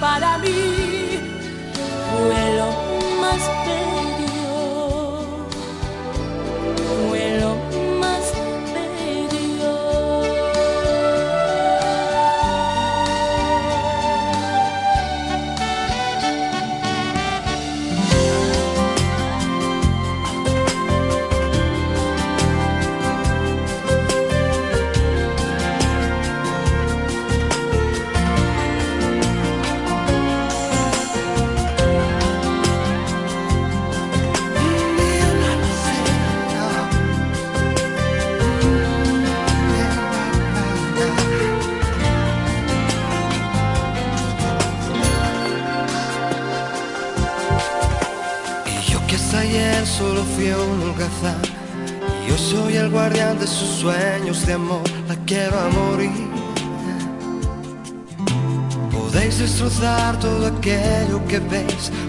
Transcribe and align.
para 0.00 0.38
mí 0.38 0.83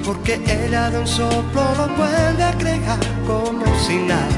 Porque 0.05 0.35
ella 0.45 0.91
de 0.91 0.99
un 0.99 1.07
soplo 1.07 1.63
lo 1.77 1.87
vuelve 1.95 2.43
a 2.43 2.51
crear 2.59 2.99
Como 3.25 3.65
si 3.87 3.95
nada, 3.95 4.37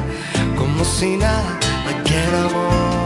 como 0.57 0.85
si 0.85 1.17
nada 1.17 1.59
La 1.85 2.03
quiero 2.03 2.49
morir 2.51 2.97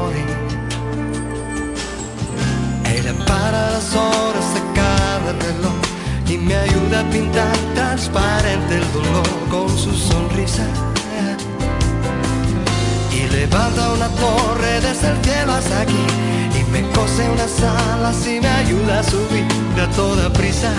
ella 2.94 3.14
para 3.26 3.72
las 3.72 3.96
horas 3.96 4.54
de 4.54 4.62
cada 4.76 5.32
reloj 5.32 5.82
y 6.28 6.38
me 6.38 6.56
ayuda 6.56 7.00
a 7.00 7.10
pintar 7.10 7.58
transparente 7.74 8.76
el 8.76 8.94
dolor 8.94 9.28
con 9.50 9.70
su 9.78 9.92
sonrisa. 9.94 10.64
Y 13.12 13.28
levanta 13.30 13.92
una 13.92 14.08
torre 14.10 14.82
desde 14.82 15.10
el 15.10 15.24
cielo 15.24 15.54
hasta 15.54 15.82
aquí 15.82 16.06
y 16.60 16.72
me 16.72 16.82
cose 16.92 17.30
unas 17.30 17.62
alas 17.62 18.26
y 18.28 18.40
me 18.40 18.48
ayuda 18.48 19.00
a 19.00 19.04
subir 19.04 19.46
a 19.82 19.88
toda 19.96 20.32
prisa, 20.32 20.72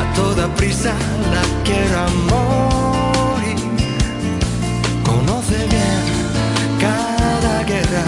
a 0.00 0.14
toda 0.14 0.48
prisa 0.54 0.92
la 1.34 1.42
quiero 1.64 1.98
a 1.98 2.08
morir. 2.30 3.58
Conoce 5.04 5.58
bien 5.68 6.02
cada 6.80 7.62
guerra 7.64 8.04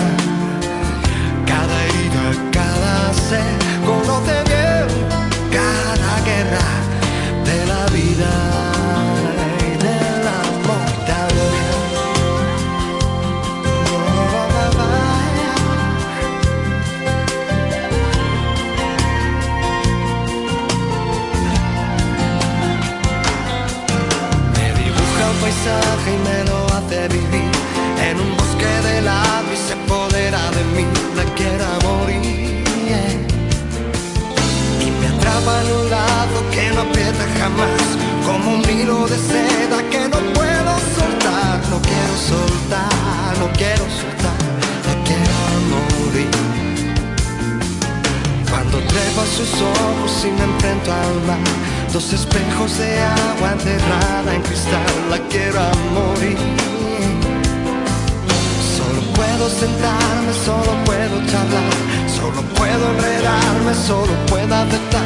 cada 1.47 1.85
herida, 1.85 2.51
cada 2.53 3.15
ser, 3.15 3.59
conoce 3.85 4.35
bien 4.51 4.87
cada 5.51 6.21
guerra 6.25 6.67
de 7.45 7.67
la 7.67 7.87
vida 7.87 8.74
vivir 27.09 27.51
en 28.01 28.21
un 28.21 28.37
bosque 28.37 28.73
de 28.89 29.03
lado 29.03 29.47
y 29.53 29.57
se 29.57 29.75
apodera 29.75 30.51
de 30.51 30.65
mí, 30.75 30.87
la 31.17 31.25
quiero 31.35 31.65
a 31.65 31.79
morir. 31.85 32.65
Y 34.81 34.91
me 35.01 35.07
atrapa 35.09 35.63
en 35.63 35.73
un 35.73 35.91
lado 35.91 36.37
que 36.51 36.71
no 36.71 36.81
aprieta 36.83 37.25
jamás, 37.39 37.83
como 38.25 38.55
un 38.57 38.71
hilo 38.71 39.07
de 39.07 39.17
seda 39.17 39.79
que 39.91 40.09
no 40.09 40.19
puedo 40.33 40.73
soltar, 40.99 41.61
no 41.71 41.79
quiero 41.83 42.15
soltar, 42.33 43.39
no 43.39 43.49
quiero 43.59 43.85
soltar, 44.01 44.41
la 44.89 44.95
quiero 45.05 45.37
morir. 45.73 46.31
Cuando 48.51 48.79
trepo 48.79 49.21
a 49.21 49.27
sus 49.27 49.53
ojos 49.61 50.25
y 50.25 50.31
me 50.31 50.45
enfrento 50.45 50.93
al 50.93 51.23
mar 51.27 51.39
Dos 51.93 52.13
espejos 52.13 52.79
de 52.79 53.01
agua 53.03 53.53
encerrada 53.53 54.35
en 54.35 54.43
cristal 54.43 55.11
La 55.11 55.19
quiero 55.29 55.61
morir 55.93 56.84
puedo 59.45 59.59
sentarme, 59.59 60.33
solo 60.45 60.73
puedo 60.85 61.17
charlar 61.27 62.09
Solo 62.09 62.41
puedo 62.55 62.91
enredarme, 62.93 63.75
solo 63.75 64.13
puedo 64.27 64.55
aceptar 64.55 65.03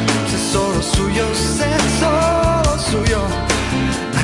solo 0.53 0.81
suyo, 0.81 1.25
ser 1.35 1.81
solo 1.99 2.79
suyo. 2.79 3.21
La 4.13 4.23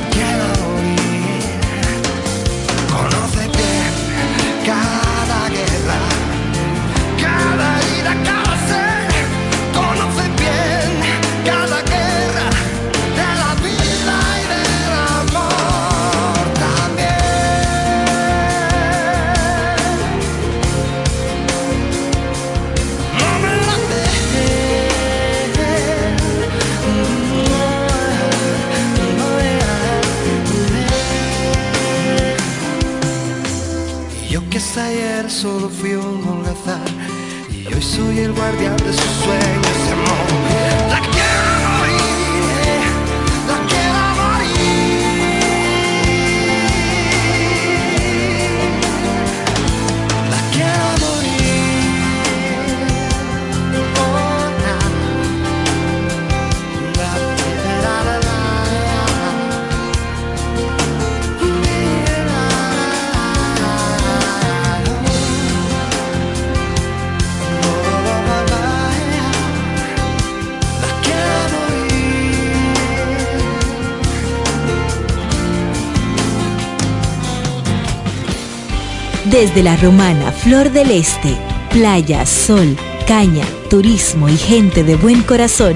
Desde 79.38 79.62
la 79.62 79.76
romana 79.76 80.32
Flor 80.32 80.72
del 80.72 80.90
Este, 80.90 81.36
playa, 81.70 82.24
sol, 82.24 82.74
caña, 83.06 83.44
turismo 83.68 84.30
y 84.30 84.36
gente 84.38 84.82
de 84.82 84.96
buen 84.96 85.22
corazón, 85.22 85.74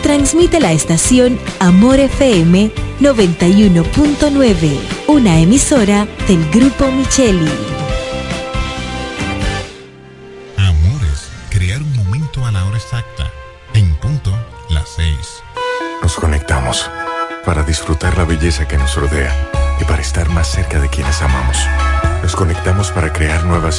transmite 0.00 0.60
la 0.60 0.70
estación 0.70 1.36
Amor 1.58 1.98
FM 1.98 2.70
91.9, 3.00 4.78
una 5.08 5.40
emisora 5.40 6.06
del 6.28 6.48
Grupo 6.50 6.92
Micheli. 6.92 7.79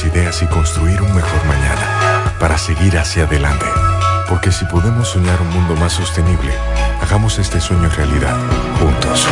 Ideas 0.00 0.42
y 0.42 0.46
construir 0.46 1.02
un 1.02 1.14
mejor 1.14 1.44
mañana, 1.46 2.34
para 2.40 2.56
seguir 2.56 2.98
hacia 2.98 3.24
adelante. 3.24 3.66
Porque 4.28 4.50
si 4.50 4.64
podemos 4.64 5.08
soñar 5.08 5.38
un 5.42 5.50
mundo 5.50 5.76
más 5.76 5.92
sostenible, 5.92 6.52
hagamos 7.02 7.38
este 7.38 7.60
sueño 7.60 7.90
realidad, 7.90 8.36
juntos. 8.80 9.26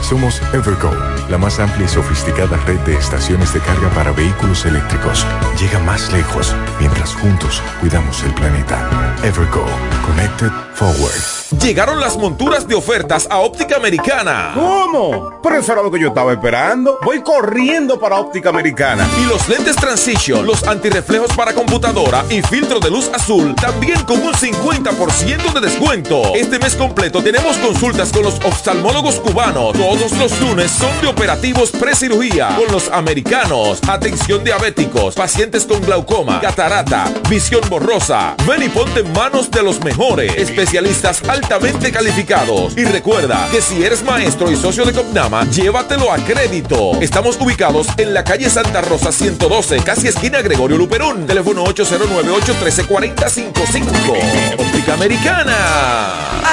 Somos 0.00 0.40
Evergo, 0.52 0.92
la 1.28 1.38
más 1.38 1.58
amplia 1.58 1.86
y 1.86 1.88
sofisticada 1.88 2.56
red 2.66 2.78
de 2.80 2.94
estaciones 2.94 3.52
de 3.52 3.60
carga 3.60 3.88
para 3.90 4.12
vehículos 4.12 4.64
eléctricos. 4.64 5.26
Llega 5.60 5.80
más 5.80 6.12
lejos 6.12 6.54
mientras 6.78 7.14
juntos 7.14 7.60
cuidamos 7.80 8.22
el 8.22 8.32
planeta. 8.34 8.88
Evergo, 9.24 9.66
Connected 10.06 10.52
Forward. 10.74 11.37
Llegaron 11.62 12.00
las 12.00 12.16
monturas 12.16 12.68
de 12.68 12.74
ofertas 12.74 13.26
a 13.28 13.38
Óptica 13.38 13.76
Americana. 13.76 14.52
¿Cómo? 14.54 15.40
Pero 15.42 15.56
eso 15.56 15.72
era 15.72 15.82
lo 15.82 15.90
que 15.90 16.00
yo 16.00 16.08
estaba 16.08 16.32
esperando. 16.32 16.98
Voy 17.04 17.20
corriendo 17.22 17.98
para 17.98 18.16
Óptica 18.16 18.50
Americana. 18.50 19.06
Y 19.20 19.24
los 19.26 19.48
lentes 19.48 19.76
Transition, 19.76 20.46
los 20.46 20.62
antirreflejos 20.62 21.32
para 21.34 21.52
computadora 21.52 22.24
y 22.30 22.42
filtro 22.42 22.80
de 22.80 22.90
luz 22.90 23.10
azul, 23.12 23.54
también 23.56 24.02
con 24.04 24.20
un 24.22 24.32
50% 24.32 25.52
de 25.52 25.60
descuento. 25.60 26.34
Este 26.34 26.58
mes 26.58 26.74
completo 26.74 27.22
tenemos 27.22 27.56
consultas 27.58 28.12
con 28.12 28.22
los 28.22 28.34
oftalmólogos 28.44 29.16
cubanos. 29.16 29.72
Todos 29.72 30.12
los 30.12 30.40
lunes 30.40 30.70
son 30.70 31.00
de 31.00 31.08
operativos 31.08 31.70
pre-cirugía 31.70 32.56
con 32.56 32.72
los 32.72 32.88
americanos. 32.88 33.80
Atención 33.88 34.44
diabéticos, 34.44 35.14
pacientes 35.16 35.64
con 35.64 35.80
glaucoma, 35.80 36.40
catarata, 36.40 37.12
visión 37.28 37.62
borrosa. 37.68 38.36
Ven 38.46 38.62
y 38.62 38.68
ponte 38.68 39.00
en 39.00 39.12
manos 39.12 39.50
de 39.50 39.62
los 39.62 39.82
mejores 39.84 40.34
especialistas 40.36 41.22
calificados. 41.48 42.76
Y 42.76 42.84
recuerda 42.84 43.48
que 43.50 43.62
si 43.62 43.82
eres 43.82 44.04
maestro 44.04 44.50
y 44.50 44.56
socio 44.56 44.84
de 44.84 44.92
Copnama, 44.92 45.48
llévatelo 45.50 46.12
a 46.12 46.18
crédito. 46.18 47.00
Estamos 47.00 47.38
ubicados 47.40 47.86
en 47.96 48.12
la 48.12 48.22
calle 48.22 48.50
Santa 48.50 48.82
Rosa 48.82 49.10
112, 49.10 49.80
casi 49.80 50.08
esquina 50.08 50.42
Gregorio 50.42 50.76
Luperón. 50.76 51.26
Teléfono 51.26 51.64
809-813-4055. 51.64 54.58
Óptica 54.58 54.92
Americana. 54.94 55.54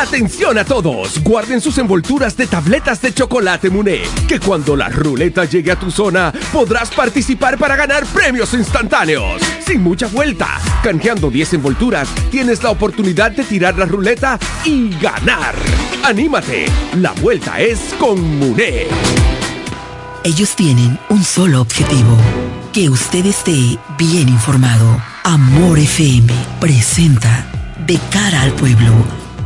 Atención 0.02 0.58
a 0.58 0.64
todos, 0.64 1.22
guarden 1.24 1.60
sus 1.62 1.78
envolturas 1.78 2.38
de 2.38 2.48
tabletas 2.48 3.02
de 3.02 3.14
chocolate 3.14 3.70
Muné, 3.70 4.04
que 4.28 4.40
cuando 4.40 4.76
la 4.76 4.90
ruleta 4.90 5.46
llegue 5.46 5.72
a 5.72 5.80
tu 5.80 5.92
zona 5.92 6.34
podrás 6.54 6.90
participar 6.92 7.58
para 7.58 7.76
ganar 7.76 8.06
premios 8.06 8.54
instantáneos. 8.54 9.42
Sin 9.66 9.82
mucha 9.82 10.06
vuelta, 10.08 10.60
canjeando 10.84 11.32
10 11.32 11.56
envolturas, 11.56 12.08
tienes 12.30 12.62
la 12.62 12.70
oportunidad 12.70 13.32
de 13.32 13.44
tirar 13.44 13.76
la 13.78 13.86
ruleta 13.86 14.38
y 14.64 14.90
ganar. 15.00 15.56
¡Anímate! 16.04 16.68
La 16.98 17.14
vuelta 17.14 17.60
es 17.60 17.80
con 18.00 18.22
Muné. 18.38 18.86
Ellos 20.24 20.56
tienen 20.56 21.00
un 21.10 21.24
solo 21.24 21.62
objetivo, 21.62 22.16
que 22.74 22.90
usted 22.90 23.26
esté 23.26 23.80
bien 23.98 24.30
informado. 24.30 25.02
Amor 25.24 25.80
FM 25.80 26.32
presenta 26.60 27.48
De 27.88 28.00
cara 28.12 28.42
al 28.42 28.52
pueblo, 28.52 28.94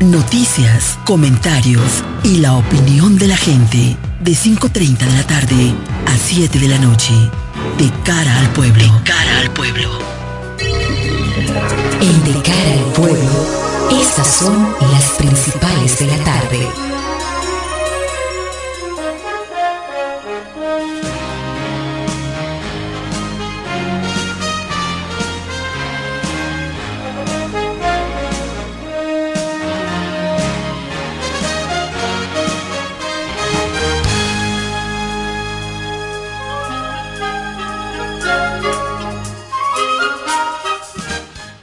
noticias, 0.01 0.99
comentarios 1.05 2.03
y 2.25 2.39
la 2.39 2.55
opinión 2.55 3.17
de 3.17 3.27
la 3.27 3.37
gente 3.37 3.95
de 4.19 4.31
5.30 4.31 4.97
de 4.97 5.13
la 5.13 5.23
tarde 5.25 5.73
a 6.07 6.17
7 6.17 6.59
de 6.59 6.67
la 6.67 6.77
noche. 6.77 7.13
De 7.77 7.91
cara 8.03 8.39
al 8.39 8.49
pueblo. 8.53 8.83
De 8.83 9.03
cara 9.03 9.39
al 9.39 9.51
pueblo. 9.51 9.89
En 12.01 12.23
De 12.23 12.41
cara 12.41 12.73
al 12.73 12.91
pueblo, 12.93 13.45
estas 14.01 14.27
son 14.27 14.75
las 14.91 15.03
principales 15.17 15.99
de 15.99 16.07
la 16.07 16.17
tarde. 16.23 16.88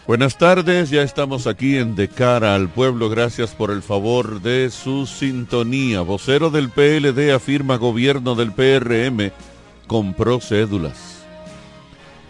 Buenas 0.06 0.38
tardes, 0.38 0.90
ya 0.90 1.02
estamos 1.02 1.48
aquí 1.48 1.78
en 1.78 1.96
De 1.96 2.06
Cara 2.06 2.54
al 2.54 2.68
Pueblo. 2.68 3.10
Gracias 3.10 3.56
por 3.56 3.72
el 3.72 3.82
favor 3.82 4.40
de 4.40 4.70
su 4.70 5.04
sintonía. 5.04 6.02
Vocero 6.02 6.50
del 6.50 6.70
PLD 6.70 7.32
afirma 7.34 7.74
gobierno 7.74 8.36
del 8.36 8.52
PRM 8.52 9.32
compró 9.88 10.38
cédulas. 10.38 11.24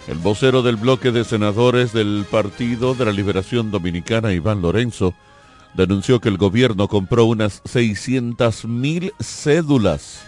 El 0.09 0.17
vocero 0.17 0.63
del 0.63 0.77
bloque 0.77 1.13
de 1.13 1.23
senadores 1.25 1.93
del 1.93 2.25
Partido 2.31 2.95
de 2.95 3.05
la 3.05 3.13
Liberación 3.13 3.71
Dominicana, 3.71 4.33
Iván 4.33 4.63
Lorenzo, 4.63 5.13
denunció 5.75 6.19
que 6.19 6.31
el 6.31 6.39
gobierno 6.39 6.89
compró 6.89 7.27
unas 7.27 7.61
600 7.67 8.65
mil 8.65 9.13
cédulas 9.21 10.23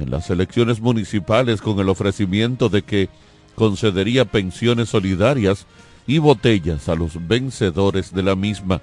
en 0.00 0.10
las 0.10 0.28
elecciones 0.28 0.80
municipales 0.80 1.60
con 1.60 1.78
el 1.78 1.88
ofrecimiento 1.88 2.68
de 2.68 2.82
que 2.82 3.08
concedería 3.54 4.24
pensiones 4.24 4.88
solidarias 4.88 5.68
y 6.06 6.18
botellas 6.18 6.88
a 6.88 6.94
los 6.94 7.26
vencedores 7.26 8.12
de 8.12 8.22
la 8.22 8.36
misma. 8.36 8.80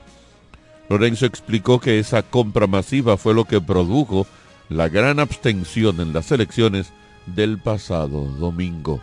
Lorenzo 0.90 1.26
explicó 1.26 1.80
que 1.80 2.00
esa 2.00 2.24
compra 2.24 2.68
masiva 2.68 3.18
fue 3.18 3.34
lo 3.34 3.46
que 3.46 3.60
produjo 3.60 4.26
la 4.70 4.90
gran 4.90 5.20
abstención 5.20 6.00
en 6.02 6.14
las 6.14 6.32
elecciones 6.32 6.92
del 7.26 7.58
pasado 7.58 8.26
domingo. 8.26 9.02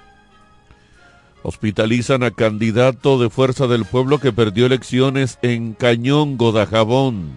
Hospitalizan 1.42 2.22
a 2.22 2.30
candidato 2.30 3.18
de 3.18 3.28
Fuerza 3.28 3.66
del 3.66 3.84
Pueblo 3.84 4.18
que 4.18 4.32
perdió 4.32 4.64
elecciones 4.64 5.38
en 5.42 5.74
Cañón, 5.74 6.38
Godajabón. 6.38 7.32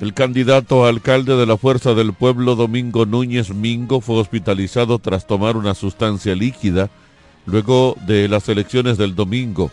El 0.00 0.12
candidato 0.12 0.84
a 0.84 0.88
alcalde 0.88 1.36
de 1.36 1.46
la 1.46 1.56
Fuerza 1.56 1.94
del 1.94 2.12
Pueblo, 2.12 2.56
Domingo 2.56 3.06
Núñez 3.06 3.54
Mingo, 3.54 4.00
fue 4.00 4.16
hospitalizado 4.16 4.98
tras 4.98 5.26
tomar 5.26 5.56
una 5.56 5.74
sustancia 5.74 6.34
líquida 6.34 6.90
luego 7.46 7.96
de 8.06 8.28
las 8.28 8.48
elecciones 8.48 8.98
del 8.98 9.14
domingo, 9.14 9.70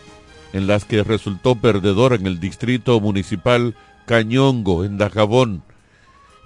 en 0.52 0.66
las 0.66 0.84
que 0.84 1.02
resultó 1.02 1.56
perdedor 1.56 2.14
en 2.14 2.26
el 2.26 2.40
distrito 2.40 3.00
municipal 3.00 3.74
Cañongo, 4.06 4.84
en 4.84 4.98
Dajabón. 4.98 5.62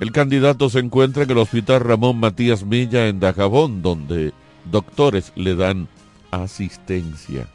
El 0.00 0.12
candidato 0.12 0.70
se 0.70 0.78
encuentra 0.78 1.24
en 1.24 1.30
el 1.30 1.38
Hospital 1.38 1.80
Ramón 1.80 2.18
Matías 2.18 2.64
Milla 2.64 3.08
en 3.08 3.20
Dajabón, 3.20 3.82
donde 3.82 4.32
doctores 4.70 5.32
le 5.36 5.54
dan 5.54 5.88
asistencia. 6.30 7.48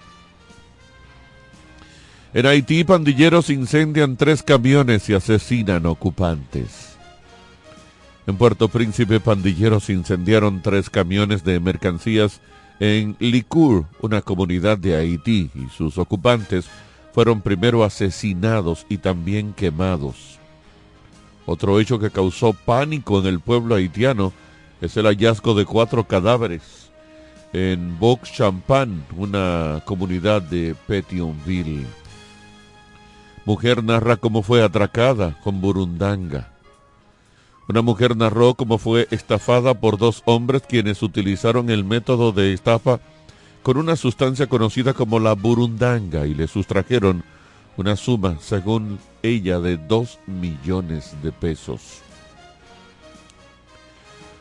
En 2.34 2.46
Haití, 2.46 2.84
pandilleros 2.84 3.50
incendian 3.50 4.18
tres 4.18 4.42
camiones 4.42 5.08
y 5.10 5.14
asesinan 5.14 5.86
ocupantes. 5.86 6.98
En 8.26 8.38
Puerto 8.38 8.70
Príncipe, 8.70 9.20
pandilleros 9.20 9.90
incendiaron 9.90 10.62
tres 10.62 10.90
camiones 10.90 11.44
de 11.44 11.60
mercancías 11.60 12.42
en 12.80 13.16
Licour, 13.20 13.86
una 14.02 14.22
comunidad 14.22 14.78
de 14.78 14.96
Haití, 14.96 15.50
y 15.54 15.70
sus 15.70 15.98
ocupantes 15.98 16.66
fueron 17.14 17.42
primero 17.42 17.84
asesinados 17.84 18.86
y 18.90 18.98
también 18.98 19.54
quemados. 19.54 20.40
Otro 21.46 21.80
hecho 21.80 22.00
que 22.00 22.10
causó 22.10 22.54
pánico 22.54 23.20
en 23.20 23.28
el 23.28 23.40
pueblo 23.40 23.76
haitiano 23.76 24.34
es 24.82 24.98
el 24.98 25.06
hallazgo 25.06 25.54
de 25.54 25.66
cuatro 25.66 26.06
cadáveres 26.06 26.90
en 27.54 28.00
Box 28.00 28.34
Champagne, 28.34 29.04
una 29.16 29.82
comunidad 29.86 30.42
de 30.42 30.76
Petionville. 30.88 31.86
Mujer 33.46 33.84
narra 33.84 34.18
cómo 34.18 34.42
fue 34.42 34.64
atracada 34.64 35.38
con 35.44 35.62
burundanga. 35.62 36.53
Una 37.68 37.82
mujer 37.82 38.18
narró 38.18 38.56
cómo 38.56 38.78
fue 38.78 39.08
estafada 39.12 39.74
por 39.74 39.98
dos 39.98 40.22
hombres 40.26 40.64
quienes 40.68 41.02
utilizaron 41.02 41.70
el 41.70 41.86
método 41.86 42.32
de 42.32 42.54
estafa 42.54 43.00
con 43.62 43.78
una 43.78 43.96
sustancia 43.96 44.48
conocida 44.48 44.94
como 44.94 45.20
la 45.20 45.34
burundanga 45.34 46.28
y 46.28 46.34
le 46.34 46.48
sustrajeron 46.48 47.24
una 47.78 47.96
suma, 47.96 48.38
según 48.42 49.00
ella, 49.24 49.60
de 49.60 49.78
dos 49.78 50.20
millones 50.28 51.16
de 51.24 51.32
pesos. 51.32 52.02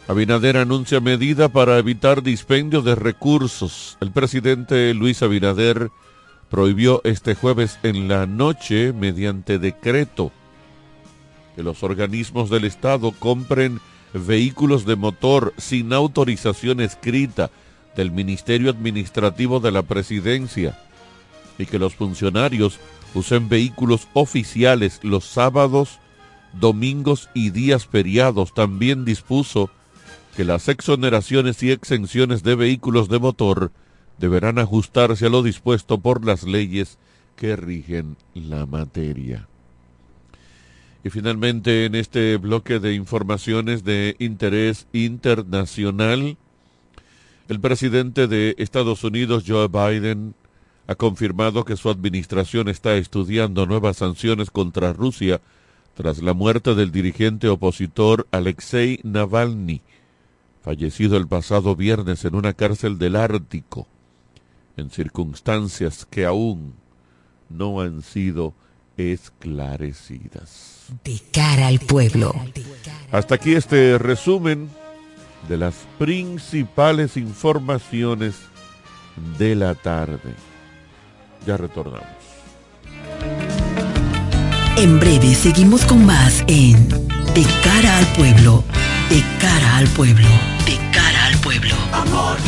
Abinader 0.08 0.56
anuncia 0.56 1.00
medida 1.00 1.48
para 1.48 1.78
evitar 1.78 2.22
dispendio 2.22 2.82
de 2.82 2.96
recursos. 2.96 3.96
El 4.00 4.10
presidente 4.10 4.92
Luis 4.94 5.22
Abinader 5.22 5.90
prohibió 6.50 7.00
este 7.04 7.36
jueves 7.36 7.78
en 7.84 8.08
la 8.08 8.26
noche, 8.26 8.92
mediante 8.92 9.58
decreto, 9.60 10.32
que 11.54 11.62
los 11.62 11.82
organismos 11.82 12.50
del 12.50 12.64
Estado 12.64 13.12
compren 13.12 13.80
vehículos 14.12 14.84
de 14.84 14.96
motor 14.96 15.54
sin 15.56 15.92
autorización 15.92 16.80
escrita 16.80 17.50
del 17.96 18.10
Ministerio 18.10 18.70
Administrativo 18.70 19.60
de 19.60 19.70
la 19.70 19.82
Presidencia 19.82 20.78
y 21.58 21.66
que 21.66 21.78
los 21.78 21.94
funcionarios 21.94 22.78
usen 23.14 23.48
vehículos 23.48 24.08
oficiales 24.14 25.00
los 25.02 25.24
sábados, 25.24 25.98
domingos 26.54 27.28
y 27.34 27.50
días 27.50 27.86
feriados. 27.86 28.54
También 28.54 29.04
dispuso 29.04 29.70
que 30.36 30.44
las 30.44 30.68
exoneraciones 30.68 31.62
y 31.62 31.70
exenciones 31.70 32.42
de 32.42 32.54
vehículos 32.54 33.08
de 33.08 33.18
motor 33.18 33.72
deberán 34.18 34.58
ajustarse 34.58 35.26
a 35.26 35.30
lo 35.30 35.42
dispuesto 35.42 35.98
por 36.00 36.24
las 36.24 36.44
leyes 36.44 36.98
que 37.36 37.56
rigen 37.56 38.16
la 38.34 38.66
materia. 38.66 39.48
Y 41.04 41.10
finalmente 41.10 41.84
en 41.84 41.94
este 41.94 42.36
bloque 42.36 42.78
de 42.78 42.94
informaciones 42.94 43.84
de 43.84 44.14
interés 44.18 44.86
internacional, 44.92 46.36
el 47.48 47.60
presidente 47.60 48.28
de 48.28 48.54
Estados 48.58 49.02
Unidos, 49.02 49.44
Joe 49.46 49.68
Biden, 49.68 50.34
ha 50.86 50.94
confirmado 50.94 51.64
que 51.64 51.76
su 51.76 51.90
administración 51.90 52.68
está 52.68 52.96
estudiando 52.96 53.66
nuevas 53.66 53.96
sanciones 53.98 54.50
contra 54.50 54.92
Rusia 54.92 55.40
tras 55.94 56.22
la 56.22 56.34
muerte 56.34 56.74
del 56.74 56.90
dirigente 56.92 57.48
opositor 57.48 58.26
Alexei 58.30 59.00
Navalny, 59.02 59.82
fallecido 60.62 61.16
el 61.16 61.26
pasado 61.26 61.76
viernes 61.76 62.24
en 62.24 62.34
una 62.34 62.52
cárcel 62.52 62.98
del 62.98 63.16
Ártico, 63.16 63.86
en 64.76 64.90
circunstancias 64.90 66.06
que 66.06 66.24
aún 66.24 66.74
no 67.48 67.80
han 67.80 68.02
sido 68.02 68.54
esclarecidas. 68.96 70.81
De 71.04 71.20
cara 71.32 71.66
al 71.68 71.80
pueblo. 71.80 72.34
Hasta 73.10 73.34
aquí 73.34 73.54
este 73.54 73.98
resumen 73.98 74.70
de 75.48 75.56
las 75.56 75.74
principales 75.98 77.16
informaciones 77.16 78.36
de 79.38 79.54
la 79.54 79.74
tarde. 79.74 80.34
Ya 81.46 81.56
retornamos. 81.56 82.06
En 84.76 84.98
breve 84.98 85.34
seguimos 85.34 85.84
con 85.84 86.06
más 86.06 86.42
en 86.46 86.88
De 87.34 87.44
cara 87.62 87.98
al 87.98 88.06
pueblo, 88.14 88.64
de 89.10 89.22
cara 89.40 89.76
al 89.76 89.86
pueblo, 89.88 90.28
de 90.66 90.78
cara 90.92 91.26
al 91.26 91.36
pueblo. 91.38 91.74
Amor, 91.92 92.38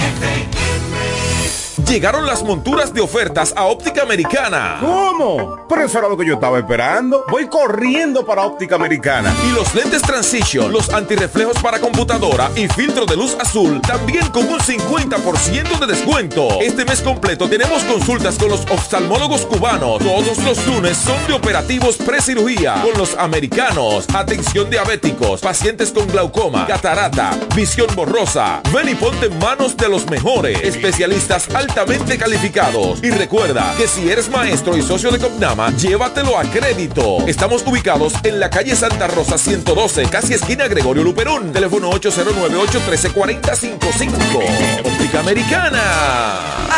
Llegaron 1.89 2.27
las 2.27 2.43
monturas 2.43 2.95
de 2.95 3.01
ofertas 3.01 3.53
a 3.57 3.65
Óptica 3.65 4.03
Americana. 4.03 4.79
¿Cómo? 4.81 5.67
Pero 5.69 5.85
eso 5.85 5.99
era 5.99 6.09
lo 6.09 6.17
que 6.17 6.27
yo 6.27 6.35
estaba 6.35 6.59
esperando. 6.59 7.25
Voy 7.31 7.47
corriendo 7.47 8.25
para 8.25 8.43
Óptica 8.43 8.77
Americana. 8.77 9.33
Y 9.47 9.53
los 9.53 9.75
lentes 9.75 10.03
Transition, 10.03 10.73
los 10.73 10.89
antirreflejos 10.91 11.59
para 11.59 11.79
computadora 11.79 12.51
y 12.57 12.69
filtro 12.69 13.05
de 13.07 13.17
luz 13.17 13.37
azul, 13.39 13.81
también 13.83 14.27
con 14.29 14.49
un 14.49 14.59
50% 14.59 15.79
de 15.79 15.87
descuento. 15.87 16.49
Este 16.61 16.85
mes 16.85 17.01
completo 17.01 17.49
tenemos 17.49 17.83
consultas 17.85 18.37
con 18.37 18.49
los 18.49 18.63
oftalmólogos 18.71 19.43
cubanos. 19.47 19.99
Todos 19.99 20.39
los 20.39 20.67
lunes 20.67 20.97
son 20.97 21.27
de 21.27 21.35
operativos 21.35 21.97
precirugía 21.97 22.83
con 22.83 22.97
los 22.99 23.15
americanos. 23.19 24.07
Atención 24.15 24.71
diabéticos, 24.71 25.43
pacientes 25.43 25.93
con 25.93 26.07
glaucoma, 26.09 26.67
catarata, 26.67 27.39
visión 27.55 27.89
borrosa. 27.95 28.63
Ven 28.73 28.89
y 28.89 28.95
ponte 28.95 29.27
en 29.27 29.39
manos 29.39 29.77
de 29.77 29.89
los 29.89 30.09
mejores 30.11 30.61
especialistas 30.63 31.49
al 31.55 31.74
calificados. 32.19 33.03
Y 33.03 33.11
recuerda 33.11 33.75
que 33.77 33.89
si 33.89 34.09
eres 34.09 34.31
maestro 34.31 34.77
y 34.77 34.83
socio 34.83 35.11
de 35.11 35.19
Copnama, 35.19 35.75
llévatelo 35.77 36.39
a 36.39 36.45
crédito. 36.45 37.27
Estamos 37.27 37.65
ubicados 37.67 38.13
en 38.23 38.39
la 38.39 38.49
calle 38.49 38.77
Santa 38.77 39.09
Rosa 39.09 39.37
112, 39.37 40.07
casi 40.07 40.35
esquina 40.35 40.69
Gregorio 40.69 41.03
Luperón. 41.03 41.53
Teléfono 41.53 41.91
809-813-4055. 41.91 44.85
Óptica 44.85 45.19
Americana. 45.21 45.81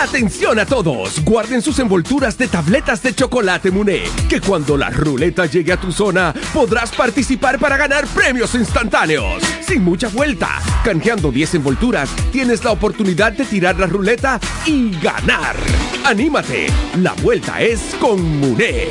Atención 0.02 0.58
a 0.58 0.66
todos, 0.66 1.22
guarden 1.24 1.62
sus 1.62 1.78
envolturas 1.78 2.36
de 2.38 2.48
tabletas 2.48 3.02
de 3.02 3.14
chocolate 3.14 3.70
Muné, 3.70 4.02
que 4.28 4.40
cuando 4.40 4.76
la 4.76 4.90
ruleta 4.90 5.46
llegue 5.46 5.72
a 5.72 5.80
tu 5.80 5.92
zona 5.92 6.34
podrás 6.52 6.90
participar 6.92 7.58
para 7.58 7.76
ganar 7.76 8.06
premios 8.08 8.54
instantáneos. 8.54 9.42
Sin 9.66 9.82
mucha 9.82 10.08
vuelta, 10.08 10.60
canjeando 10.84 11.32
10 11.32 11.54
envolturas, 11.56 12.08
tienes 12.30 12.64
la 12.64 12.72
oportunidad 12.72 13.32
de 13.32 13.44
tirar 13.44 13.78
la 13.78 13.86
ruleta 13.86 14.40
y 14.64 14.85
ganar. 15.00 15.56
¡Anímate! 16.04 16.66
La 16.96 17.12
vuelta 17.14 17.60
es 17.60 17.94
con 18.00 18.40
Muné. 18.40 18.88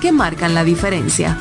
que 0.00 0.12
marcan 0.12 0.54
la 0.54 0.62
diferencia. 0.62 1.38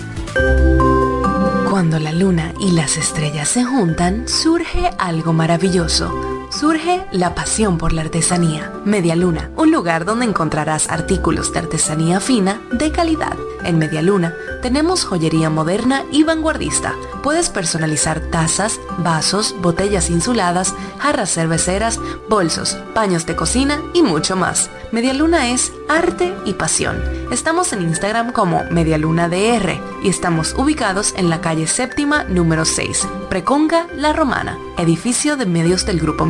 Cuando 1.69 1.99
la 1.99 2.13
luna 2.13 2.53
y 2.59 2.71
las 2.71 2.95
estrellas 2.95 3.49
se 3.49 3.65
juntan, 3.65 4.27
surge 4.27 4.89
algo 4.97 5.33
maravilloso 5.33 6.37
surge 6.57 7.05
la 7.11 7.35
pasión 7.35 7.77
por 7.77 7.93
la 7.93 8.01
artesanía. 8.01 8.71
Media 8.83 9.15
Luna, 9.15 9.51
un 9.55 9.71
lugar 9.71 10.05
donde 10.05 10.25
encontrarás 10.25 10.89
artículos 10.89 11.53
de 11.53 11.59
artesanía 11.59 12.19
fina 12.19 12.59
de 12.71 12.91
calidad. 12.91 13.37
En 13.63 13.77
Media 13.77 14.01
Luna 14.01 14.33
tenemos 14.61 15.05
joyería 15.05 15.49
moderna 15.49 16.03
y 16.11 16.23
vanguardista. 16.23 16.95
Puedes 17.21 17.49
personalizar 17.49 18.21
tazas, 18.31 18.79
vasos, 18.99 19.55
botellas 19.61 20.09
insuladas, 20.09 20.73
jarras 20.97 21.31
cerveceras, 21.31 21.99
bolsos, 22.27 22.75
paños 22.95 23.25
de 23.25 23.35
cocina 23.35 23.81
y 23.93 24.01
mucho 24.01 24.35
más. 24.35 24.69
Media 24.91 25.13
Luna 25.13 25.49
es 25.49 25.73
arte 25.89 26.33
y 26.45 26.53
pasión. 26.53 26.97
Estamos 27.31 27.73
en 27.73 27.83
Instagram 27.83 28.31
como 28.31 28.63
DR 28.63 29.81
y 30.01 30.09
estamos 30.09 30.55
ubicados 30.57 31.13
en 31.17 31.29
la 31.29 31.41
calle 31.41 31.67
séptima 31.67 32.23
número 32.23 32.65
6, 32.65 33.07
Preconga 33.29 33.87
La 33.95 34.13
Romana, 34.13 34.57
edificio 34.77 35.35
de 35.35 35.45
medios 35.45 35.85
del 35.85 35.99
Grupo 35.99 36.25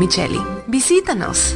Visítanos. 0.66 1.56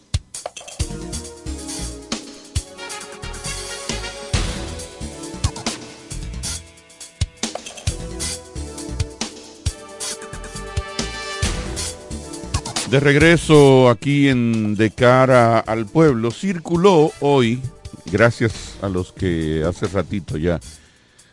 De 12.91 12.99
regreso 12.99 13.89
aquí 13.89 14.29
en 14.29 14.75
De 14.75 14.91
cara 14.91 15.61
al 15.61 15.87
pueblo, 15.87 16.33
circuló 16.33 17.13
hoy, 17.21 17.63
gracias 18.07 18.79
a 18.83 18.89
los 18.89 19.13
que 19.13 19.63
hace 19.65 19.87
ratito 19.87 20.37
ya 20.37 20.59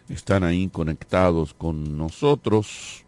están 0.08 0.44
ahí 0.44 0.68
conectados 0.68 1.56
con 1.56 1.98
nosotros 1.98 3.04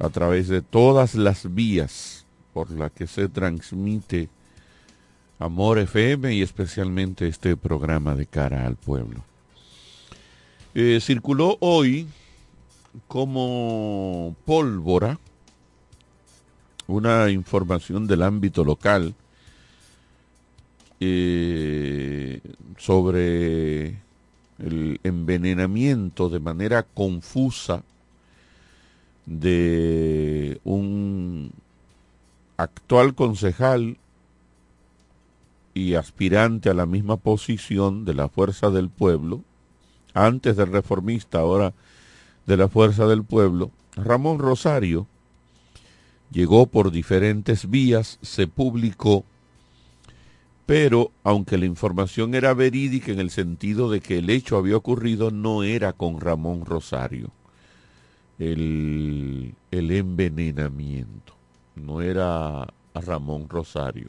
a 0.00 0.08
través 0.08 0.48
de 0.48 0.60
todas 0.60 1.14
las 1.14 1.54
vías 1.54 2.26
por 2.52 2.72
las 2.72 2.90
que 2.90 3.06
se 3.06 3.28
transmite 3.28 4.28
Amor 5.38 5.78
FM 5.78 6.34
y 6.34 6.42
especialmente 6.42 7.28
este 7.28 7.56
programa 7.56 8.16
de 8.16 8.26
cara 8.26 8.66
al 8.66 8.74
pueblo. 8.74 9.22
Eh, 10.74 10.98
circuló 11.00 11.58
hoy 11.60 12.08
como 13.06 14.34
pólvora 14.44 15.20
una 16.92 17.30
información 17.30 18.06
del 18.06 18.22
ámbito 18.22 18.64
local 18.64 19.14
eh, 21.00 22.40
sobre 22.76 24.00
el 24.58 25.00
envenenamiento 25.02 26.28
de 26.28 26.40
manera 26.40 26.82
confusa 26.82 27.82
de 29.24 30.60
un 30.64 31.52
actual 32.56 33.14
concejal 33.14 33.96
y 35.72 35.94
aspirante 35.94 36.68
a 36.68 36.74
la 36.74 36.86
misma 36.86 37.16
posición 37.16 38.04
de 38.04 38.14
la 38.14 38.28
Fuerza 38.28 38.70
del 38.70 38.90
Pueblo, 38.90 39.40
antes 40.12 40.56
del 40.56 40.72
reformista, 40.72 41.38
ahora 41.38 41.72
de 42.46 42.56
la 42.56 42.68
Fuerza 42.68 43.06
del 43.06 43.24
Pueblo, 43.24 43.70
Ramón 43.96 44.38
Rosario, 44.38 45.06
llegó 46.30 46.66
por 46.66 46.90
diferentes 46.90 47.70
vías, 47.70 48.18
se 48.22 48.46
publicó, 48.46 49.24
pero 50.66 51.10
aunque 51.24 51.58
la 51.58 51.66
información 51.66 52.34
era 52.34 52.54
verídica 52.54 53.12
en 53.12 53.20
el 53.20 53.30
sentido 53.30 53.90
de 53.90 54.00
que 54.00 54.18
el 54.18 54.30
hecho 54.30 54.56
había 54.56 54.76
ocurrido, 54.76 55.30
no 55.30 55.62
era 55.62 55.92
con 55.92 56.20
Ramón 56.20 56.64
Rosario 56.64 57.30
el, 58.40 59.54
el 59.70 59.90
envenenamiento, 59.90 61.34
no 61.76 62.00
era 62.00 62.62
a 62.62 63.00
Ramón 63.00 63.48
Rosario. 63.48 64.08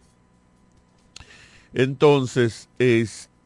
Entonces, 1.74 2.68
este 2.80 3.44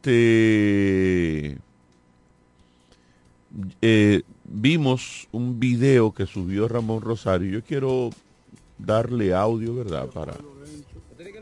eh, 3.82 4.22
vimos 4.44 5.28
un 5.32 5.58
video 5.58 6.12
que 6.12 6.26
subió 6.26 6.68
Ramón 6.68 7.02
Rosario. 7.02 7.50
Yo 7.50 7.62
quiero 7.64 8.10
darle 8.78 9.34
audio, 9.34 9.74
¿verdad? 9.74 10.06
Para, 10.06 10.34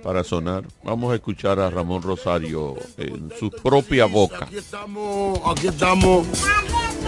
para 0.02 0.24
sonar. 0.24 0.64
Vamos 0.82 1.12
a 1.12 1.16
escuchar 1.16 1.58
a 1.60 1.70
Ramón 1.70 2.02
Rosario 2.02 2.76
en 2.98 3.32
su 3.38 3.50
propia 3.50 4.06
boca. 4.06 4.44
Aquí 4.44 4.58
estamos, 4.58 5.40
aquí 5.46 5.68
estamos 5.68 6.26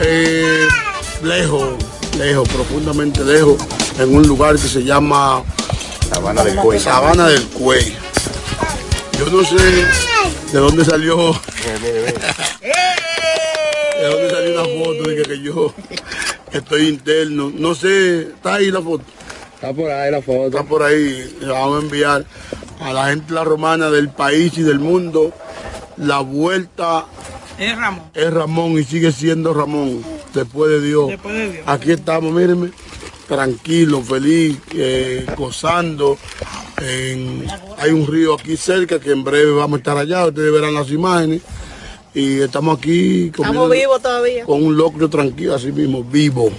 eh, 0.01 0.67
lejos, 1.23 1.75
lejos, 2.19 2.49
profundamente 2.49 3.25
lejos, 3.25 3.57
en 3.99 4.15
un 4.15 4.27
lugar 4.27 4.55
que 4.57 4.69
se 4.69 4.83
llama 4.85 5.43
Sabana 6.09 6.45
del 6.45 6.57
Cuey. 6.57 6.81
Sabana 6.81 7.29
del 7.29 7.47
Cuey. 7.49 7.95
Yo 9.19 9.31
no 9.31 9.45
sé 9.45 9.57
de 10.53 10.59
dónde 10.59 10.85
salió. 10.85 11.17
de 13.97 14.09
dónde 14.09 14.31
salió 14.31 14.63
una 14.63 14.85
foto 14.85 15.09
de 15.09 15.17
que, 15.17 15.23
que 15.23 15.41
yo 15.41 15.73
estoy 16.53 16.89
interno. 16.89 17.51
No 17.55 17.75
sé, 17.75 18.23
está 18.23 18.55
ahí 18.57 18.71
la 18.71 18.83
foto. 18.83 19.05
Está 19.57 19.73
por 19.73 19.91
ahí 19.91 20.11
la 20.11 20.23
foto. 20.23 20.47
Está 20.47 20.63
por 20.63 20.83
ahí. 20.83 21.37
Le 21.41 21.47
vamos 21.49 21.81
a 21.81 21.85
enviar 21.85 22.25
a 22.81 22.93
la 22.93 23.09
gente 23.09 23.33
la 23.35 23.43
romana 23.45 23.91
del 23.91 24.09
país 24.11 24.57
y 24.59 24.63
del 24.63 24.79
mundo 24.79 25.33
la 25.97 26.21
vuelta. 26.21 27.07
Es 27.59 27.77
Ramón. 27.77 28.05
Es 28.15 28.33
Ramón 28.33 28.73
y 28.79 28.85
sigue 28.85 29.11
siendo 29.13 29.53
Ramón. 29.55 30.03
Después 30.35 30.71
de 30.71 30.81
Dios. 30.83 31.09
Después 31.09 31.35
de 31.35 31.53
Dios. 31.53 31.65
Aquí 31.67 31.91
estamos, 31.93 32.33
mírenme. 32.33 32.71
Tranquilo, 33.27 34.03
feliz, 34.03 34.59
eh, 34.75 35.27
gozando. 35.37 36.17
En- 36.81 37.47
hay 37.79 37.91
un 37.91 38.07
río 38.07 38.35
aquí 38.35 38.57
cerca 38.57 39.01
que 39.01 39.11
en 39.11 39.25
breve 39.25 39.51
vamos 39.53 39.79
a 39.79 39.79
estar 39.79 39.97
allá. 39.97 40.27
Ustedes 40.27 40.53
verán 40.53 40.75
las 40.75 40.91
imágenes. 40.91 41.41
Y 42.15 42.41
estamos 42.41 42.79
aquí 42.79 43.27
Estamos 43.27 43.49
comiendo- 43.49 43.69
vivos 43.75 44.03
todavía. 44.03 44.45
con 44.45 44.63
un 44.63 44.77
locrio 44.77 45.09
tranquilo, 45.11 45.55
así 45.55 45.73
mismo, 45.73 46.03
vivo. 46.05 46.51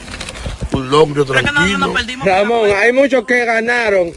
Un 0.74 0.90
locrio 0.90 1.26
tranquilo. 1.26 1.94
Ramón, 2.24 2.70
hay 2.76 2.92
muchos 2.94 3.26
que 3.26 3.46
ganaron 3.46 4.12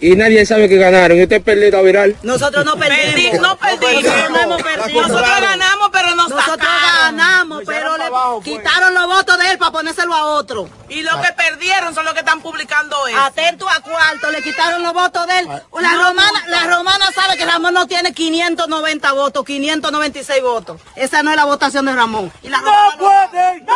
y 0.00 0.16
nadie 0.16 0.46
sabe 0.46 0.68
que 0.68 0.76
ganaron. 0.76 1.18
Y 1.18 1.22
usted 1.22 1.42
perdido 1.42 1.78
a 1.78 1.82
viral. 1.82 2.16
Nosotros 2.22 2.64
no 2.64 2.76
perdimos. 2.76 3.40
no 3.40 3.56
perdimos. 3.56 4.02
No 4.48 4.56
perdido. 4.56 5.02
Nosotros 5.02 5.40
ganamos, 5.40 5.90
pero 5.92 6.14
nos 6.14 6.30
Nosotros 6.30 6.68
ganamos, 7.02 7.62
pero 7.66 7.96
le 7.98 8.04
quitaron 8.42 8.94
los 8.94 9.06
votos 9.06 9.38
de 9.38 9.50
él 9.50 9.58
para 9.58 9.70
ponérselo 9.70 10.14
a 10.14 10.24
otro. 10.24 10.68
Y 10.88 11.02
los 11.02 11.14
que 11.16 11.32
perdieron 11.34 11.94
son 11.94 12.04
los 12.04 12.14
que 12.14 12.20
están 12.20 12.40
publicando 12.40 13.06
eso. 13.06 13.20
Atento 13.20 13.68
a 13.68 13.80
cuarto, 13.80 14.30
le 14.30 14.42
quitaron 14.42 14.82
los 14.82 14.94
votos 14.94 15.26
de 15.26 15.38
él. 15.40 15.46
La 15.46 15.94
romana, 15.94 16.44
la 16.48 16.64
romana 16.64 17.12
sabe 17.14 17.36
que 17.36 17.44
Ramón 17.44 17.74
no 17.74 17.86
tiene 17.86 18.14
590 18.14 19.12
votos, 19.12 19.44
596 19.44 20.42
votos. 20.42 20.80
Esa 20.96 21.22
no 21.22 21.30
es 21.30 21.36
la 21.36 21.44
votación 21.44 21.84
de 21.84 21.94
Ramón. 21.94 22.32
Y 22.42 22.48
la 22.48 22.60
¡No 22.60 22.72
puede! 22.98 23.60
¡No! 23.62 23.74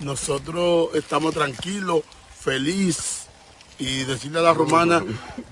Nosotros 0.00 0.88
estamos 0.94 1.32
tranquilos, 1.32 2.02
feliz 2.40 3.21
y 3.82 4.04
decirle 4.04 4.38
a 4.38 4.42
la 4.42 4.54
romana 4.54 5.02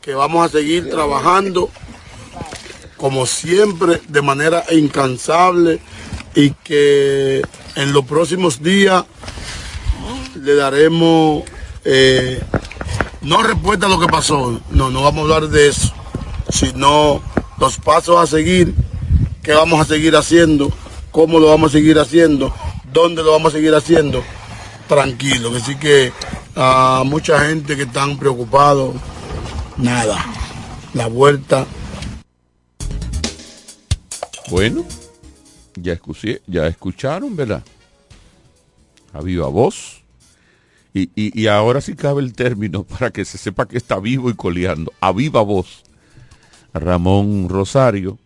que 0.01 0.15
vamos 0.15 0.47
a 0.47 0.49
seguir 0.49 0.89
trabajando 0.89 1.69
como 2.97 3.27
siempre, 3.27 4.01
de 4.09 4.23
manera 4.23 4.65
incansable 4.71 5.81
y 6.35 6.51
que 6.51 7.43
en 7.75 7.93
los 7.93 8.05
próximos 8.05 8.63
días 8.63 9.05
le 10.35 10.55
daremos 10.55 11.45
eh, 11.85 12.41
no 13.23 13.43
respuesta 13.43 13.87
a 13.87 13.89
lo 13.89 13.99
que 13.99 14.07
pasó, 14.07 14.61
no, 14.71 14.91
no 14.91 15.03
vamos 15.03 15.19
a 15.19 15.23
hablar 15.23 15.51
de 15.51 15.69
eso, 15.69 15.93
sino 16.51 17.23
los 17.59 17.79
pasos 17.79 18.19
a 18.19 18.27
seguir, 18.27 18.75
qué 19.43 19.55
vamos 19.55 19.81
a 19.81 19.85
seguir 19.87 20.15
haciendo, 20.15 20.71
cómo 21.11 21.41
lo 21.41 21.49
vamos 21.49 21.71
a 21.71 21.79
seguir 21.79 21.99
haciendo, 21.99 22.55
dónde 22.93 23.23
lo 23.23 23.33
vamos 23.33 23.55
a 23.55 23.57
seguir 23.57 23.75
haciendo, 23.75 24.23
tranquilo. 24.89 25.53
Así 25.57 25.75
que 25.77 26.13
a 26.57 27.03
mucha 27.07 27.41
gente 27.47 27.77
que 27.77 27.83
están 27.83 28.19
preocupados, 28.19 28.95
nada, 29.77 30.25
la 30.95 31.07
vuelta. 31.07 31.67
Bueno, 34.51 34.85
ya, 35.77 35.93
escuché, 35.93 36.43
ya 36.47 36.67
escucharon, 36.67 37.37
¿verdad? 37.37 37.63
A 39.13 39.21
viva 39.21 39.49
voz. 39.49 40.03
Y, 40.93 41.09
y- 41.15 41.47
ahora 41.47 41.81
sí 41.81 41.95
cabe 41.95 42.21
el 42.21 42.33
término 42.33 42.83
para 42.85 43.11
que 43.13 43.25
se 43.25 43.39
sepa 43.39 43.69
que 43.69 43.77
está 43.77 44.01
vivo 44.01 44.29
y 44.31 44.35
coleando. 44.35 44.93
A 45.01 45.13
viva 45.13 45.43
voz. 45.43 45.83
Ramón 46.73 47.49
Rosario 47.49 48.19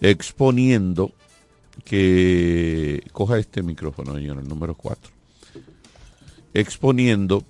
exponiendo 0.00 1.12
que 1.84 3.02
coja 3.12 3.38
este 3.38 3.62
micrófono, 3.62 4.14
señor, 4.14 4.38
el 4.38 4.48
número 4.48 4.74
4. 4.74 5.13
Exponiendo 6.54 7.44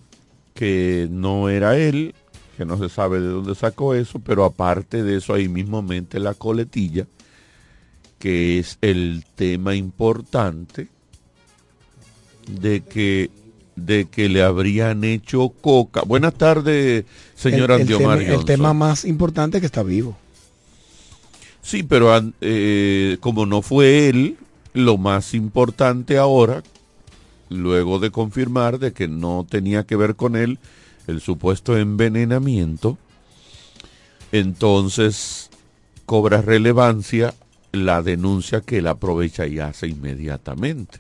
que 0.55 1.09
no 1.11 1.49
era 1.49 1.77
él, 1.77 2.15
que 2.57 2.65
no 2.65 2.79
se 2.79 2.89
sabe 2.89 3.21
de 3.21 3.29
dónde 3.29 3.55
sacó 3.55 3.95
eso, 3.95 4.19
pero 4.19 4.45
aparte 4.45 5.03
de 5.03 5.19
eso 5.19 5.35
ahí 5.35 5.49
mismo 5.49 5.83
mente 5.83 6.19
la 6.19 6.35
coletilla, 6.35 7.07
que 8.19 8.59
es 8.59 8.79
el 8.81 9.25
tema 9.35 9.75
importante 9.75 10.89
de 12.49 12.81
que 12.81 13.31
de 13.77 14.05
que 14.05 14.29
le 14.29 14.43
habrían 14.43 15.03
hecho 15.03 15.49
coca. 15.49 16.03
Buenas 16.03 16.35
tardes, 16.35 17.05
señor 17.35 17.73
el, 17.73 17.81
el 17.81 17.87
tema, 17.89 18.15
el 18.15 18.45
tema 18.45 18.73
más 18.73 19.05
importante 19.05 19.57
es 19.57 19.61
que 19.63 19.67
está 19.67 19.83
vivo. 19.83 20.17
Sí, 21.61 21.83
pero 21.83 22.13
eh, 22.41 23.17
como 23.21 23.47
no 23.47 23.63
fue 23.63 24.09
él, 24.09 24.37
lo 24.75 24.97
más 24.97 25.35
importante 25.35 26.19
ahora, 26.19 26.63
luego 27.49 27.99
de 27.99 28.11
confirmar 28.11 28.79
de 28.79 28.93
que 28.93 29.09
no 29.09 29.47
tenía 29.49 29.85
que 29.85 29.97
ver 29.97 30.17
con 30.17 30.37
él 30.37 30.59
el 31.07 31.21
supuesto 31.21 31.77
envenenamiento, 31.77 32.99
entonces 34.33 35.51
cobra 36.07 36.41
relevancia 36.43 37.35
la 37.73 38.03
denuncia 38.03 38.61
que 38.61 38.79
él 38.79 38.87
aprovecha 38.87 39.47
y 39.47 39.59
hace 39.59 39.89
inmediatamente 39.89 40.99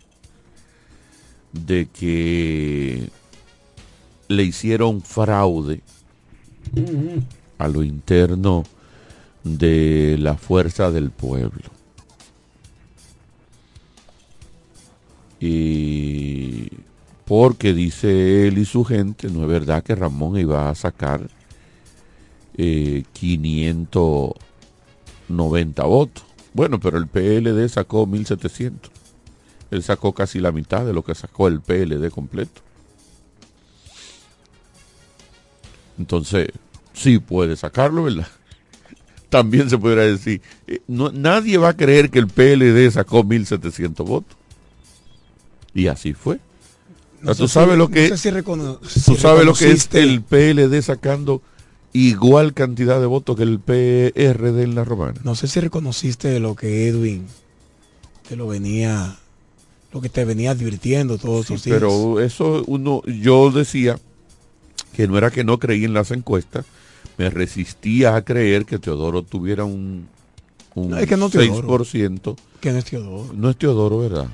de 1.52 1.86
que 1.86 3.08
le 4.28 4.42
hicieron 4.42 5.02
fraude 5.02 5.80
a 7.58 7.68
lo 7.68 7.82
interno 7.84 8.64
de 9.44 10.16
la 10.18 10.36
fuerza 10.36 10.90
del 10.90 11.10
pueblo. 11.10 11.73
Y 15.46 16.70
porque 17.26 17.74
dice 17.74 18.48
él 18.48 18.56
y 18.56 18.64
su 18.64 18.82
gente, 18.82 19.28
no 19.28 19.42
es 19.42 19.48
verdad 19.48 19.82
que 19.82 19.94
Ramón 19.94 20.38
iba 20.38 20.70
a 20.70 20.74
sacar 20.74 21.28
eh, 22.56 23.04
590 23.12 25.84
votos. 25.84 26.24
Bueno, 26.54 26.80
pero 26.80 26.96
el 26.96 27.08
PLD 27.08 27.68
sacó 27.68 28.06
1700. 28.06 28.90
Él 29.70 29.82
sacó 29.82 30.14
casi 30.14 30.40
la 30.40 30.50
mitad 30.50 30.86
de 30.86 30.94
lo 30.94 31.04
que 31.04 31.14
sacó 31.14 31.46
el 31.46 31.60
PLD 31.60 32.10
completo. 32.10 32.62
Entonces, 35.98 36.48
sí 36.94 37.18
puede 37.18 37.56
sacarlo, 37.56 38.04
¿verdad? 38.04 38.28
También 39.28 39.68
se 39.68 39.76
podría 39.76 40.04
decir, 40.04 40.40
eh, 40.66 40.80
no, 40.88 41.12
nadie 41.12 41.58
va 41.58 41.68
a 41.68 41.76
creer 41.76 42.08
que 42.08 42.18
el 42.18 42.28
PLD 42.28 42.90
sacó 42.90 43.22
1.700 43.22 44.06
votos. 44.06 44.38
Y 45.74 45.86
así 45.88 46.12
fue. 46.14 46.38
No 47.20 47.34
¿Tú 47.34 47.48
sabes 47.48 47.72
si- 47.72 47.78
lo 47.78 47.88
que, 47.88 48.10
no 48.10 48.16
sé 48.16 48.22
si 48.22 48.30
recono- 48.30 48.78
tú 48.78 48.88
si 48.88 49.16
sabes 49.16 49.44
lo 49.46 49.54
que 49.54 49.70
es 49.70 49.88
el 49.92 50.22
PLD 50.22 50.82
sacando 50.82 51.40
igual 51.92 52.52
cantidad 52.54 53.00
de 53.00 53.06
votos 53.06 53.36
que 53.36 53.42
el 53.44 53.58
PRD 53.60 54.62
en 54.62 54.74
la 54.74 54.84
romana? 54.84 55.20
No 55.24 55.34
sé 55.34 55.48
si 55.48 55.58
reconociste 55.60 56.38
lo 56.40 56.54
que 56.54 56.86
Edwin 56.88 57.26
te 58.28 58.36
lo 58.36 58.46
venía, 58.46 59.16
lo 59.92 60.00
que 60.02 60.08
te 60.10 60.24
venía 60.24 60.50
advirtiendo 60.50 61.16
todos 61.18 61.46
Sí, 61.46 61.54
estos 61.54 61.64
días. 61.64 61.76
pero 61.78 62.20
eso 62.20 62.62
uno, 62.66 63.02
yo 63.06 63.50
decía 63.50 63.98
que 64.94 65.08
no 65.08 65.16
era 65.18 65.30
que 65.30 65.44
no 65.44 65.58
creí 65.58 65.84
en 65.84 65.94
las 65.94 66.10
encuestas, 66.10 66.66
me 67.16 67.30
resistía 67.30 68.16
a 68.16 68.22
creer 68.24 68.64
que 68.66 68.78
Teodoro 68.78 69.22
tuviera 69.22 69.64
un, 69.64 70.06
un 70.74 70.90
No, 70.90 70.98
es 70.98 71.06
que 71.08 71.16
no 71.16 71.30
Teodoro. 71.30 71.84
6%. 71.84 72.36
Que 72.60 72.72
no 72.72 72.78
es 72.78 72.84
Teodoro. 72.84 73.32
No 73.34 73.48
es 73.50 73.56
Teodoro, 73.56 73.98
¿verdad? 74.00 74.26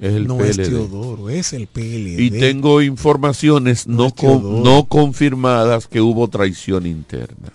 Es 0.00 0.12
el 0.14 0.26
no 0.26 0.36
PLD. 0.38 0.48
es 0.50 0.56
Teodoro, 0.68 1.30
es 1.30 1.52
el 1.52 1.66
PLD. 1.68 2.18
Y 2.20 2.30
tengo 2.30 2.82
informaciones 2.82 3.86
no, 3.86 4.10
con- 4.10 4.40
Teodoro. 4.40 4.64
no 4.64 4.84
confirmadas 4.86 5.86
que 5.86 6.00
hubo 6.00 6.28
traición 6.28 6.86
interna. 6.86 7.48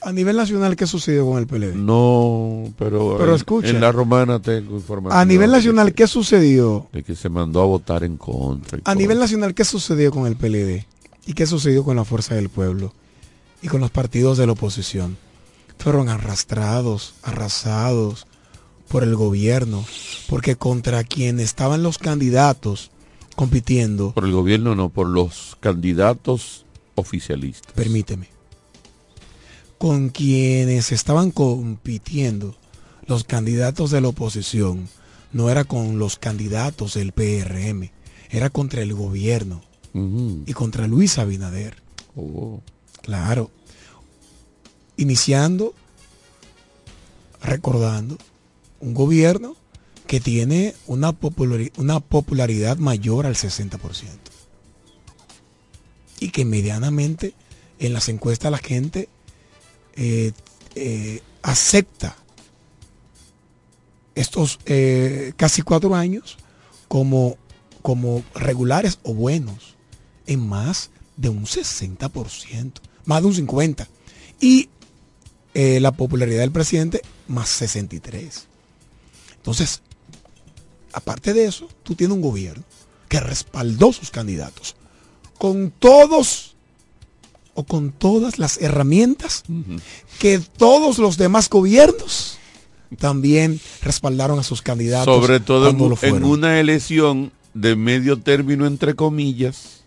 A 0.00 0.12
nivel 0.12 0.36
nacional, 0.36 0.76
¿qué 0.76 0.86
sucedió 0.86 1.26
con 1.26 1.38
el 1.38 1.46
PLD? 1.48 1.74
No, 1.74 2.72
pero, 2.78 3.16
Pero 3.18 3.30
en, 3.30 3.36
escucha. 3.36 3.68
en 3.68 3.80
la 3.80 3.90
romana 3.90 4.40
tengo 4.40 4.76
información. 4.76 5.20
A 5.20 5.24
nivel 5.24 5.50
nacional, 5.50 5.92
¿qué 5.92 6.06
sucedió? 6.06 6.86
De 6.92 7.02
que 7.02 7.16
se 7.16 7.28
mandó 7.28 7.60
a 7.62 7.66
votar 7.66 8.04
en 8.04 8.16
contra. 8.16 8.78
A 8.84 8.94
nivel 8.94 9.18
nacional, 9.18 9.54
¿qué 9.54 9.64
sucedió 9.64 10.12
con 10.12 10.26
el 10.26 10.36
PLD? 10.36 10.86
¿Y 11.26 11.32
qué 11.34 11.46
sucedió 11.46 11.82
con 11.84 11.96
la 11.96 12.04
Fuerza 12.04 12.36
del 12.36 12.48
Pueblo? 12.48 12.94
Y 13.60 13.66
con 13.66 13.80
los 13.80 13.90
partidos 13.90 14.38
de 14.38 14.46
la 14.46 14.52
oposición. 14.52 15.16
Fueron 15.78 16.08
arrastrados, 16.08 17.14
arrasados 17.22 18.26
por 18.88 19.02
el 19.02 19.14
gobierno, 19.16 19.84
porque 20.28 20.56
contra 20.56 21.04
quien 21.04 21.40
estaban 21.40 21.82
los 21.82 21.98
candidatos 21.98 22.90
compitiendo, 23.36 24.12
Por 24.12 24.24
el 24.24 24.32
gobierno 24.32 24.74
no, 24.74 24.88
por 24.88 25.06
los 25.08 25.56
candidatos 25.60 26.64
oficialistas. 26.96 27.72
permíteme, 27.72 28.28
con 29.78 30.08
quienes 30.08 30.90
estaban 30.90 31.30
compitiendo 31.30 32.56
los 33.06 33.24
candidatos 33.24 33.90
de 33.90 34.00
la 34.00 34.08
oposición, 34.08 34.88
no 35.32 35.50
era 35.50 35.64
con 35.64 35.98
los 35.98 36.18
candidatos 36.18 36.94
del 36.94 37.12
PRM, 37.12 37.90
era 38.30 38.50
contra 38.50 38.82
el 38.82 38.94
gobierno 38.94 39.62
y 40.46 40.52
contra 40.52 40.86
Luis 40.86 41.18
Abinader. 41.18 41.82
Oh. 42.14 42.60
Claro. 43.02 43.50
Iniciando, 44.96 45.74
recordando, 47.42 48.18
un 48.80 48.94
gobierno 48.94 49.56
que 50.06 50.20
tiene 50.20 50.74
una, 50.86 51.12
populari- 51.12 51.72
una 51.76 52.00
popularidad 52.00 52.78
mayor 52.78 53.26
al 53.26 53.34
60%. 53.34 53.78
Y 56.20 56.30
que 56.30 56.44
medianamente 56.44 57.34
en 57.78 57.92
las 57.92 58.08
encuestas 58.08 58.50
la 58.50 58.58
gente 58.58 59.08
eh, 59.94 60.32
eh, 60.74 61.20
acepta 61.42 62.16
estos 64.14 64.58
eh, 64.66 65.32
casi 65.36 65.62
cuatro 65.62 65.94
años 65.94 66.38
como, 66.88 67.36
como 67.82 68.24
regulares 68.34 68.98
o 69.04 69.14
buenos 69.14 69.76
en 70.26 70.46
más 70.46 70.90
de 71.16 71.28
un 71.28 71.44
60%, 71.44 72.72
más 73.04 73.22
de 73.22 73.28
un 73.28 73.34
50%. 73.34 73.86
Y 74.40 74.70
la 75.54 75.90
popularidad 75.92 76.40
del 76.40 76.52
presidente 76.52 77.02
más 77.26 77.48
63. 77.48 78.47
Entonces, 79.38 79.82
aparte 80.92 81.34
de 81.34 81.46
eso, 81.46 81.68
tú 81.82 81.94
tienes 81.94 82.14
un 82.14 82.22
gobierno 82.22 82.64
que 83.08 83.20
respaldó 83.20 83.92
sus 83.92 84.10
candidatos 84.10 84.76
con 85.38 85.70
todos 85.70 86.56
o 87.54 87.64
con 87.64 87.90
todas 87.90 88.38
las 88.38 88.60
herramientas 88.60 89.44
que 90.18 90.38
todos 90.38 90.98
los 90.98 91.16
demás 91.16 91.48
gobiernos 91.48 92.38
también 92.98 93.60
respaldaron 93.82 94.38
a 94.38 94.42
sus 94.42 94.62
candidatos. 94.62 95.14
Sobre 95.14 95.40
todo 95.40 95.68
en, 96.02 96.24
una 96.24 96.60
elección 96.60 97.32
de 97.54 97.76
medio 97.76 98.18
término, 98.18 98.66
entre 98.66 98.94
comillas, 98.94 99.82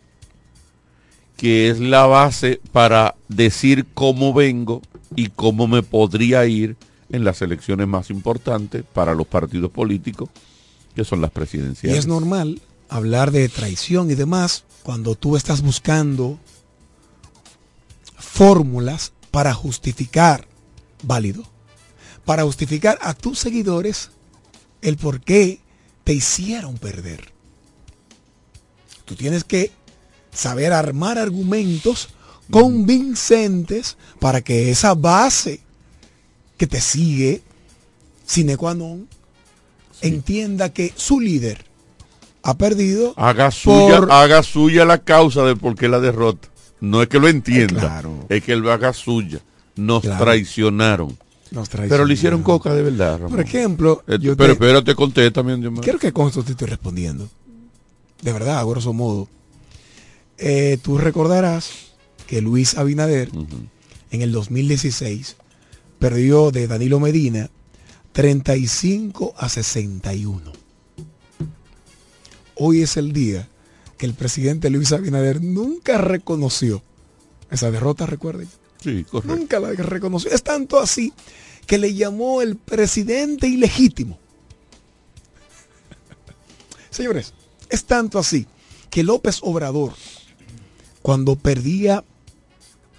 que 1.37 1.69
es 1.69 1.79
la 1.79 2.05
base 2.05 2.59
para 2.71 3.15
decir 3.27 3.85
cómo 3.93 4.33
vengo 4.33 4.81
y 5.15 5.27
cómo 5.29 5.67
me 5.67 5.81
podría 5.81 6.45
ir 6.45 6.75
en 7.11 7.23
las 7.23 7.41
elecciones 7.41 7.87
más 7.87 8.09
importantes 8.09 8.83
para 8.93 9.13
los 9.13 9.27
partidos 9.27 9.71
políticos, 9.71 10.29
que 10.95 11.03
son 11.03 11.21
las 11.21 11.31
Y 11.31 11.33
presidenciales. 11.33 11.99
es 11.99 12.07
normal 12.07 12.61
hablar 12.89 13.31
de 13.31 13.47
traición 13.49 14.11
y 14.11 14.15
demás 14.15 14.63
cuando 14.83 15.15
tú 15.15 15.35
estás 15.35 15.61
buscando 15.61 16.39
fórmulas 18.17 19.13
para 19.29 19.53
justificar, 19.53 20.47
válido, 21.03 21.43
para 22.25 22.43
justificar 22.43 22.97
a 23.01 23.13
tus 23.13 23.39
seguidores 23.39 24.11
el 24.81 24.97
por 24.97 25.21
qué 25.21 25.61
te 26.03 26.13
hicieron 26.13 26.77
perder. 26.77 27.31
Tú 29.05 29.15
tienes 29.15 29.43
que 29.43 29.71
saber 30.31 30.73
armar 30.73 31.17
argumentos 31.17 32.09
convincentes 32.49 33.97
para 34.19 34.41
que 34.41 34.71
esa 34.71 34.93
base 34.93 35.61
que 36.61 36.67
te 36.67 36.79
sigue, 36.79 37.41
sine 38.23 38.53
qua 38.55 38.75
non, 38.77 39.07
entienda 40.01 40.69
que 40.71 40.93
su 40.95 41.19
líder 41.19 41.65
ha 42.43 42.53
perdido 42.55 43.15
haga 43.17 43.49
suya, 43.49 43.97
por- 43.97 44.11
haga 44.11 44.43
suya 44.43 44.85
la 44.85 44.99
causa 44.99 45.41
de 45.43 45.55
por 45.55 45.73
qué 45.73 45.89
la 45.89 45.99
derrota. 45.99 46.49
No 46.81 47.01
es 47.01 47.07
que 47.09 47.17
lo 47.19 47.27
entienda, 47.29 47.79
claro. 47.81 48.27
es 48.29 48.43
que 48.43 48.55
lo 48.55 48.71
haga 48.71 48.93
suya. 48.93 49.39
Nos 49.75 50.03
Claro. 50.03 50.23
traicionaron. 50.23 51.17
Nos 51.49 51.67
Pero 51.69 52.05
le 52.05 52.13
hicieron 52.13 52.43
coca 52.43 52.75
de 52.75 52.83
verdad, 52.83 53.13
Ramón. 53.17 53.31
Por 53.31 53.39
ejemplo, 53.41 54.03
Eh, 54.07 54.19
yo 54.21 54.37
pero 54.37 54.49
te- 54.55 54.63
espérate, 54.63 54.93
conté 54.93 55.31
también. 55.31 55.75
Quiero 55.77 55.97
que 55.97 56.13
con 56.13 56.27
esto 56.27 56.43
te 56.43 56.51
estoy 56.51 56.67
respondiendo. 56.67 57.27
De 58.21 58.31
verdad, 58.33 58.59
a 58.59 58.63
grosso 58.65 58.93
modo. 58.93 59.27
Eh, 60.37 60.77
tú 60.83 60.99
recordarás 60.99 61.71
que 62.27 62.39
Luis 62.39 62.77
Abinader 62.77 63.31
en 64.11 64.21
el 64.21 64.31
2016 64.31 65.37
perdió 66.01 66.49
de 66.49 66.65
Danilo 66.65 66.99
Medina 66.99 67.51
35 68.13 69.35
a 69.37 69.47
61. 69.47 70.51
Hoy 72.55 72.81
es 72.81 72.97
el 72.97 73.13
día 73.13 73.47
que 73.99 74.07
el 74.07 74.15
presidente 74.15 74.71
Luis 74.71 74.91
Abinader 74.93 75.43
nunca 75.43 75.99
reconoció 75.99 76.81
esa 77.51 77.69
derrota, 77.69 78.07
recuerden. 78.07 78.49
Sí, 78.83 79.03
correcto. 79.03 79.35
Nunca 79.35 79.59
la 79.59 79.73
reconoció. 79.73 80.31
Es 80.31 80.41
tanto 80.41 80.79
así 80.79 81.13
que 81.67 81.77
le 81.77 81.93
llamó 81.93 82.41
el 82.41 82.55
presidente 82.55 83.47
ilegítimo. 83.47 84.17
Señores, 86.89 87.35
es 87.69 87.85
tanto 87.85 88.17
así 88.17 88.47
que 88.89 89.03
López 89.03 89.37
Obrador, 89.43 89.93
cuando 91.03 91.35
perdía 91.35 92.03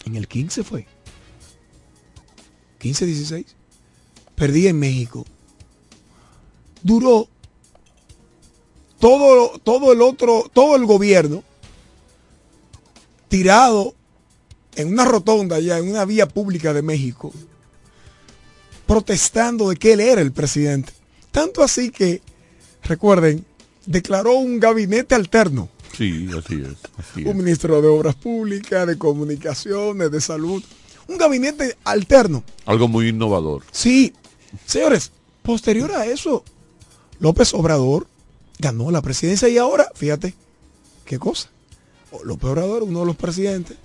en 0.04 0.14
el 0.14 0.28
15 0.28 0.62
fue, 0.62 0.86
15-16, 2.82 3.44
perdía 4.34 4.70
en 4.70 4.78
México, 4.78 5.24
duró 6.82 7.28
todo, 8.98 9.58
todo 9.58 9.92
el 9.92 10.02
otro, 10.02 10.50
todo 10.52 10.76
el 10.76 10.86
gobierno 10.86 11.44
tirado 13.28 13.94
en 14.76 14.88
una 14.88 15.04
rotonda 15.04 15.56
allá, 15.56 15.78
en 15.78 15.88
una 15.88 16.04
vía 16.04 16.28
pública 16.28 16.72
de 16.72 16.82
México, 16.82 17.32
protestando 18.86 19.70
de 19.70 19.76
que 19.76 19.94
él 19.94 20.00
era 20.00 20.20
el 20.20 20.32
presidente. 20.32 20.92
Tanto 21.30 21.62
así 21.62 21.90
que, 21.90 22.20
recuerden, 22.84 23.44
declaró 23.86 24.34
un 24.34 24.60
gabinete 24.60 25.14
alterno. 25.14 25.68
Sí, 25.96 26.28
así 26.36 26.62
es. 26.62 26.76
así 26.98 27.22
es. 27.22 27.26
Un 27.26 27.38
ministro 27.38 27.80
de 27.80 27.88
Obras 27.88 28.14
Públicas, 28.14 28.86
de 28.86 28.98
Comunicaciones, 28.98 30.10
de 30.10 30.20
Salud. 30.20 30.62
Un 31.12 31.18
gabinete 31.18 31.76
alterno. 31.84 32.42
Algo 32.64 32.88
muy 32.88 33.08
innovador. 33.08 33.62
Sí, 33.70 34.14
señores, 34.66 35.12
posterior 35.42 35.92
a 35.92 36.06
eso, 36.06 36.42
López 37.20 37.52
Obrador 37.54 38.06
ganó 38.58 38.90
la 38.90 39.02
presidencia 39.02 39.48
y 39.48 39.58
ahora, 39.58 39.90
fíjate, 39.94 40.34
qué 41.04 41.18
cosa. 41.18 41.50
López 42.24 42.50
Obrador, 42.50 42.82
uno 42.84 43.00
de 43.00 43.06
los 43.06 43.16
presidentes, 43.16 43.76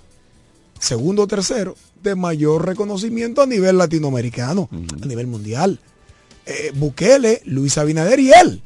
segundo 0.80 1.22
o 1.24 1.26
tercero, 1.26 1.76
de 2.02 2.14
mayor 2.14 2.64
reconocimiento 2.66 3.42
a 3.42 3.46
nivel 3.46 3.76
latinoamericano, 3.78 4.68
a 5.02 5.06
nivel 5.06 5.26
mundial. 5.26 5.80
eh, 6.46 6.72
Bukele, 6.74 7.42
Luis 7.44 7.76
Abinader 7.76 8.20
y 8.20 8.30
él. 8.32 8.62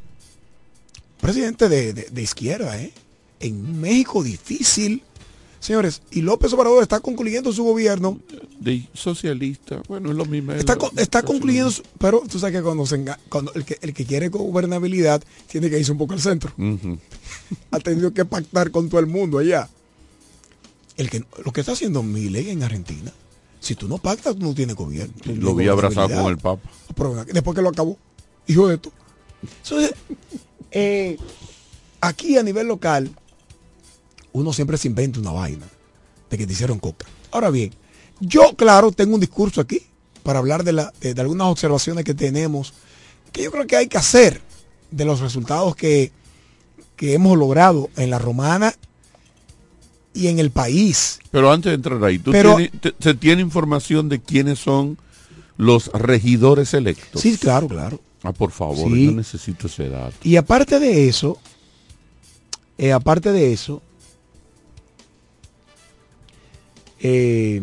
Presidente 1.20 1.68
de, 1.68 1.92
de- 1.92 2.09
de 2.11 2.22
izquierda, 2.22 2.81
¿eh? 2.81 2.92
En 3.40 3.57
un 3.57 3.81
México 3.81 4.22
difícil. 4.22 5.03
Señores, 5.62 6.03
y 6.11 6.22
López 6.22 6.53
Obrador 6.55 6.83
está 6.83 6.98
concluyendo 6.98 7.53
su 7.53 7.62
gobierno. 7.62 8.18
De 8.59 8.88
socialista, 8.94 9.81
bueno, 9.88 10.11
es 10.11 10.16
lo 10.16 10.25
mismo. 10.25 10.53
Está, 10.53 10.77
está 10.96 11.22
concluyendo, 11.22 11.70
su- 11.70 11.83
pero 11.98 12.20
tú 12.29 12.40
sabes 12.40 12.57
que 12.57 12.62
cuando, 12.62 12.85
se 12.85 12.96
enga- 12.98 13.16
cuando 13.29 13.53
el, 13.55 13.64
que, 13.64 13.79
el 13.81 13.94
que 13.94 14.05
quiere 14.05 14.29
gobernabilidad 14.29 15.22
tiene 15.48 15.70
que 15.70 15.79
irse 15.79 15.92
un 15.92 15.98
poco 15.98 16.14
al 16.14 16.20
centro. 16.20 16.53
Ha 17.70 17.79
tenido 17.79 18.12
que 18.12 18.25
pactar 18.25 18.72
con 18.72 18.88
todo 18.88 18.98
el 19.01 19.07
mundo 19.07 19.38
allá. 19.38 19.68
El 20.96 21.09
que, 21.09 21.25
lo 21.44 21.53
que 21.53 21.61
está 21.61 21.72
haciendo 21.72 22.03
Milei 22.03 22.51
en 22.51 22.64
Argentina, 22.64 23.12
si 23.61 23.77
tú 23.77 23.87
no 23.88 23.98
pactas, 23.98 24.35
tú 24.37 24.42
no 24.44 24.55
tienes 24.55 24.75
gobierno. 24.75 25.14
Lo 25.27 25.55
vi 25.55 25.68
abrazado 25.68 26.09
con 26.25 26.33
el 26.33 26.38
Papa. 26.38 26.68
Después 27.33 27.55
que 27.55 27.62
lo 27.62 27.68
acabó, 27.68 27.96
hijo 28.48 28.66
de 28.66 28.75
esto. 28.75 28.92
Entonces, 29.62 29.94
eh, 30.72 31.16
aquí 32.01 32.37
a 32.37 32.42
nivel 32.42 32.66
local, 32.66 33.11
uno 34.33 34.53
siempre 34.53 34.77
se 34.79 34.88
inventa 34.88 35.21
una 35.21 35.31
vaina 35.33 35.66
de 36.31 36.38
que 36.38 36.47
te 36.47 36.53
hicieron 36.53 36.79
coca. 36.79 37.07
Ahora 37.31 37.51
bien, 37.51 37.73
yo, 38.21 38.55
claro, 38.57 38.92
tengo 38.92 39.14
un 39.14 39.21
discurso 39.21 39.61
aquí 39.61 39.83
para 40.23 40.38
hablar 40.38 40.64
de, 40.64 40.73
la, 40.73 40.92
de, 41.01 41.14
de 41.14 41.21
algunas 41.21 41.49
observaciones 41.49 42.05
que 42.05 42.14
tenemos, 42.14 42.73
que 43.33 43.42
yo 43.42 43.51
creo 43.51 43.66
que 43.66 43.77
hay 43.77 43.88
que 43.88 43.99
hacer 43.99 44.40
de 44.90 45.05
los 45.05 45.21
resultados 45.21 45.75
que, 45.77 46.12
que 46.97 47.14
hemos 47.14 47.37
logrado 47.38 47.90
en 47.97 48.11
la 48.11 48.18
romana 48.18 48.75
y 50.14 50.29
en 50.29 50.38
el 50.38 50.51
país. 50.51 51.18
Pero 51.31 51.51
antes 51.51 51.71
de 51.71 51.75
entrar 51.77 52.03
ahí, 52.05 52.18
¿tú 52.18 52.31
Pero- 52.33 52.57
tienes- 52.57 52.81
te- 52.81 52.95
¿se 53.01 53.14
tiene 53.14 53.42
información 53.42 54.09
de 54.09 54.21
quiénes 54.21 54.59
son 54.59 54.99
los 55.57 55.87
regidores 55.92 56.75
electos? 56.75 57.21
Sí, 57.23 57.37
claro, 57.38 57.66
claro. 57.68 58.01
Ah, 58.23 58.33
por 58.33 58.53
favor, 58.53 58.88
Sí. 58.92 59.07
yo 59.07 59.12
necesito 59.12 59.66
ese 59.66 59.88
dato. 59.88 60.14
Y 60.23 60.37
aparte 60.37 60.79
de 60.79 61.09
eso, 61.09 61.38
eh, 62.79 62.92
aparte 62.92 63.33
de 63.33 63.53
eso, 63.53 63.83
eh, 67.02 67.60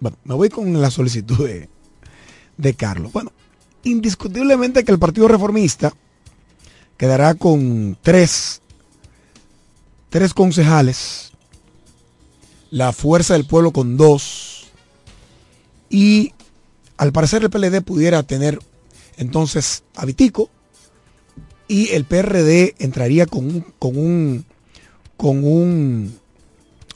bueno, 0.00 0.16
me 0.24 0.34
voy 0.34 0.48
con 0.48 0.80
la 0.80 0.90
solicitud 0.90 1.46
de, 1.46 1.68
de 2.56 2.74
Carlos. 2.74 3.12
Bueno, 3.12 3.30
indiscutiblemente 3.84 4.84
que 4.84 4.92
el 4.92 4.98
Partido 4.98 5.28
Reformista 5.28 5.92
quedará 6.96 7.34
con 7.34 7.98
tres, 8.00 8.62
tres 10.08 10.32
concejales, 10.32 11.32
la 12.70 12.92
Fuerza 12.92 13.34
del 13.34 13.46
Pueblo 13.46 13.72
con 13.72 13.98
dos, 13.98 14.70
y 15.90 16.32
al 16.96 17.12
parecer 17.12 17.42
el 17.42 17.50
PLD 17.50 17.82
pudiera 17.82 18.22
tener 18.22 18.58
entonces 19.18 19.84
a 19.94 20.06
Vitico 20.06 20.48
y 21.68 21.90
el 21.90 22.04
PRD 22.04 22.74
entraría 22.78 23.26
con 23.26 23.44
un, 23.44 23.60
con 23.78 23.98
un, 23.98 24.46
con 25.16 25.44
un 25.44 26.19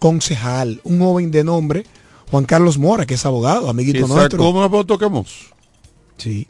concejal, 0.04 0.82
un 0.84 0.98
joven 1.00 1.30
de 1.30 1.42
nombre, 1.44 1.86
Juan 2.30 2.44
Carlos 2.44 2.76
Mora, 2.76 3.06
que 3.06 3.14
es 3.14 3.24
abogado, 3.24 3.70
amiguito 3.70 4.06
¿Que 4.06 4.12
nuestro. 4.12 4.38
sacó 4.38 4.52
más 4.52 4.70
votos 4.70 4.98
que 4.98 5.08
Mos? 5.08 5.46
Sí. 6.18 6.46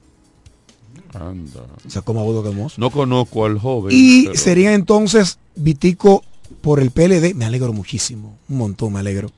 Anda. 1.13 1.65
Sacó 1.87 2.15
más 2.15 2.25
votos 2.25 2.51
que 2.51 2.57
Mos. 2.57 2.77
No 2.81 2.91
conozco 2.91 3.45
al 3.45 3.61
joven. 3.61 3.93
Y 3.97 4.25
pero- 4.25 4.37
sería 4.37 4.75
entonces 4.75 5.39
Vitico 5.55 6.25
por 6.63 6.81
el 6.81 6.91
PLD, 6.91 7.33
me 7.35 7.45
alegro 7.45 7.73
muchísimo, 7.73 8.37
un 8.49 8.57
montón 8.59 8.93
me 8.95 8.99
alegro. 8.99 9.31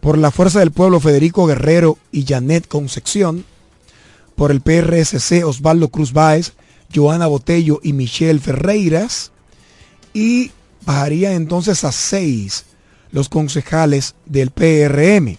Por 0.00 0.16
la 0.16 0.30
Fuerza 0.30 0.60
del 0.60 0.70
Pueblo, 0.70 0.98
Federico 0.98 1.44
Guerrero 1.46 1.98
y 2.12 2.24
Janet 2.24 2.66
Concepción. 2.66 3.44
Por 4.36 4.52
el 4.52 4.62
PRSC, 4.62 5.44
Osvaldo 5.44 5.88
Cruz 5.90 6.14
Báez, 6.14 6.54
Joana 6.94 7.26
Botello 7.26 7.78
y 7.82 7.92
Michelle 7.92 8.40
Ferreiras. 8.40 9.32
Y 10.14 10.50
bajaría 10.86 11.34
entonces 11.34 11.84
a 11.84 11.92
seis 11.92 12.64
los 13.14 13.28
concejales 13.28 14.14
del 14.26 14.50
PRM. 14.50 15.38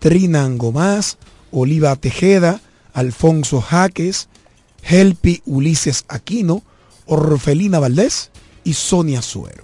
Trina 0.00 0.44
Angomás, 0.44 1.16
Oliva 1.52 1.94
Tejeda, 1.94 2.60
Alfonso 2.92 3.60
Jaques, 3.60 4.28
Helpi 4.82 5.40
Ulises 5.46 6.04
Aquino, 6.08 6.62
Orfelina 7.06 7.78
Valdés 7.78 8.30
y 8.64 8.74
Sonia 8.74 9.22
Suero. 9.22 9.62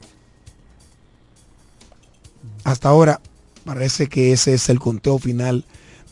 Hasta 2.63 2.89
ahora 2.89 3.21
parece 3.65 4.09
que 4.09 4.33
ese 4.33 4.55
es 4.55 4.69
el 4.69 4.79
conteo 4.79 5.19
final 5.19 5.65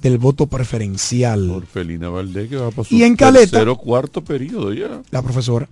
del 0.03 0.19
voto 0.19 0.47
preferencial. 0.49 1.49
Orfelina 1.51 2.09
Valdés 2.09 2.49
que 2.51 2.57
va 2.57 2.71
para 2.73 2.89
su 2.89 2.95
Y 2.95 3.05
en 3.05 3.15
Caleta- 3.17 3.51
tercero 3.53 3.77
cuarto 3.77 4.25
periodo 4.25 4.73
ya. 4.73 5.03
La 5.11 5.23
profesora. 5.23 5.69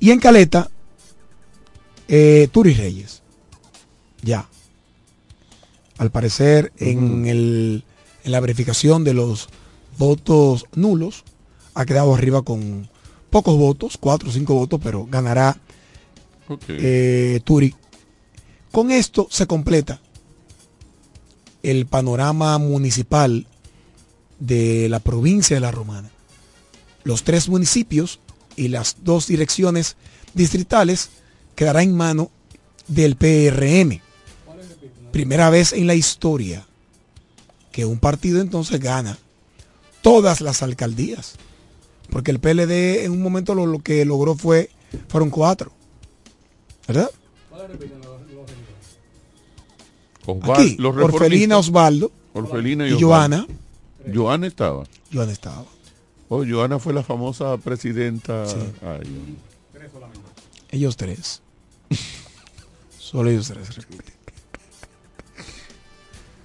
Y 0.00 0.10
en 0.10 0.18
Caleta, 0.18 0.68
eh, 2.12 2.46
Turis 2.52 2.76
Reyes. 2.76 3.22
Ya. 4.20 4.46
Al 5.96 6.10
parecer, 6.10 6.70
en, 6.76 7.26
el, 7.26 7.84
en 8.22 8.32
la 8.32 8.40
verificación 8.40 9.02
de 9.02 9.14
los 9.14 9.48
votos 9.96 10.66
nulos, 10.74 11.24
ha 11.72 11.86
quedado 11.86 12.14
arriba 12.14 12.42
con 12.42 12.88
pocos 13.30 13.56
votos, 13.56 13.96
cuatro 13.96 14.28
o 14.28 14.32
cinco 14.32 14.54
votos, 14.54 14.78
pero 14.82 15.06
ganará 15.10 15.58
eh, 16.68 17.40
Turi. 17.44 17.74
Con 18.70 18.90
esto 18.90 19.26
se 19.30 19.46
completa 19.46 19.98
el 21.62 21.86
panorama 21.86 22.58
municipal 22.58 23.46
de 24.38 24.90
la 24.90 24.98
provincia 24.98 25.56
de 25.56 25.60
La 25.60 25.70
Romana. 25.70 26.10
Los 27.04 27.22
tres 27.22 27.48
municipios 27.48 28.20
y 28.54 28.68
las 28.68 28.96
dos 29.02 29.28
direcciones 29.28 29.96
distritales 30.34 31.08
quedará 31.54 31.82
en 31.82 31.94
mano 31.96 32.30
del 32.88 33.16
PRM. 33.16 34.00
Primera 35.12 35.50
vez 35.50 35.72
en 35.72 35.86
la 35.86 35.94
historia 35.94 36.66
que 37.70 37.84
un 37.84 37.98
partido 37.98 38.40
entonces 38.40 38.80
gana 38.80 39.18
todas 40.02 40.40
las 40.40 40.62
alcaldías. 40.62 41.34
Porque 42.10 42.30
el 42.30 42.40
PLD 42.40 43.04
en 43.04 43.12
un 43.12 43.22
momento 43.22 43.54
lo, 43.54 43.66
lo 43.66 43.78
que 43.78 44.04
logró 44.04 44.34
fue, 44.34 44.70
fueron 45.08 45.30
cuatro. 45.30 45.72
¿Verdad? 46.86 47.10
Osval- 50.26 50.52
Aquí, 50.54 50.76
los 50.78 50.96
Orfelina. 50.96 51.58
Osvaldo 51.58 52.12
Orfelina 52.32 52.88
y, 52.88 52.92
y. 52.94 53.00
Joana. 53.00 53.46
Joana 54.12 54.46
estaba. 54.46 54.84
Joana 55.12 55.32
estaba. 55.32 55.64
Oh, 56.28 56.44
Joana 56.48 56.78
fue 56.78 56.92
la 56.94 57.02
famosa 57.02 57.56
presidenta. 57.58 58.46
Sí. 58.46 58.56
Ay, 58.82 59.36
Ellos 60.70 60.96
tres. 60.96 61.41
Solo 62.98 63.30
ellos 63.30 63.48
tres. 63.48 63.68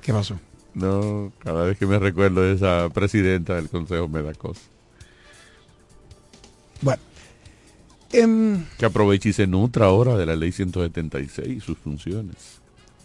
¿Qué 0.02 0.14
pasó? 0.14 0.40
no, 0.74 1.32
cada 1.44 1.64
vez 1.66 1.78
que 1.78 1.88
me 1.88 1.98
recuerdo 1.98 2.42
de 2.42 2.54
esa 2.54 2.88
presidenta 2.94 3.56
del 3.56 3.68
consejo 3.68 4.08
me 4.08 4.22
da 4.22 4.34
cosa. 4.36 4.62
Bueno. 6.82 7.02
em, 8.14 8.64
Que 8.78 8.86
aproveche 8.86 9.30
y 9.30 9.34
se 9.34 9.48
nutra 9.48 9.88
ahora 9.88 10.16
de 10.16 10.26
la 10.28 10.36
ley 10.36 10.52
176 10.52 11.48
y 11.48 11.60
sus 11.62 11.78
funciones. 11.80 12.36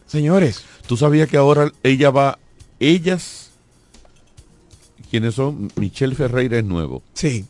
señores, 0.07 0.65
¿Tú 0.87 0.97
sabías 0.99 1.29
que 1.31 1.39
ahora 1.39 1.73
ella 1.83 2.11
va, 2.11 2.39
ellas, 2.79 3.53
quienes 5.11 5.35
son? 5.35 5.71
Michelle 5.77 6.15
Ferreira 6.15 6.59
es 6.59 6.65
nuevo. 6.65 7.03
sí, 7.15 7.47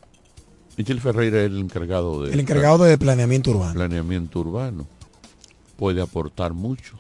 Michelle 0.83 1.01
Ferreira 1.01 1.39
es 1.39 1.47
el 1.47 1.61
encargado 1.61 2.25
de 2.25 2.33
el 2.33 2.41
encargado 2.41 2.83
de 2.83 2.99
planeamiento 2.99 3.53
urbano. 3.53 3.75
planeamiento 3.75 4.41
urbano. 4.41 4.89
Puede 5.77 6.03
aportar 6.03 6.55
mucho. 6.55 6.97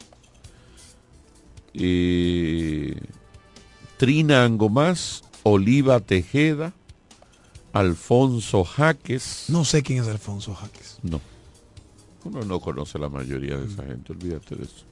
Trina 3.96 4.44
Angomás, 4.44 5.24
Oliva 5.42 5.98
Tejeda, 5.98 6.74
Alfonso 7.72 8.62
Jaques. 8.62 9.46
No 9.48 9.64
sé 9.64 9.82
quién 9.82 10.00
es 10.00 10.06
Alfonso 10.06 10.54
Jaques. 10.54 10.98
No. 11.02 11.20
Uno 12.24 12.44
no 12.44 12.60
conoce 12.60 13.00
la 13.00 13.08
mayoría 13.08 13.56
de 13.56 13.66
esa 13.66 13.82
gente, 13.82 14.12
olvídate 14.12 14.54
de 14.54 14.62
eso. 14.62 14.84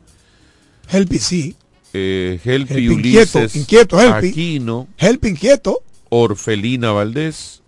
Helpi, 0.88 1.20
sí. 1.20 1.55
Eh, 1.92 2.40
Helpi 2.44 2.74
Helpi 2.74 2.88
Ulises 2.88 3.55
inquieto, 3.55 3.96
inquieto, 3.96 4.00
Helpi. 4.00 4.31
Aquino, 4.31 4.88
Helpi 4.98 5.29
inquieto. 5.29 5.85
Orfelina 6.09 6.90
Valdés 6.90 7.61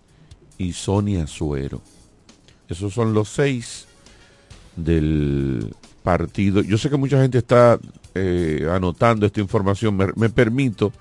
y 0.63 0.73
Sonia 0.73 1.27
Suero. 1.27 1.81
Esos 2.69 2.93
son 2.93 3.13
los 3.13 3.29
seis 3.29 3.85
del 4.75 5.73
partido. 6.01 6.61
Yo 6.61 6.77
sé 6.77 6.89
que 6.89 6.97
mucha 6.97 7.21
gente 7.21 7.37
está 7.37 7.79
eh, 8.15 8.67
anotando 8.71 9.25
esta 9.25 9.41
información. 9.41 9.95
Me, 9.95 10.07
me 10.15 10.29
permito 10.29 10.91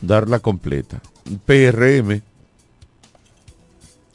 darla 0.00 0.38
completa. 0.40 1.00
PRM. 1.44 2.22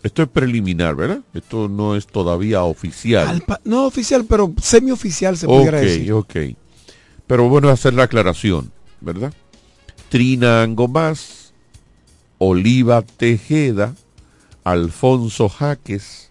Esto 0.04 0.24
es 0.24 0.30
preliminar, 0.30 0.96
¿verdad? 0.96 1.22
Esto 1.34 1.68
no 1.70 1.96
es 1.96 2.08
todavía 2.08 2.64
oficial. 2.64 3.44
No 3.64 3.86
oficial, 3.86 4.26
pero 4.26 4.52
semioficial 4.62 5.38
se 5.38 5.46
Ok, 5.46 5.52
pudiera 5.54 5.80
decir. 5.80 6.12
ok. 6.14 6.36
Pero 7.28 7.48
bueno, 7.48 7.70
hacer 7.70 7.94
la 7.94 8.04
aclaración, 8.04 8.72
¿verdad? 9.00 9.32
Trina 10.10 10.64
Angomás, 10.64 11.54
Oliva 12.40 13.04
Tejeda, 13.04 13.94
Alfonso 14.64 15.50
Jaques, 15.50 16.30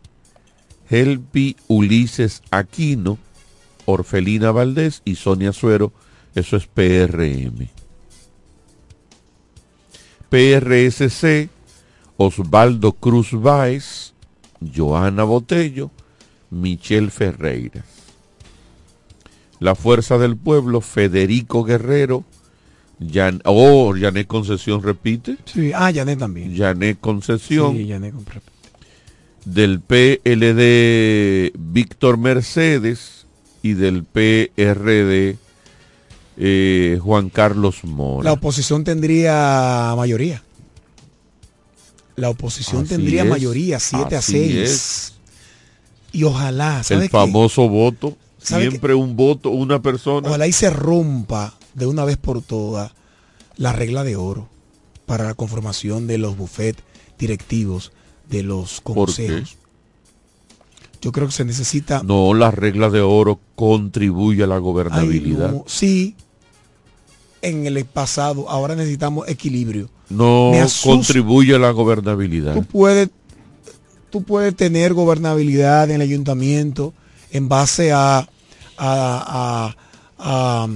Helpi 0.88 1.56
Ulises 1.68 2.42
Aquino, 2.50 3.18
Orfelina 3.86 4.52
Valdés 4.52 5.02
y 5.04 5.16
Sonia 5.16 5.52
Suero. 5.52 5.92
Eso 6.34 6.56
es 6.56 6.66
PRM. 6.66 7.68
PRSC, 10.28 11.48
Osvaldo 12.16 12.92
Cruz 12.92 13.32
Báez, 13.32 14.14
Joana 14.60 15.24
Botello, 15.24 15.90
Michelle 16.50 17.10
Ferreira. 17.10 17.84
La 19.58 19.74
Fuerza 19.74 20.18
del 20.18 20.36
Pueblo, 20.36 20.80
Federico 20.80 21.64
Guerrero, 21.64 22.24
Jan, 23.12 23.40
oh, 23.44 23.94
Janet 23.98 24.26
Concesión 24.26 24.82
repite. 24.82 25.36
Sí, 25.46 25.72
ah, 25.74 25.90
Janet 25.94 26.18
también. 26.18 26.56
Janet 26.56 26.98
Concesión. 27.00 27.76
Sí, 27.76 27.88
Janet 27.88 28.12
con- 28.14 28.24
Del 29.44 29.80
PLD, 29.80 31.52
Víctor 31.58 32.18
Mercedes. 32.18 33.16
Y 33.62 33.74
del 33.74 34.04
PRD, 34.04 35.36
eh, 36.38 36.98
Juan 37.02 37.28
Carlos 37.28 37.84
Mora. 37.84 38.24
La 38.24 38.32
oposición 38.32 38.84
tendría 38.84 39.92
mayoría. 39.98 40.42
La 42.16 42.30
oposición 42.30 42.82
Así 42.82 42.88
tendría 42.88 43.24
es, 43.24 43.28
mayoría, 43.28 43.78
7 43.78 44.16
a 44.16 44.18
así 44.20 44.32
6. 44.32 44.54
es. 44.54 45.12
Y 46.12 46.24
ojalá, 46.24 46.82
¿sabe 46.82 47.02
El 47.04 47.10
qué? 47.10 47.16
famoso 47.16 47.68
voto. 47.68 48.16
¿Sabe 48.38 48.68
Siempre 48.68 48.94
un 48.94 49.14
voto, 49.14 49.50
una 49.50 49.82
persona. 49.82 50.28
Ojalá 50.28 50.46
y 50.46 50.52
se 50.52 50.70
rompa 50.70 51.58
de 51.74 51.86
una 51.86 52.04
vez 52.04 52.16
por 52.16 52.42
todas 52.42 52.92
la 53.56 53.72
regla 53.72 54.04
de 54.04 54.16
oro 54.16 54.48
para 55.06 55.24
la 55.24 55.34
conformación 55.34 56.06
de 56.06 56.18
los 56.18 56.36
bufetes 56.36 56.84
directivos 57.18 57.92
de 58.28 58.42
los 58.42 58.80
consejos. 58.80 59.56
Yo 61.02 61.12
creo 61.12 61.26
que 61.26 61.32
se 61.32 61.44
necesita 61.44 62.02
No, 62.02 62.34
la 62.34 62.50
regla 62.50 62.90
de 62.90 63.00
oro 63.00 63.40
contribuye 63.56 64.42
a 64.42 64.46
la 64.46 64.56
Ay, 64.56 64.60
gobernabilidad. 64.60 65.50
no, 65.52 65.64
sí, 65.66 66.14
en 67.42 67.66
el 67.66 67.84
pasado, 67.86 68.48
ahora 68.50 68.76
necesitamos 68.76 69.26
equilibrio. 69.28 69.88
No 70.10 70.52
contribuye 70.82 71.54
a 71.54 71.58
la 71.58 71.70
gobernabilidad. 71.70 72.54
Tú 72.54 72.64
puedes, 72.64 73.08
tú 74.10 74.22
puedes 74.22 74.54
tener 74.54 74.92
gobernabilidad 74.92 75.88
en 75.90 75.96
el 75.96 76.00
ayuntamiento 76.02 76.92
en 77.30 77.48
base 77.48 77.92
a, 77.92 78.18
a, 78.18 78.26
a, 78.78 79.76
a- 80.18 80.68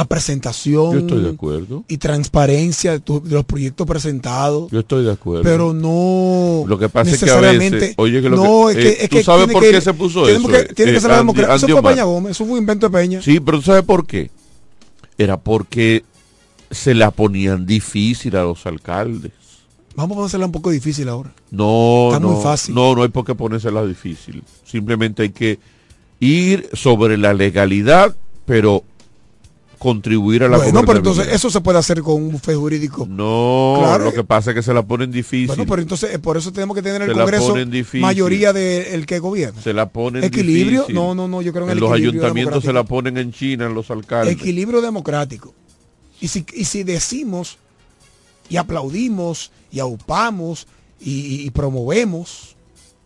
a 0.00 0.04
presentación 0.06 0.92
Yo 0.92 0.98
estoy 1.00 1.22
de 1.22 1.30
acuerdo. 1.30 1.84
y 1.88 1.98
transparencia 1.98 2.92
de, 2.92 3.00
tu- 3.00 3.22
de 3.22 3.30
los 3.34 3.44
proyectos 3.44 3.86
presentados. 3.86 4.70
Yo 4.70 4.80
estoy 4.80 5.04
de 5.04 5.12
acuerdo. 5.12 5.42
Pero 5.44 5.72
no 5.72 6.64
Lo 6.66 6.78
que 6.78 6.88
pasa 6.88 7.10
es 7.10 7.22
que 7.22 7.30
a 7.30 7.40
veces, 7.40 7.94
oye, 7.98 8.22
que 8.22 8.28
lo 8.30 8.36
no, 8.36 8.66
que, 8.68 8.72
es 8.72 8.76
que, 8.78 8.88
eh, 8.88 8.96
es 9.04 9.08
¿tú 9.10 9.16
que 9.16 9.22
sabes 9.24 9.48
por 9.52 9.62
qué 9.62 9.80
se 9.80 9.94
puso 9.94 10.24
tiene 10.24 10.38
eso? 10.38 10.48
que- 10.48 10.74
tiene 10.74 10.92
que 10.92 10.98
eh, 10.98 11.00
ser 11.00 11.10
la 11.10 11.16
democracia. 11.18 11.66
Eso 11.66 11.80
fue? 11.82 11.90
Peña 11.90 12.04
Gómez, 12.04 12.30
eso 12.32 12.44
fue 12.44 12.54
un 12.54 12.58
invento 12.60 12.88
de 12.88 12.98
Peña. 12.98 13.22
Sí, 13.22 13.40
pero 13.40 13.58
¿tú 13.58 13.64
sabes 13.64 13.82
por 13.84 14.06
qué? 14.06 14.30
Era 15.18 15.36
porque 15.38 16.04
se 16.70 16.94
la 16.94 17.10
ponían 17.10 17.66
difícil 17.66 18.36
a 18.36 18.42
los 18.44 18.64
alcaldes. 18.66 19.32
Vamos 19.96 20.16
a 20.18 20.24
hacerla 20.26 20.46
un 20.46 20.52
poco 20.52 20.70
difícil 20.70 21.08
ahora. 21.08 21.34
No, 21.50 22.08
Está 22.08 22.20
no, 22.20 22.28
muy 22.30 22.42
fácil. 22.42 22.74
no, 22.74 22.94
no 22.94 23.02
hay 23.02 23.08
por 23.08 23.24
qué 23.24 23.34
ponérsela 23.34 23.84
difícil. 23.84 24.42
Simplemente 24.64 25.24
hay 25.24 25.30
que 25.30 25.58
ir 26.20 26.70
sobre 26.72 27.18
la 27.18 27.34
legalidad, 27.34 28.14
pero 28.46 28.84
contribuir 29.80 30.42
a 30.44 30.48
la 30.48 30.58
Bueno, 30.58 30.82
pero 30.84 30.98
entonces 30.98 31.28
eso 31.32 31.48
se 31.50 31.60
puede 31.62 31.78
hacer 31.78 32.02
con 32.02 32.14
un 32.22 32.32
bufete 32.32 32.54
jurídico. 32.54 33.06
No, 33.08 33.76
Claro. 33.78 34.04
lo 34.04 34.12
que 34.12 34.22
pasa 34.24 34.50
es 34.50 34.54
que 34.56 34.62
se 34.62 34.74
la 34.74 34.82
ponen 34.82 35.10
difícil. 35.10 35.46
Bueno, 35.48 35.64
pero 35.66 35.80
entonces 35.80 36.12
eh, 36.14 36.18
por 36.18 36.36
eso 36.36 36.52
tenemos 36.52 36.74
que 36.76 36.82
tener 36.82 37.00
en 37.00 37.06
Se 37.06 37.12
el 37.12 37.16
la 37.18 37.24
Congreso 37.24 37.56
mayoría 38.00 38.52
del 38.52 39.06
que 39.06 39.18
gobierna. 39.20 39.60
se 39.62 39.72
la 39.72 39.88
ponen 39.88 40.22
Equilibrio, 40.22 40.80
difícil. 40.82 40.94
no, 40.94 41.14
no, 41.14 41.26
no, 41.26 41.40
yo 41.40 41.50
creo 41.54 41.64
en 41.64 41.70
el 41.72 41.78
los 41.78 41.90
ayuntamientos 41.92 42.62
se 42.62 42.74
la 42.74 42.84
ponen 42.84 43.16
en 43.16 43.32
China, 43.32 43.66
en 43.66 43.74
los 43.74 43.90
alcaldes. 43.90 44.34
Equilibrio 44.34 44.82
democrático. 44.82 45.54
Y 46.20 46.28
si, 46.28 46.44
y 46.54 46.66
si 46.66 46.82
decimos 46.84 47.56
y 48.50 48.58
aplaudimos 48.58 49.50
y 49.72 49.80
aupamos 49.80 50.66
y, 51.00 51.10
y- 51.12 51.46
y 51.46 51.50
promovemos 51.50 52.54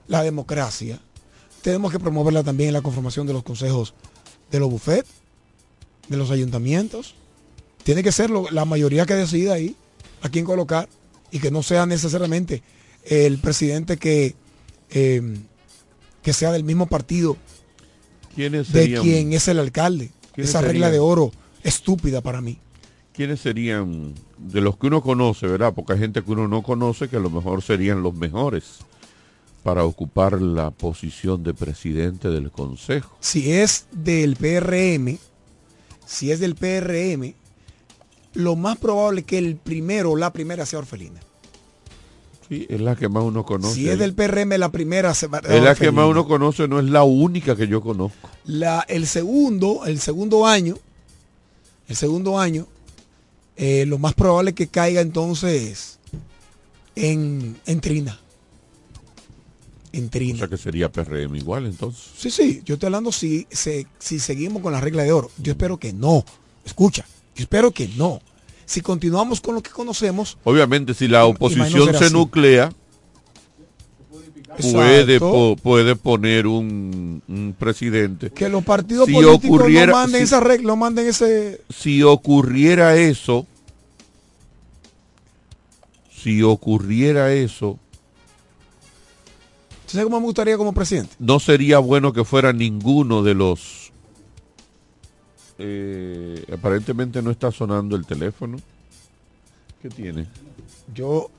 la 0.08 0.24
democracia, 0.24 0.98
tenemos 1.62 1.92
que 1.92 2.00
promoverla 2.00 2.42
también 2.42 2.68
en 2.70 2.74
la 2.74 2.82
conformación 2.82 3.28
de 3.28 3.32
los 3.32 3.44
consejos 3.44 3.94
de 4.50 4.58
los 4.58 4.68
bufetes, 4.68 5.10
de 6.08 6.16
los 6.16 6.30
ayuntamientos. 6.30 7.14
Tiene 7.82 8.02
que 8.02 8.12
ser 8.12 8.30
lo- 8.30 8.50
la 8.50 8.64
mayoría 8.64 9.06
que 9.06 9.14
decida 9.14 9.54
ahí 9.54 9.76
a 10.22 10.28
quién 10.28 10.44
colocar 10.44 10.88
y 11.30 11.38
que 11.38 11.50
no 11.50 11.62
sea 11.62 11.86
necesariamente 11.86 12.62
el 13.04 13.38
presidente 13.38 13.96
que, 13.98 14.34
eh, 14.90 15.22
que 16.22 16.32
sea 16.32 16.52
del 16.52 16.64
mismo 16.64 16.86
partido 16.86 17.36
¿Quiénes 18.34 18.72
de 18.72 18.98
quien 19.00 19.32
es 19.32 19.48
el 19.48 19.58
alcalde. 19.58 20.10
¿Quiénes 20.34 20.50
Esa 20.50 20.60
regla 20.62 20.86
serían? 20.86 20.92
de 20.92 20.98
oro 20.98 21.32
estúpida 21.62 22.20
para 22.20 22.40
mí. 22.40 22.58
¿Quiénes 23.12 23.40
serían 23.40 24.14
de 24.38 24.60
los 24.60 24.76
que 24.76 24.88
uno 24.88 25.02
conoce, 25.02 25.46
verdad? 25.46 25.72
Porque 25.74 25.92
hay 25.92 25.98
gente 26.00 26.22
que 26.22 26.32
uno 26.32 26.48
no 26.48 26.62
conoce 26.62 27.08
que 27.08 27.16
a 27.16 27.20
lo 27.20 27.30
mejor 27.30 27.62
serían 27.62 28.02
los 28.02 28.14
mejores 28.14 28.78
para 29.62 29.84
ocupar 29.84 30.42
la 30.42 30.70
posición 30.72 31.44
de 31.44 31.54
presidente 31.54 32.28
del 32.28 32.50
consejo. 32.50 33.16
Si 33.20 33.52
es 33.52 33.86
del 33.92 34.34
PRM, 34.36 35.18
si 36.06 36.30
es 36.30 36.40
del 36.40 36.54
PRM, 36.54 37.34
lo 38.34 38.56
más 38.56 38.78
probable 38.78 39.20
es 39.20 39.26
que 39.26 39.38
el 39.38 39.56
primero 39.56 40.12
o 40.12 40.16
la 40.16 40.32
primera 40.32 40.66
sea 40.66 40.80
Orfelina. 40.80 41.20
Sí, 42.48 42.66
es 42.68 42.80
la 42.80 42.94
que 42.94 43.08
más 43.08 43.22
uno 43.24 43.44
conoce. 43.44 43.74
Si 43.74 43.88
es 43.88 43.98
del 43.98 44.12
PRM, 44.14 44.58
la 44.58 44.70
primera 44.70 45.14
se 45.14 45.28
va 45.28 45.38
es 45.38 45.62
la 45.62 45.74
que 45.74 45.90
más 45.90 46.06
uno 46.06 46.26
conoce, 46.26 46.68
no 46.68 46.78
es 46.78 46.84
la 46.84 47.02
única 47.02 47.56
que 47.56 47.66
yo 47.68 47.80
conozco. 47.80 48.28
La- 48.44 48.84
el 48.88 49.06
segundo, 49.06 49.86
el 49.86 49.98
segundo 49.98 50.44
año, 50.46 50.76
el 51.88 51.96
segundo 51.96 52.38
año, 52.38 52.66
eh, 53.56 53.86
lo 53.86 53.98
más 53.98 54.12
probable 54.14 54.50
es 54.50 54.56
que 54.56 54.66
caiga 54.66 55.00
entonces 55.00 55.98
en, 56.96 57.56
en 57.66 57.80
Trina. 57.80 58.20
En 59.96 60.08
O 60.34 60.36
sea 60.38 60.48
que 60.48 60.56
sería 60.56 60.90
PRM 60.90 61.36
igual 61.36 61.66
entonces. 61.66 62.02
Sí, 62.16 62.30
sí, 62.30 62.62
yo 62.64 62.74
estoy 62.74 62.88
hablando 62.88 63.12
si, 63.12 63.46
se- 63.50 63.86
si 63.98 64.18
seguimos 64.18 64.60
con 64.62 64.72
la 64.72 64.80
regla 64.80 65.02
de 65.04 65.12
oro. 65.12 65.30
Yo 65.38 65.52
espero 65.52 65.78
que 65.78 65.92
no. 65.92 66.24
Escucha, 66.64 67.04
yo 67.36 67.42
espero 67.42 67.70
que 67.70 67.88
no. 67.96 68.20
Si 68.66 68.80
continuamos 68.80 69.40
con 69.40 69.54
lo 69.54 69.62
que 69.62 69.70
conocemos, 69.70 70.36
Obviamente 70.44 70.94
si 70.94 71.06
la 71.06 71.26
oposición 71.26 71.90
se 71.96 72.06
así. 72.06 72.12
nuclea, 72.14 72.72
puede, 74.72 75.18
po- 75.20 75.56
puede 75.62 75.96
poner 75.96 76.46
un, 76.46 77.22
un 77.28 77.54
presidente. 77.58 78.30
que 78.30 78.48
los 78.48 78.64
partidos 78.64 79.06
Si 79.06 79.12
políticos 79.12 79.44
ocurriera- 79.60 79.86
no 79.86 79.92
manden 79.98 80.20
si- 80.20 80.24
esa 80.24 80.40
regla, 80.40 80.66
no 80.68 80.76
manden 80.76 81.06
ese... 81.08 81.60
si 81.70 82.02
ocurriera 82.02 82.96
eso, 82.96 83.46
si 86.10 86.42
ocurriera 86.42 87.32
eso, 87.34 87.78
¿Tú 87.78 87.83
sabes 89.86 90.04
cómo 90.04 90.20
me 90.20 90.26
gustaría 90.26 90.56
como 90.56 90.72
presidente? 90.72 91.14
no 91.18 91.38
sería 91.40 91.78
bueno 91.78 92.12
que 92.12 92.24
fuera 92.24 92.52
ninguno 92.52 93.22
de 93.22 93.34
los... 93.34 93.92
eh, 95.58 96.44
aparentemente 96.52 97.22
no 97.22 97.30
está 97.30 97.50
sonando 97.52 97.96
el 97.96 98.06
teléfono. 98.06 98.58
¿Qué 99.82 99.88
tiene? 99.90 100.26
Yo, 100.94 101.30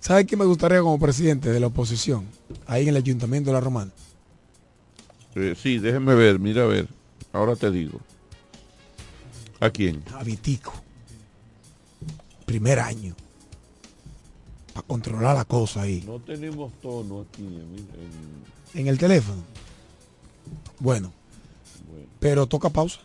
¿sabes 0.00 0.26
qué 0.26 0.36
me 0.36 0.44
gustaría 0.44 0.80
como 0.80 0.98
presidente 0.98 1.50
de 1.50 1.58
la 1.60 1.66
oposición? 1.66 2.26
Ahí 2.66 2.82
en 2.84 2.90
el 2.90 2.96
Ayuntamiento 2.96 3.50
de 3.50 3.54
La 3.54 3.60
Romana. 3.60 3.90
Eh, 5.34 5.54
sí, 5.60 5.78
déjenme 5.78 6.14
ver, 6.14 6.38
mira 6.38 6.62
a 6.62 6.66
ver. 6.66 6.88
Ahora 7.32 7.56
te 7.56 7.70
digo. 7.70 8.00
¿A 9.60 9.70
quién? 9.70 10.02
A 10.14 10.22
Vitico. 10.22 10.72
Primer 12.46 12.78
año. 12.80 13.14
Para 14.72 14.86
controlar 14.86 15.36
la 15.36 15.44
cosa 15.44 15.82
ahí. 15.82 16.02
No 16.06 16.18
tenemos 16.20 16.72
tono 16.80 17.22
aquí. 17.28 17.42
en- 17.44 18.80
En 18.80 18.86
el 18.86 18.98
teléfono. 18.98 19.42
Bueno. 20.78 21.12
Pero 22.20 22.46
toca 22.46 22.68
pausa. 22.70 23.00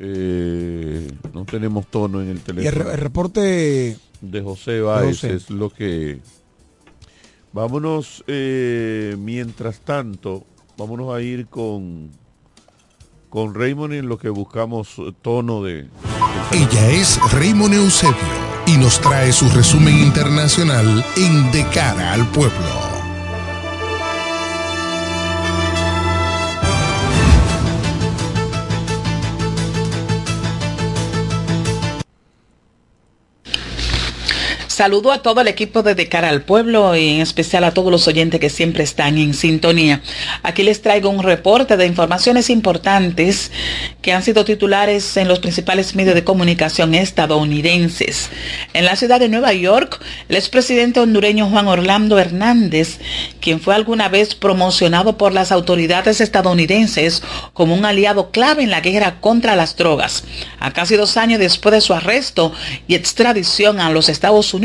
eh, 0.00 1.10
no 1.32 1.44
tenemos 1.44 1.86
tono 1.86 2.20
en 2.20 2.28
el 2.30 2.36
Y 2.36 2.38
el, 2.38 2.42
teléfono. 2.44 2.84
re- 2.84 2.92
el 2.94 2.98
reporte... 2.98 3.98
de 4.20 4.42
José 4.42 4.80
Báez 4.80 5.20
José. 5.20 5.34
es 5.34 5.50
lo 5.50 5.70
que 5.70 6.20
vámonos 7.52 8.24
eh, 8.26 9.14
mientras 9.18 9.78
tanto 9.80 10.44
vámonos 10.76 11.14
a 11.14 11.20
ir 11.22 11.46
con 11.46 12.10
con 13.30 13.54
Raymond 13.54 13.92
en 13.94 14.08
lo 14.08 14.18
que 14.18 14.28
buscamos 14.30 14.96
tono 15.22 15.62
de 15.62 15.86
Ella 16.52 16.90
es 16.90 17.18
Raymond 17.32 17.74
Eusebio 17.74 18.16
y 18.66 18.76
nos 18.76 19.00
trae 19.00 19.32
su 19.32 19.48
resumen 19.50 19.98
internacional 19.98 21.04
en 21.16 21.50
De 21.50 21.64
cara 21.68 22.12
al 22.12 22.26
pueblo. 22.28 22.93
Saludo 34.74 35.12
a 35.12 35.22
todo 35.22 35.40
el 35.40 35.46
equipo 35.46 35.84
de 35.84 35.94
De 35.94 36.08
Cara 36.08 36.30
al 36.30 36.42
Pueblo 36.42 36.96
y 36.96 37.10
en 37.10 37.20
especial 37.20 37.62
a 37.62 37.72
todos 37.72 37.92
los 37.92 38.08
oyentes 38.08 38.40
que 38.40 38.50
siempre 38.50 38.82
están 38.82 39.18
en 39.18 39.32
sintonía. 39.32 40.02
Aquí 40.42 40.64
les 40.64 40.82
traigo 40.82 41.10
un 41.10 41.22
reporte 41.22 41.76
de 41.76 41.86
informaciones 41.86 42.50
importantes 42.50 43.52
que 44.02 44.12
han 44.12 44.24
sido 44.24 44.44
titulares 44.44 45.16
en 45.16 45.28
los 45.28 45.38
principales 45.38 45.94
medios 45.94 46.16
de 46.16 46.24
comunicación 46.24 46.96
estadounidenses. 46.96 48.30
En 48.72 48.84
la 48.84 48.96
ciudad 48.96 49.20
de 49.20 49.28
Nueva 49.28 49.52
York, 49.52 50.00
el 50.28 50.34
expresidente 50.34 50.98
hondureño 50.98 51.48
Juan 51.48 51.68
Orlando 51.68 52.18
Hernández, 52.18 52.98
quien 53.40 53.60
fue 53.60 53.76
alguna 53.76 54.08
vez 54.08 54.34
promocionado 54.34 55.16
por 55.16 55.32
las 55.32 55.52
autoridades 55.52 56.20
estadounidenses 56.20 57.22
como 57.52 57.76
un 57.76 57.84
aliado 57.84 58.32
clave 58.32 58.64
en 58.64 58.70
la 58.70 58.80
guerra 58.80 59.20
contra 59.20 59.54
las 59.54 59.76
drogas, 59.76 60.24
a 60.58 60.72
casi 60.72 60.96
dos 60.96 61.16
años 61.16 61.38
después 61.38 61.72
de 61.72 61.80
su 61.80 61.94
arresto 61.94 62.52
y 62.88 62.96
extradición 62.96 63.78
a 63.78 63.90
los 63.90 64.08
Estados 64.08 64.52
Unidos, 64.52 64.63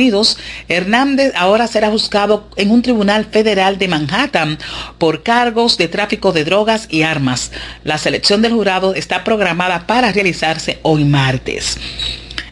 Hernández 0.67 1.33
ahora 1.35 1.67
será 1.67 1.89
juzgado 1.89 2.47
en 2.55 2.71
un 2.71 2.81
tribunal 2.81 3.25
federal 3.25 3.77
de 3.77 3.87
Manhattan 3.87 4.57
por 4.97 5.23
cargos 5.23 5.77
de 5.77 5.87
tráfico 5.87 6.31
de 6.31 6.45
drogas 6.45 6.87
y 6.89 7.03
armas. 7.03 7.51
La 7.83 7.97
selección 7.97 8.41
del 8.41 8.53
jurado 8.53 8.95
está 8.95 9.23
programada 9.23 9.85
para 9.85 10.11
realizarse 10.11 10.79
hoy 10.83 11.03
martes. 11.03 11.77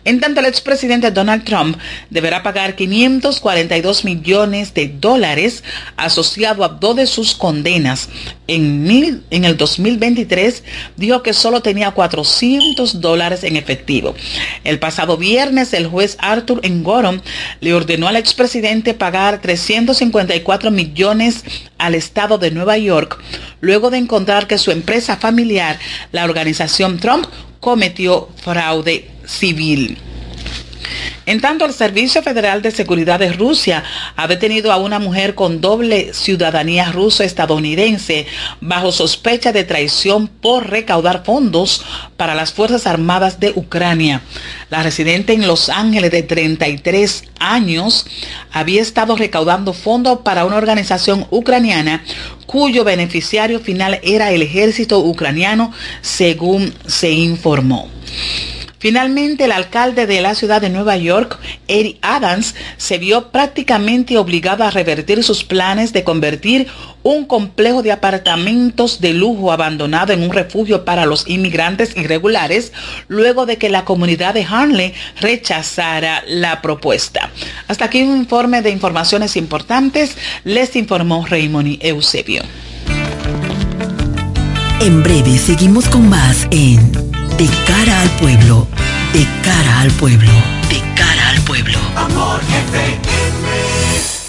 En 0.08 0.22
tanto, 0.22 0.40
el 0.40 0.46
expresidente 0.46 1.12
Donald 1.12 1.44
Trump 1.44 1.78
deberá 2.10 2.42
pagar 2.42 2.78
542 2.78 4.06
millones 4.06 4.74
de 4.74 4.88
dólares 4.88 5.66
asociado 5.98 6.64
a 6.64 6.70
dos 6.70 6.96
de 6.96 7.06
sus 7.08 7.36
condenas. 7.36 8.08
En, 8.48 9.22
el 9.32 9.58
2023 9.58 10.64
dijo 10.96 11.22
que 11.24 11.34
solo 11.34 11.62
tenía 11.62 11.92
400 11.92 13.02
dólares 13.02 13.44
en 13.44 13.58
efectivo. 13.58 14.16
El 14.64 14.80
pasado 14.80 15.18
viernes, 15.18 15.74
el 15.74 15.88
juez 15.88 16.16
Arthur 16.22 16.62
Engoron 16.64 17.22
le 17.60 17.74
ordenó 17.74 18.08
al 18.08 18.16
expresidente 18.16 18.94
pagar 18.94 19.42
354 19.42 20.72
millones 20.72 21.44
al 21.78 21.96
estado 21.96 22.38
de 22.38 22.52
Nueva 22.52 22.78
York, 22.78 23.22
luego 23.60 23.90
de 23.90 23.98
encontrar 23.98 24.48
que 24.48 24.58
su 24.58 24.72
empresa 24.72 25.18
familiar, 25.18 25.78
la 26.14 26.24
organización 26.24 26.98
Trump, 26.98 27.26
cometió 27.60 28.30
fraude 28.42 29.17
civil. 29.28 29.98
En 31.28 31.42
tanto, 31.42 31.66
el 31.66 31.74
Servicio 31.74 32.24
Federal 32.24 32.62
de 32.62 32.72
Seguridad 32.72 33.20
de 33.20 33.34
Rusia 33.34 33.84
ha 34.16 34.28
detenido 34.28 34.72
a 34.72 34.78
una 34.78 34.98
mujer 34.98 35.36
con 35.36 35.60
doble 35.60 36.14
ciudadanía 36.14 36.90
ruso-estadounidense 36.94 38.28
bajo 38.62 38.94
sospecha 38.94 39.52
de 39.52 39.66
traición 39.66 40.30
por 40.30 40.70
recaudar 40.70 41.26
fondos 41.26 41.84
para 42.16 42.34
las 42.34 42.54
Fuerzas 42.54 42.88
Armadas 42.88 43.42
de 43.42 43.52
Ucrania. 43.56 44.22
La 44.70 44.84
residente 44.84 45.34
en 45.34 45.48
Los 45.48 45.68
Ángeles 45.68 46.12
de 46.12 46.24
33 46.24 47.26
años 47.40 48.06
había 48.54 48.82
estado 48.82 49.18
recaudando 49.18 49.74
fondos 49.74 50.20
para 50.20 50.46
una 50.46 50.56
organización 50.56 51.28
ucraniana 51.30 52.06
cuyo 52.46 52.86
beneficiario 52.86 53.60
final 53.60 54.00
era 54.02 54.32
el 54.32 54.44
ejército 54.44 55.00
ucraniano, 55.00 55.74
según 56.02 56.74
se 56.86 57.12
informó. 57.12 57.90
Finalmente, 58.80 59.46
el 59.46 59.52
alcalde 59.52 60.06
de 60.06 60.22
la 60.22 60.36
ciudad 60.36 60.62
de 60.62 60.70
Nueva 60.70 60.98
York, 60.98 61.40
Eric 61.68 61.98
Adams, 62.02 62.56
se 62.78 62.98
vio 63.00 63.32
prácticamente 63.32 64.18
obligado 64.18 64.64
a 64.64 64.72
revertir 64.72 65.24
sus 65.24 65.44
planes 65.44 65.94
de 65.94 66.04
convertir 66.04 66.68
un 67.02 67.26
complejo 67.26 67.82
de 67.82 67.92
apartamentos 67.92 69.00
de 69.00 69.14
lujo 69.14 69.52
abandonado 69.52 70.14
en 70.14 70.22
un 70.22 70.32
refugio 70.32 70.86
para 70.86 71.06
los 71.06 71.28
inmigrantes 71.28 71.96
irregulares, 71.96 72.72
luego 73.08 73.46
de 73.46 73.58
que 73.58 73.70
la 73.70 73.86
comunidad 73.86 74.34
de 74.34 74.46
Harley 74.46 74.94
rechazara 75.22 76.24
la 76.28 76.62
propuesta. 76.62 77.32
Hasta 77.68 77.86
aquí 77.86 78.04
un 78.04 78.18
informe 78.18 78.62
de 78.62 78.70
informaciones 78.70 79.38
importantes, 79.38 80.18
les 80.44 80.76
informó 80.76 81.26
Raymond 81.26 81.80
Eusebio. 81.82 82.44
En 84.80 85.02
breve 85.02 85.38
seguimos 85.38 85.88
con 85.88 86.08
más 86.08 86.48
en 86.52 87.07
de 87.38 87.48
cara 87.68 88.02
al 88.02 88.10
pueblo, 88.18 88.68
de 89.14 89.28
cara 89.44 89.82
al 89.82 89.92
pueblo, 89.92 90.32
de 90.70 90.82
cara 90.96 91.30
al 91.30 91.42
pueblo. 91.42 91.80
Amor 91.96 92.42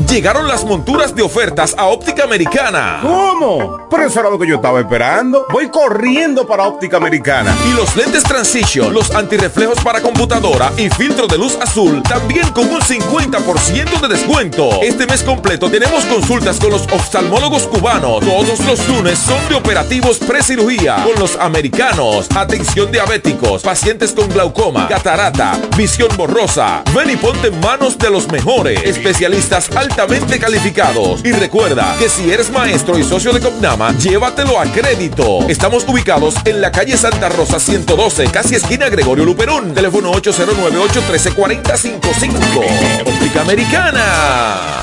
Llegaron 0.09 0.49
las 0.49 0.65
monturas 0.65 1.15
de 1.15 1.21
ofertas 1.21 1.75
a 1.77 1.85
Óptica 1.85 2.25
Americana. 2.25 2.99
¿Cómo? 3.03 3.87
Pero 3.91 4.07
eso 4.07 4.21
era 4.21 4.31
lo 4.31 4.39
que 4.39 4.49
yo 4.49 4.57
estaba 4.57 4.81
esperando. 4.81 5.47
Voy 5.53 5.69
corriendo 5.69 6.47
para 6.47 6.65
Óptica 6.65 6.97
Americana. 6.97 7.55
Y 7.69 7.75
los 7.75 7.95
lentes 7.95 8.23
Transition, 8.23 8.93
los 8.95 9.11
antirreflejos 9.11 9.79
para 9.81 10.01
computadora 10.01 10.73
y 10.79 10.89
filtro 10.89 11.27
de 11.27 11.37
luz 11.37 11.59
azul, 11.61 12.03
también 12.03 12.49
con 12.53 12.71
un 12.71 12.81
50% 12.81 14.01
de 14.01 14.09
descuento. 14.09 14.81
Este 14.83 15.07
mes 15.07 15.23
completo 15.23 15.71
tenemos 15.71 16.07
consultas 16.07 16.59
con 16.59 16.71
los 16.71 16.83
oftalmólogos 16.91 17.67
cubanos. 17.67 18.21
Todos 18.21 18.61
los 18.61 18.89
lunes 18.89 19.19
son 19.19 19.47
de 19.51 19.57
operativos 19.57 20.19
precirugía 20.19 21.05
con 21.05 21.21
los 21.21 21.37
americanos. 21.37 22.29
Atención 22.35 22.91
diabéticos, 22.91 23.63
pacientes 23.63 24.13
con 24.13 24.31
glaucoma, 24.31 24.89
catarata, 24.89 25.59
visión 25.77 26.09
borrosa. 26.17 26.83
Ven 26.95 27.11
y 27.11 27.17
ponte 27.17 27.49
en 27.49 27.61
manos 27.61 27.99
de 27.99 28.11
los 28.11 28.27
mejores 28.33 28.83
especialistas 28.85 29.69
al 29.77 29.98
calificados. 30.39 31.25
Y 31.25 31.33
recuerda 31.33 31.97
que 31.99 32.09
si 32.09 32.31
eres 32.31 32.53
maestro 32.53 32.97
y 32.99 33.03
socio 33.03 33.33
de 33.33 33.41
Copnama, 33.41 33.91
llévatelo 33.99 34.61
a 34.61 34.67
crédito. 34.67 35.41
Estamos 35.49 35.85
ubicados 35.89 36.37
en 36.45 36.61
la 36.61 36.71
calle 36.71 36.97
Santa 36.97 37.29
Rosa 37.29 37.59
112, 37.59 38.29
casi 38.29 38.55
esquina 38.55 38.89
Gregorio 38.89 39.25
Luperón. 39.25 39.75
Teléfono 39.75 40.13
809-813-4055. 40.13 43.07
Óptica 43.07 43.41
Americana. 43.41 44.83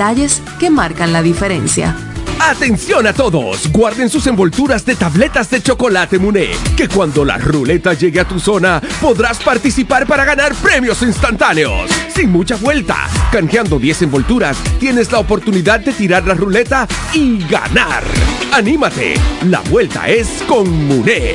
detalles 0.00 0.40
que 0.58 0.70
marcan 0.70 1.12
la 1.12 1.20
diferencia. 1.20 1.94
Atención 2.40 3.06
a 3.06 3.12
todos, 3.12 3.70
guarden 3.70 4.08
sus 4.08 4.26
envolturas 4.26 4.86
de 4.86 4.96
tabletas 4.96 5.50
de 5.50 5.62
chocolate 5.62 6.18
Muné, 6.18 6.52
que 6.74 6.88
cuando 6.88 7.22
la 7.22 7.36
ruleta 7.36 7.92
llegue 7.92 8.18
a 8.18 8.24
tu 8.26 8.40
zona 8.40 8.80
podrás 8.98 9.40
participar 9.40 10.06
para 10.06 10.24
ganar 10.24 10.54
premios 10.54 11.02
instantáneos. 11.02 11.90
Sin 12.14 12.32
mucha 12.32 12.56
vuelta, 12.56 13.10
canjeando 13.30 13.78
10 13.78 14.02
envolturas, 14.02 14.56
tienes 14.78 15.12
la 15.12 15.18
oportunidad 15.18 15.80
de 15.80 15.92
tirar 15.92 16.26
la 16.26 16.32
ruleta 16.32 16.88
y 17.12 17.46
ganar. 17.46 18.02
Anímate, 18.54 19.16
la 19.44 19.60
vuelta 19.68 20.08
es 20.08 20.42
con 20.48 20.66
Muné. 20.86 21.34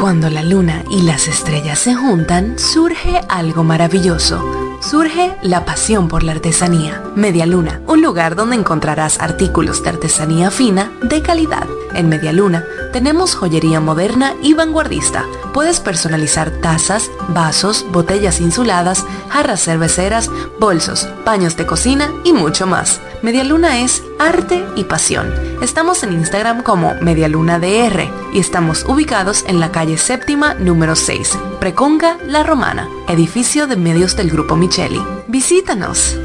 Cuando 0.00 0.30
la 0.30 0.42
luna 0.42 0.84
y 0.90 1.02
las 1.02 1.28
estrellas 1.28 1.78
se 1.80 1.94
juntan, 1.94 2.58
surge 2.58 3.20
algo 3.28 3.62
maravilloso 3.64 4.67
surge 4.80 5.36
la 5.42 5.64
pasión 5.64 6.08
por 6.08 6.22
la 6.22 6.32
artesanía. 6.32 7.02
Media 7.14 7.46
Luna, 7.46 7.80
un 7.86 8.02
lugar 8.02 8.36
donde 8.36 8.56
encontrarás 8.56 9.20
artículos 9.20 9.82
de 9.82 9.90
artesanía 9.90 10.50
fina 10.50 10.92
de 11.02 11.22
calidad. 11.22 11.66
En 11.94 12.08
Media 12.08 12.32
Luna 12.32 12.64
tenemos 12.92 13.34
joyería 13.34 13.80
moderna 13.80 14.34
y 14.42 14.54
vanguardista 14.54 15.24
puedes 15.58 15.80
personalizar 15.80 16.50
tazas, 16.50 17.10
vasos, 17.28 17.84
botellas 17.90 18.40
insuladas, 18.40 19.04
jarras 19.28 19.64
cerveceras, 19.64 20.30
bolsos, 20.60 21.08
paños 21.24 21.56
de 21.56 21.66
cocina 21.66 22.12
y 22.24 22.32
mucho 22.32 22.66
más. 22.66 23.00
Medialuna 23.22 23.80
es 23.80 24.04
arte 24.18 24.64
y 24.76 24.84
pasión. 24.84 25.32
Estamos 25.62 26.02
en 26.02 26.12
Instagram 26.12 26.62
como 26.62 26.94
MedialunaDR 27.00 28.10
y 28.32 28.38
estamos 28.38 28.84
ubicados 28.84 29.44
en 29.46 29.60
la 29.60 29.72
calle 29.72 29.96
séptima 29.96 30.54
número 30.54 30.96
6, 30.96 31.38
Preconga 31.60 32.18
La 32.26 32.42
Romana, 32.42 32.88
edificio 33.08 33.66
de 33.66 33.76
medios 33.76 34.16
del 34.16 34.30
Grupo 34.30 34.56
Micheli. 34.56 35.00
Visítanos. 35.26 36.18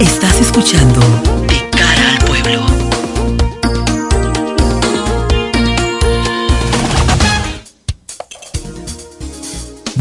Estás 0.00 0.40
escuchando 0.40 1.00
De 1.46 1.70
cara 1.70 2.10
al 2.10 2.24
pueblo. 2.26 2.66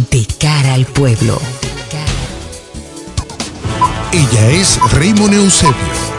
De 0.09 0.27
cara 0.39 0.73
al 0.73 0.85
pueblo. 0.87 1.58
Ella 4.11 4.49
es 4.49 4.79
Raymond 4.93 5.35
Eusebio 5.35 5.75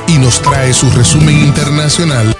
y 0.07 0.17
nos 0.19 0.41
trae 0.41 0.73
su 0.73 0.89
resumen 0.91 1.37
internacional. 1.41 2.37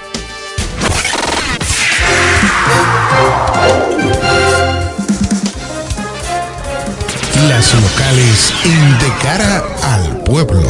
Las 7.49 7.73
locales 7.73 8.53
en 8.63 8.99
De 8.99 9.13
cara 9.21 9.61
al 9.83 10.23
pueblo. 10.23 10.69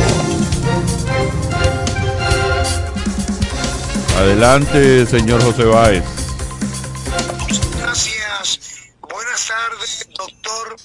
Adelante, 4.18 5.06
señor 5.06 5.44
José 5.44 5.66
Báez. 5.66 6.04
Gracias. 7.78 8.60
Buenas 9.02 9.48
tardes, 9.48 10.08
doctor 10.18 10.76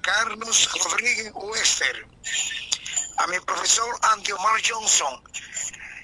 Carlos 0.00 0.68
Rodríguez 0.90 1.32
Wester. 1.34 2.07
Mi 3.28 3.38
profesor 3.40 3.98
Antiomar 4.12 4.58
Johnson, 4.66 5.22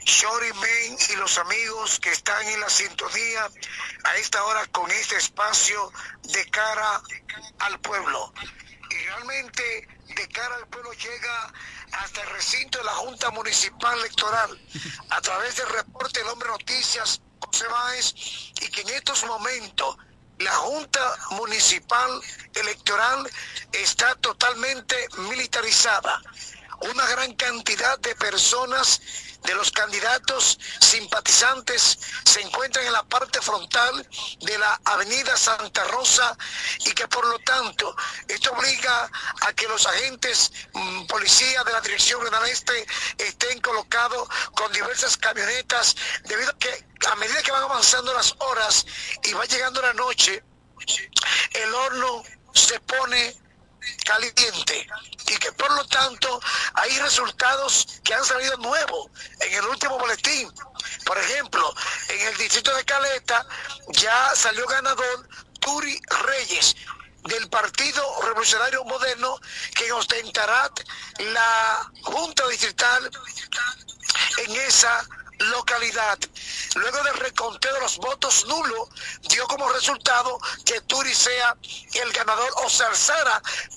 Shorty 0.05 0.53
Main 0.53 0.99
y 1.11 1.17
los 1.17 1.39
amigos 1.39 1.99
que 1.99 2.11
están 2.11 2.47
en 2.47 2.61
la 2.61 2.69
sintonía 2.69 3.49
a 4.05 4.17
esta 4.17 4.45
hora 4.45 4.67
con 4.67 4.91
este 4.91 5.17
espacio 5.17 5.91
de 6.23 6.51
cara 6.51 7.01
al 7.61 7.81
pueblo. 7.81 8.33
Y 8.91 8.95
realmente 9.07 9.89
de 10.15 10.29
cara 10.29 10.57
al 10.57 10.67
pueblo 10.69 10.93
llega 10.93 11.53
hasta 11.93 12.21
el 12.21 12.29
recinto 12.31 12.77
de 12.79 12.85
la 12.85 12.95
Junta 12.95 13.31
Municipal 13.31 13.99
Electoral 14.01 14.61
a 15.09 15.21
través 15.23 15.57
del 15.57 15.69
reporte 15.71 16.21
del 16.21 16.29
Hombre 16.29 16.49
Noticias 16.51 17.23
José 17.41 17.67
Báez 17.69 18.15
y 18.61 18.69
que 18.69 18.83
en 18.83 18.91
estos 18.91 19.25
momentos 19.25 19.97
la 20.39 20.53
Junta 20.57 21.17
Municipal 21.31 22.21
Electoral 22.55 23.31
está 23.73 24.15
totalmente 24.17 24.97
militarizada. 25.19 26.21
Una 26.81 27.07
gran 27.07 27.35
cantidad 27.35 27.99
de 27.99 28.15
personas 28.17 29.01
de 29.45 29.55
los 29.55 29.71
candidatos 29.71 30.59
simpatizantes 30.81 31.99
se 32.25 32.41
encuentran 32.41 32.87
en 32.87 32.93
la 32.93 33.03
parte 33.05 33.41
frontal 33.41 34.09
de 34.41 34.59
la 34.59 34.81
avenida 34.85 35.37
Santa 35.37 35.85
Rosa 35.85 36.37
y 36.87 36.93
que 36.93 37.07
por 37.09 37.27
lo 37.27 37.39
tanto 37.41 37.95
esto 38.27 38.53
obliga 38.53 39.11
a 39.43 39.53
que 39.53 39.69
los 39.69 39.87
agentes 39.87 40.51
mm, 40.73 41.07
policía 41.07 41.63
de 41.63 41.73
la 41.73 41.81
Dirección 41.83 42.21
Regional 42.21 42.49
Este 42.49 42.87
estén 43.19 43.61
colocados 43.61 44.29
con 44.55 44.73
diversas 44.73 45.17
camionetas 45.17 45.95
debido 46.25 46.51
a 46.51 46.59
que 46.59 46.87
a 47.07 47.15
medida 47.17 47.43
que 47.43 47.53
van 47.53 47.65
avanzando 47.65 48.15
las 48.15 48.35
horas 48.39 48.87
y 49.25 49.33
va 49.35 49.45
llegando 49.45 49.83
la 49.83 49.93
noche, 49.93 50.43
el 51.53 51.75
horno 51.75 52.23
se 52.55 52.81
pone 52.81 53.44
caliente 54.05 54.87
y 55.27 55.37
que 55.37 55.53
por 55.53 55.71
lo 55.73 55.85
tanto 55.87 56.41
hay 56.75 56.99
resultados 56.99 57.87
que 58.03 58.15
han 58.15 58.25
salido 58.25 58.57
nuevos 58.59 59.11
en 59.41 59.53
el 59.55 59.65
último 59.67 59.99
boletín. 59.99 60.53
Por 61.05 61.19
ejemplo, 61.19 61.75
en 62.09 62.29
el 62.29 62.37
distrito 62.37 62.75
de 62.75 62.85
Caleta 62.85 63.47
ya 63.89 64.35
salió 64.35 64.67
ganador 64.67 65.29
Turi 65.61 66.01
Reyes 66.27 66.77
del 67.25 67.49
Partido 67.49 68.03
Revolucionario 68.23 68.85
Moderno 68.85 69.39
que 69.75 69.91
ostentará 69.93 70.71
la 71.19 71.91
Junta 72.03 72.47
Distrital 72.49 73.11
en 74.39 74.57
esa 74.57 75.07
localidad. 75.39 76.19
Luego 76.77 77.03
del 77.03 77.17
reconteo 77.17 77.75
de 77.75 77.81
los 77.81 77.99
votos 77.99 78.47
nulos, 78.47 78.89
dio 79.29 79.47
como 79.47 79.69
resultado 79.71 80.39
que 80.65 80.81
Turi 80.83 81.15
sea 81.15 81.57
el 81.95 82.13
ganador 82.13 82.51
o 82.65 82.71
se 82.71 82.85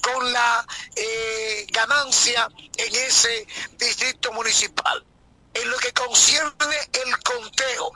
con 0.01 0.31
la 0.31 0.65
eh, 0.95 1.67
ganancia 1.71 2.49
en 2.77 2.95
ese 2.95 3.47
distrito 3.77 4.31
municipal. 4.31 5.03
En 5.61 5.69
lo 5.71 5.77
que 5.77 5.91
concierne 5.93 6.77
el 7.05 7.17
conteo, 7.23 7.91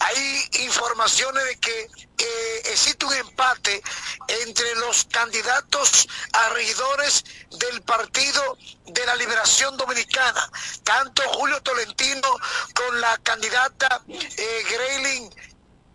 hay 0.00 0.48
informaciones 0.64 1.44
de 1.44 1.56
que 1.58 1.88
eh, 2.18 2.62
existe 2.66 3.06
un 3.06 3.14
empate 3.14 3.82
entre 4.28 4.74
los 4.76 5.04
candidatos 5.04 6.06
a 6.32 6.50
regidores 6.50 7.24
del 7.58 7.80
Partido 7.82 8.58
de 8.86 9.06
la 9.06 9.16
Liberación 9.16 9.76
Dominicana, 9.76 10.50
tanto 10.84 11.22
Julio 11.32 11.62
Tolentino 11.62 12.36
con 12.74 13.00
la 13.00 13.16
candidata 13.18 14.02
eh, 14.08 14.64
Greylin 14.70 15.34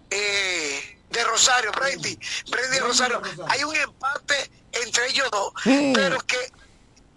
eh, 0.09 0.99
de 1.09 1.23
Rosario, 1.23 1.71
Brandy, 1.71 2.17
Brandy 2.49 2.79
Rosario. 2.79 3.21
Hay 3.47 3.63
un 3.63 3.75
empate 3.75 4.51
entre 4.71 5.09
ellos 5.09 5.29
dos, 5.29 5.53
pero 5.63 6.19
que 6.21 6.51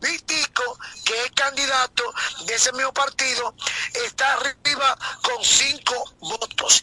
Vitico, 0.04 0.78
que 1.04 1.18
es 1.24 1.30
candidato 1.32 2.14
de 2.44 2.54
ese 2.54 2.72
mismo 2.72 2.92
partido, 2.92 3.54
está 4.06 4.34
arriba 4.34 4.98
con 5.22 5.42
cinco 5.42 6.14
votos. 6.20 6.82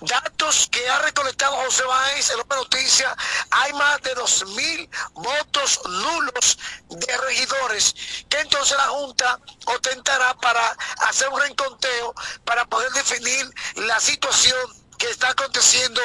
Datos 0.00 0.68
que 0.70 0.88
ha 0.88 0.98
recolectado 1.00 1.56
José 1.56 1.84
Báez 1.84 2.30
en 2.30 2.38
la 2.38 2.56
noticia, 2.56 3.16
hay 3.50 3.72
más 3.74 4.00
de 4.02 4.14
dos 4.14 4.44
mil 4.48 4.88
votos 5.14 5.80
nulos 5.84 6.58
de 6.88 7.16
regidores 7.18 7.94
que 8.28 8.40
entonces 8.40 8.76
la 8.76 8.88
Junta 8.88 9.40
ostentará 9.66 10.34
para 10.34 10.76
hacer 11.08 11.28
un 11.28 11.40
reenconteo 11.40 12.14
para 12.44 12.64
poder 12.64 12.90
definir 12.92 13.48
la 13.76 14.00
situación 14.00 14.81
que 15.02 15.10
está 15.10 15.30
aconteciendo 15.30 16.00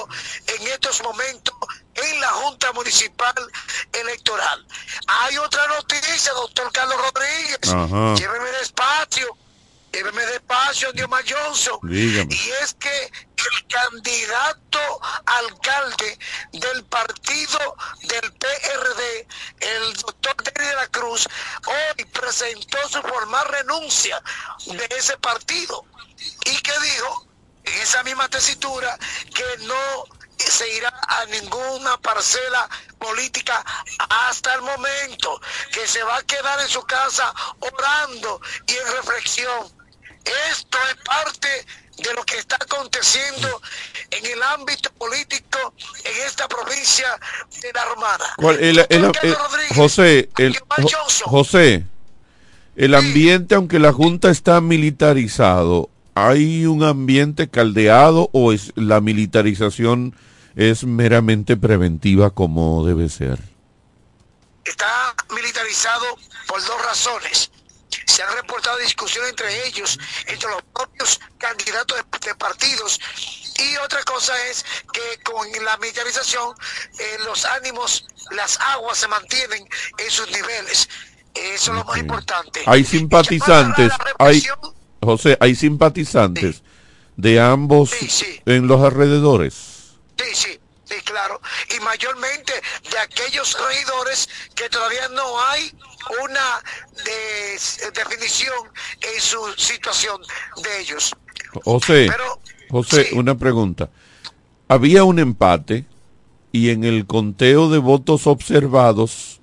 en 0.48 0.68
estos 0.70 1.04
momentos 1.04 1.54
en 1.94 2.20
la 2.20 2.30
Junta 2.30 2.74
Municipal 2.74 3.36
Electoral. 3.94 4.66
Hay 5.06 5.38
otra 5.38 5.68
noticia, 5.68 6.34
doctor 6.34 6.72
Carlos 6.72 6.98
Rodríguez. 6.98 7.60
Ajá. 7.68 8.16
Lléveme 8.16 8.50
despacio. 8.60 9.38
Lléveme 9.94 10.26
despacio, 10.26 10.92
Dioma 10.94 11.20
Johnson. 11.28 11.80
Dígame. 11.84 12.34
Y 12.34 12.50
es 12.64 12.74
que 12.74 13.06
el 13.06 13.68
candidato 13.68 14.80
alcalde 15.26 16.20
del 16.54 16.84
partido 16.86 17.78
del 18.02 18.34
PRD, 18.34 19.28
el 19.60 19.94
doctor 19.94 20.44
de 20.44 20.74
la 20.74 20.88
Cruz, 20.88 21.28
hoy 21.68 22.06
presentó 22.06 22.80
su 22.90 23.02
formal 23.04 23.48
renuncia 23.48 24.22
de 24.66 24.88
ese 24.98 25.18
partido. 25.18 25.86
Y 26.46 26.58
que 26.58 26.80
dijo, 26.80 27.27
en 27.68 27.82
esa 27.82 28.04
misma 28.04 28.30
tesitura, 28.30 28.98
que 29.34 29.66
no 29.66 30.06
se 30.38 30.70
irá 30.78 30.94
a 31.08 31.26
ninguna 31.26 31.98
parcela 31.98 32.70
política 33.00 33.64
hasta 34.30 34.54
el 34.56 34.62
momento, 34.62 35.42
que 35.72 35.88
se 35.88 36.04
va 36.04 36.18
a 36.18 36.24
quedar 36.24 36.60
en 36.62 36.68
su 36.68 36.82
casa 36.84 37.34
orando 37.60 38.40
y 38.68 38.74
en 38.74 38.94
reflexión. 38.98 39.78
Esto 40.52 40.78
es 40.90 40.96
parte 41.04 41.48
de 41.98 42.14
lo 42.14 42.24
que 42.24 42.38
está 42.38 42.56
aconteciendo 42.58 43.62
en 44.12 44.26
el 44.26 44.44
ámbito 44.44 44.92
político 44.94 45.74
en 46.04 46.28
esta 46.28 46.48
provincia 46.48 47.20
de 47.62 47.74
La 47.74 47.86
Romana. 47.86 48.26
¿Cuál- 48.38 48.60
el- 48.60 48.86
el- 48.90 49.12
el- 49.24 49.36
José, 49.76 50.30
el, 50.38 50.56
Jo- 50.58 51.08
José, 51.26 51.84
el 52.76 52.94
ambiente, 52.94 53.56
aunque 53.56 53.80
la 53.80 53.92
Junta 53.92 54.30
está 54.30 54.62
militarizado, 54.62 55.90
¿hay 56.18 56.66
un 56.66 56.84
ambiente 56.84 57.50
caldeado 57.50 58.30
o 58.34 58.52
es 58.52 58.74
la 58.76 59.02
militarización 59.02 60.16
es 60.56 60.84
meramente 60.84 61.58
preventiva 61.58 62.32
como 62.32 62.86
debe 62.86 63.10
ser? 63.10 63.40
Está 64.66 65.16
militarizado 65.34 66.06
por 66.48 66.60
dos 66.66 66.84
razones. 66.84 67.52
Se 68.06 68.24
han 68.24 68.36
reportado 68.36 68.78
discusiones 68.80 69.30
entre 69.30 69.68
ellos, 69.68 70.00
entre 70.26 70.50
los 70.50 70.64
propios 70.74 71.20
candidatos 71.38 71.98
de, 71.98 72.28
de 72.28 72.36
partidos. 72.36 73.00
Y 73.60 73.78
otra 73.78 74.02
cosa 74.04 74.34
es 74.50 74.66
que 74.92 75.22
con 75.24 75.48
la 75.64 75.78
militarización 75.78 76.56
eh, 77.00 77.18
los 77.26 77.46
ánimos, 77.46 78.06
las 78.32 78.60
aguas 78.60 78.98
se 78.98 79.08
mantienen 79.08 79.68
en 79.98 80.12
sus 80.12 80.28
niveles. 80.32 80.90
Eso 81.36 81.72
es 81.72 81.78
lo 81.78 81.84
más 81.86 81.98
importante. 81.98 82.64
Hay 82.66 82.84
simpatizantes, 82.84 83.94
hay, 84.18 84.44
José, 85.02 85.38
hay 85.40 85.56
simpatizantes 85.56 86.64
de 87.16 87.40
ambos 87.40 87.92
en 88.46 88.68
los 88.68 88.82
alrededores. 88.82 89.54
Sí, 90.18 90.26
sí, 90.34 90.60
sí, 90.86 90.96
claro. 91.04 91.42
Y 91.76 91.84
mayormente 91.84 92.54
de 92.92 93.00
aquellos 93.00 93.58
regidores 93.68 94.30
que 94.56 94.70
todavía 94.70 95.08
no 95.10 95.42
hay 95.48 95.72
una 96.24 96.62
definición 97.94 98.54
en 99.02 99.22
su 99.22 99.40
situación 99.58 100.22
de 100.64 100.82
ellos. 100.82 101.16
José, 101.64 102.08
Pero, 102.10 102.40
José, 102.70 103.10
una 103.14 103.36
pregunta. 103.36 103.90
Había 104.68 105.04
un 105.04 105.20
empate 105.20 105.86
y 106.52 106.70
en 106.70 106.84
el 106.84 107.06
conteo 107.06 107.70
de 107.70 107.78
votos 107.78 108.28
observados 108.28 109.40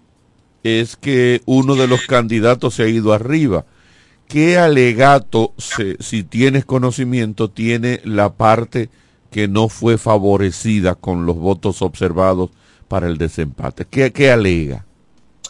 es 0.63 0.97
que 0.97 1.43
uno 1.45 1.77
de 1.77 1.87
los 1.87 2.07
candidatos 2.07 2.75
se 2.75 2.85
ha 2.85 2.89
ido 2.89 3.13
arriba. 3.13 3.65
¿Qué 4.29 4.59
alegato, 4.59 5.55
se- 5.59 5.97
si 6.03 6.25
tienes 6.25 6.65
conocimiento, 6.65 7.51
tiene 7.51 8.01
la 8.05 8.33
parte 8.35 8.89
que 9.31 9.49
no 9.49 9.69
fue 9.69 9.99
favorecida 9.99 10.95
con 10.95 11.27
los 11.27 11.37
votos 11.37 11.83
observados 11.83 12.51
para 12.89 13.07
el 13.07 13.19
desempate? 13.19 13.85
¿Qué, 13.85 14.13
qué 14.13 14.31
alega? 14.33 14.85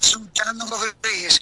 Sultano 0.00 0.66
Rodríguez, 0.66 1.40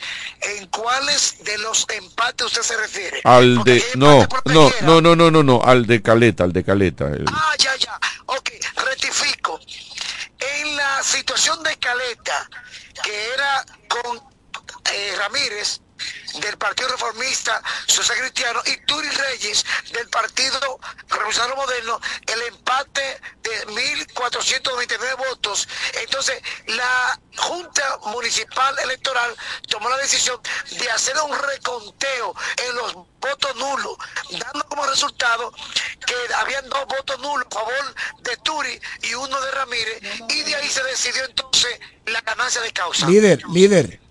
¿en 0.57 0.67
cuáles 0.69 1.37
de 1.45 1.59
los 1.59 1.85
empates 1.97 2.47
usted 2.47 2.63
se 2.63 2.77
refiere? 2.77 3.21
Al 3.25 3.65
de 3.65 3.83
no, 3.97 4.25
no, 4.45 4.71
no, 4.83 5.01
no, 5.01 5.17
no, 5.17 5.31
no, 5.31 5.43
no, 5.43 5.63
al 5.65 5.87
de 5.87 6.01
Caleta, 6.01 6.45
al 6.45 6.53
de 6.53 6.63
Caleta. 6.63 7.09
el- 7.09 7.25
Ah, 7.29 7.55
ya, 7.59 7.75
ya. 7.77 7.99
Ok, 8.27 8.51
rectifico. 8.87 9.59
En 10.61 10.77
la 10.77 11.03
situación 11.03 11.61
de 11.65 11.77
Caleta, 11.77 12.49
que 13.03 13.11
era 13.35 13.65
con 13.89 14.17
eh, 14.93 15.13
Ramírez, 15.19 15.81
del 16.41 16.57
Partido 16.57 16.89
Reformista 16.89 17.63
Social 17.87 18.19
Cristiano, 18.19 18.61
y 18.67 18.77
Turi 18.87 19.09
Reyes, 19.09 19.65
del 19.93 20.09
Partido 20.09 20.81
Revolucionario 21.09 21.57
Moderno, 21.57 22.01
el 22.27 22.43
empate 22.43 23.21
de 23.43 23.67
1.429 23.69 25.17
votos. 25.17 25.69
Entonces, 25.95 26.43
la 26.67 27.21
Junta 27.37 27.99
Municipal 28.07 28.79
Electoral 28.81 29.35
tomó 29.69 29.89
la 29.89 29.99
decisión 29.99 30.41
de 30.71 30.91
hacer 30.91 31.15
un 31.21 31.37
reconteo 31.37 32.35
en 32.69 32.77
los 32.77 32.95
votos 32.95 33.57
nulos, 33.57 33.97
dando 34.31 34.67
como 34.69 34.87
resultado 34.87 35.53
que 36.07 36.15
habían 36.35 36.69
dos 36.69 36.87
votos 36.87 37.19
nulos 37.21 37.47
a 37.51 37.55
favor 37.55 37.95
de 38.21 38.37
Turi 38.39 38.81
y 39.03 39.15
uno 39.15 39.41
de 39.41 39.51
Ramírez, 39.53 40.01
y 40.29 40.43
de 40.43 40.57
ahí 40.57 40.69
se 40.69 40.83
decidió 40.83 41.25
entonces 41.25 41.79
la 42.07 42.21
ganancia 42.21 42.61
de 42.61 42.73
causa. 42.73 43.07
Líder, 43.07 43.43
líder. 43.49 44.02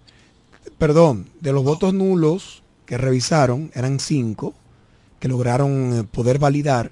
Perdón, 0.81 1.27
de 1.41 1.53
los 1.53 1.63
votos 1.63 1.93
nulos 1.93 2.63
que 2.87 2.97
revisaron, 2.97 3.69
eran 3.75 3.99
cinco, 3.99 4.55
que 5.19 5.27
lograron 5.27 5.99
eh, 5.99 6.03
poder 6.05 6.39
validar, 6.39 6.91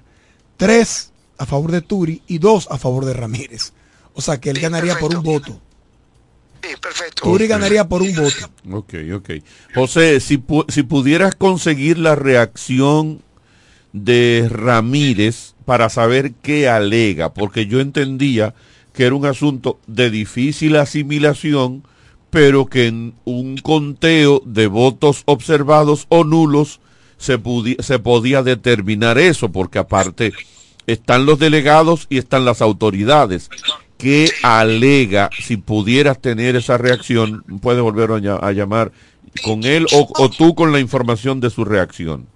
tres 0.56 1.10
a 1.38 1.44
favor 1.44 1.72
de 1.72 1.80
Turi 1.80 2.22
y 2.28 2.38
dos 2.38 2.68
a 2.70 2.78
favor 2.78 3.04
de 3.04 3.14
Ramírez. 3.14 3.72
O 4.14 4.20
sea 4.20 4.40
que 4.40 4.50
él 4.50 4.60
ganaría 4.60 4.96
por 5.00 5.12
un 5.16 5.24
voto. 5.24 5.60
Turi 7.20 7.48
ganaría 7.48 7.88
por 7.88 8.02
un 8.02 8.14
voto. 8.14 8.48
Ok, 8.70 8.94
ok. 9.12 9.30
José, 9.74 10.20
si, 10.20 10.38
pu- 10.38 10.70
si 10.70 10.84
pudieras 10.84 11.34
conseguir 11.34 11.98
la 11.98 12.14
reacción 12.14 13.22
de 13.92 14.46
Ramírez 14.48 15.54
para 15.64 15.88
saber 15.88 16.30
qué 16.34 16.68
alega, 16.68 17.34
porque 17.34 17.66
yo 17.66 17.80
entendía 17.80 18.54
que 18.94 19.06
era 19.06 19.16
un 19.16 19.26
asunto 19.26 19.80
de 19.88 20.10
difícil 20.10 20.76
asimilación, 20.76 21.82
pero 22.30 22.66
que 22.66 22.86
en 22.86 23.14
un 23.24 23.56
conteo 23.58 24.42
de 24.44 24.66
votos 24.68 25.22
observados 25.26 26.06
o 26.08 26.24
nulos 26.24 26.80
se, 27.18 27.38
se 27.80 27.98
podía 27.98 28.42
determinar 28.42 29.18
eso, 29.18 29.50
porque 29.52 29.78
aparte 29.78 30.32
están 30.86 31.26
los 31.26 31.38
delegados 31.38 32.06
y 32.08 32.18
están 32.18 32.44
las 32.44 32.62
autoridades. 32.62 33.50
¿Qué 33.98 34.30
alega 34.42 35.28
si 35.38 35.58
pudieras 35.58 36.20
tener 36.20 36.56
esa 36.56 36.78
reacción? 36.78 37.44
Puede 37.60 37.80
volver 37.82 38.10
a, 38.12 38.18
lla- 38.18 38.38
a 38.42 38.52
llamar 38.52 38.92
con 39.44 39.64
él 39.64 39.86
o, 39.92 40.08
o 40.16 40.30
tú 40.30 40.54
con 40.54 40.72
la 40.72 40.80
información 40.80 41.40
de 41.40 41.50
su 41.50 41.64
reacción. 41.66 42.26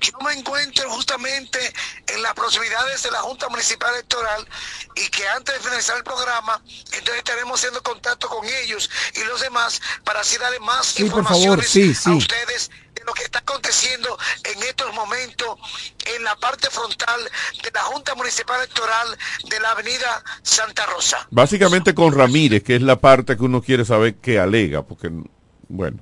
Yo 0.00 0.12
me 0.24 0.32
encuentro 0.32 0.88
justamente 0.88 1.58
en 2.14 2.22
las 2.22 2.34
proximidades 2.34 3.02
de 3.02 3.10
la 3.10 3.20
Junta 3.20 3.48
Municipal 3.48 3.92
Electoral 3.94 4.46
y 4.94 5.08
que 5.08 5.28
antes 5.28 5.54
de 5.54 5.60
finalizar 5.60 5.96
el 5.96 6.04
programa, 6.04 6.62
entonces 6.92 7.16
estaremos 7.16 7.58
haciendo 7.58 7.82
contacto 7.82 8.28
con 8.28 8.46
ellos 8.62 8.90
y 9.14 9.24
los 9.24 9.40
demás 9.40 9.80
para 10.04 10.20
así 10.20 10.38
darle 10.38 10.60
más 10.60 10.86
Sí, 10.86 11.04
por 11.04 11.20
informaciones 11.20 11.72
favor, 11.72 11.94
sí, 11.94 12.10
a 12.10 12.12
ustedes 12.14 12.70
de 12.94 13.04
lo 13.04 13.12
que 13.12 13.24
está 13.24 13.40
aconteciendo 13.40 14.16
en 14.44 14.62
estos 14.62 14.94
momentos 14.94 15.58
en 16.16 16.22
la 16.24 16.36
parte 16.36 16.70
frontal 16.70 17.20
de 17.62 17.70
la 17.72 17.82
Junta 17.82 18.14
Municipal 18.14 18.58
Electoral 18.60 19.18
de 19.48 19.60
la 19.60 19.70
Avenida 19.72 20.24
Santa 20.42 20.86
Rosa. 20.86 21.26
Básicamente 21.30 21.94
con 21.94 22.12
Ramírez, 22.12 22.62
que 22.62 22.76
es 22.76 22.82
la 22.82 23.00
parte 23.00 23.36
que 23.36 23.42
uno 23.42 23.62
quiere 23.62 23.84
saber 23.84 24.16
qué 24.16 24.38
alega, 24.38 24.82
porque, 24.82 25.10
bueno, 25.68 25.98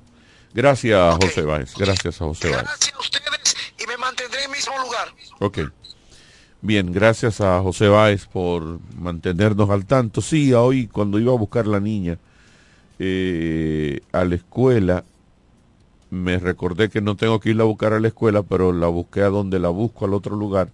gracias 0.53 1.15
José 1.15 1.41
Báez, 1.41 1.73
gracias 1.75 2.21
a 2.21 2.25
José 2.25 2.49
Báez. 2.49 2.63
Gracias 2.63 2.93
a 2.93 2.99
ustedes 2.99 3.55
y 3.79 3.87
me 3.87 3.97
mantendré 3.97 4.43
en 4.43 4.51
el 4.51 4.55
mismo 4.55 4.77
lugar. 4.79 5.13
Ok. 5.39 5.59
Bien, 6.65 6.93
gracias 6.93 7.41
a 7.41 7.61
José 7.61 7.89
Báez 7.89 8.25
por 8.25 8.79
mantenernos 8.97 9.69
al 9.69 9.85
tanto. 9.85 10.21
Sí, 10.21 10.53
hoy 10.53 10.87
cuando 10.87 11.19
iba 11.19 11.33
a 11.33 11.37
buscar 11.37 11.67
la 11.67 11.81
niña 11.81 12.17
eh, 12.99 13.99
a 14.13 14.23
la 14.23 14.35
escuela, 14.35 15.03
me 16.09 16.39
recordé 16.39 16.87
que 16.87 17.01
no 17.01 17.17
tengo 17.17 17.41
que 17.41 17.49
irla 17.49 17.63
a 17.63 17.67
buscar 17.67 17.91
a 17.91 17.99
la 17.99 18.07
escuela, 18.07 18.43
pero 18.43 18.71
la 18.71 18.87
busqué 18.87 19.23
a 19.23 19.27
donde 19.27 19.59
la 19.59 19.67
busco, 19.67 20.05
al 20.05 20.13
otro 20.13 20.37
lugar. 20.37 20.69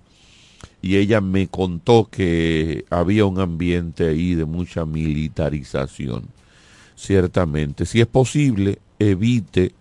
Y 0.79 0.97
ella 0.97 1.21
me 1.21 1.47
contó 1.47 2.07
que 2.11 2.85
había 2.91 3.25
un 3.25 3.39
ambiente 3.39 4.09
ahí 4.09 4.35
de 4.35 4.45
mucha 4.45 4.85
militarización. 4.85 6.25
Ciertamente, 6.95 7.87
si 7.87 7.99
es 7.99 8.07
posible, 8.07 8.77
evite 8.99 9.73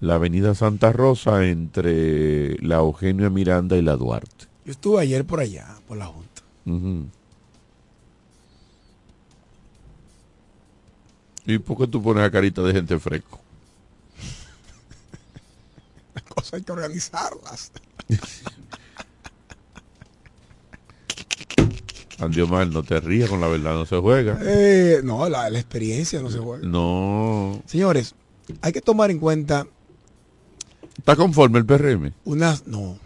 la 0.00 0.16
avenida 0.16 0.54
Santa 0.54 0.92
Rosa 0.92 1.46
entre 1.46 2.58
la 2.58 2.76
Eugenio 2.76 3.30
Miranda 3.30 3.78
y 3.78 3.82
la 3.82 3.96
Duarte. 3.96 4.55
Yo 4.66 4.72
estuve 4.72 5.00
ayer 5.00 5.24
por 5.24 5.38
allá, 5.38 5.64
por 5.86 5.96
la 5.96 6.06
Junta. 6.06 6.42
¿Y 11.46 11.58
por 11.58 11.78
qué 11.78 11.86
tú 11.86 12.02
pones 12.02 12.24
a 12.24 12.30
carita 12.32 12.62
de 12.62 12.72
gente 12.72 12.98
fresco? 12.98 13.40
Las 16.14 16.24
cosas 16.24 16.54
hay 16.54 16.62
que 16.62 16.72
organizarlas. 16.72 17.70
Andiomar, 22.18 22.66
no 22.66 22.82
te 22.82 22.98
rías 22.98 23.30
con 23.30 23.40
la 23.40 23.46
verdad, 23.46 23.74
no 23.74 23.86
se 23.86 23.96
juega. 24.00 24.36
Eh, 24.42 25.00
no, 25.04 25.28
la, 25.28 25.48
la 25.48 25.58
experiencia 25.60 26.20
no 26.20 26.30
se 26.30 26.38
juega. 26.38 26.66
No. 26.66 27.62
Señores, 27.66 28.16
hay 28.62 28.72
que 28.72 28.80
tomar 28.80 29.12
en 29.12 29.20
cuenta 29.20 29.66
¿Está 30.98 31.14
conforme 31.14 31.58
el 31.60 31.66
PRM? 31.66 32.12
unas... 32.24 32.66
No, 32.66 32.98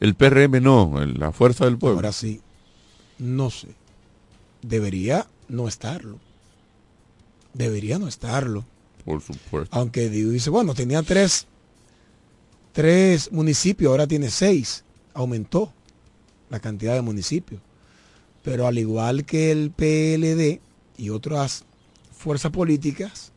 El 0.00 0.14
PRM 0.14 0.62
no, 0.62 0.98
la 1.04 1.30
fuerza 1.30 1.66
del 1.66 1.78
pueblo. 1.78 1.98
ahora 1.98 2.12
sí. 2.12 2.40
No 3.18 3.50
sé. 3.50 3.68
Debería 4.62 5.26
no 5.48 5.68
estarlo. 5.68 6.18
Debería 7.52 7.98
no 7.98 8.08
estarlo. 8.08 8.64
Por 9.04 9.20
supuesto. 9.20 9.76
Aunque 9.76 10.08
dice, 10.08 10.50
bueno, 10.50 10.74
tenía 10.74 11.02
tres, 11.02 11.46
tres 12.72 13.30
municipios, 13.30 13.90
ahora 13.90 14.06
tiene 14.06 14.30
seis. 14.30 14.84
Aumentó 15.12 15.72
la 16.48 16.60
cantidad 16.60 16.94
de 16.94 17.02
municipios. 17.02 17.60
Pero 18.42 18.66
al 18.66 18.78
igual 18.78 19.26
que 19.26 19.50
el 19.50 19.70
PLD 19.70 20.60
y 20.96 21.10
otras 21.10 21.64
fuerzas 22.16 22.52
políticas, 22.52 23.32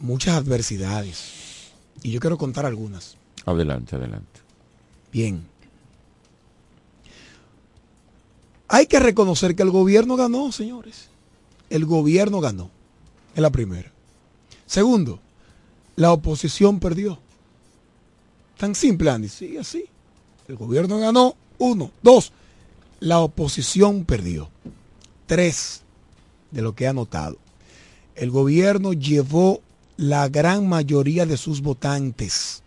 muchas 0.00 0.36
adversidades. 0.36 1.70
Y 2.02 2.10
yo 2.10 2.20
quiero 2.20 2.36
contar 2.38 2.66
algunas. 2.66 3.16
Adelante, 3.44 3.94
adelante. 3.96 4.40
Bien. 5.12 5.46
Hay 8.68 8.86
que 8.86 9.00
reconocer 9.00 9.56
que 9.56 9.62
el 9.62 9.70
gobierno 9.70 10.16
ganó, 10.16 10.52
señores. 10.52 11.08
El 11.70 11.86
gobierno 11.86 12.40
ganó. 12.40 12.70
Es 13.34 13.40
la 13.40 13.50
primera. 13.50 13.90
Segundo, 14.66 15.20
la 15.96 16.12
oposición 16.12 16.78
perdió. 16.78 17.18
Tan 18.58 18.74
simple, 18.74 19.10
Andy. 19.10 19.28
Sí, 19.28 19.56
así. 19.56 19.86
El 20.46 20.56
gobierno 20.56 20.98
ganó. 20.98 21.34
Uno. 21.58 21.90
Dos. 22.02 22.32
La 23.00 23.20
oposición 23.20 24.04
perdió. 24.04 24.50
Tres. 25.26 25.82
De 26.50 26.60
lo 26.60 26.74
que 26.74 26.86
ha 26.86 26.92
notado. 26.92 27.38
El 28.14 28.30
gobierno 28.30 28.92
llevó 28.92 29.62
la 29.96 30.28
gran 30.28 30.68
mayoría 30.68 31.24
de 31.24 31.36
sus 31.36 31.62
votantes. 31.62 32.62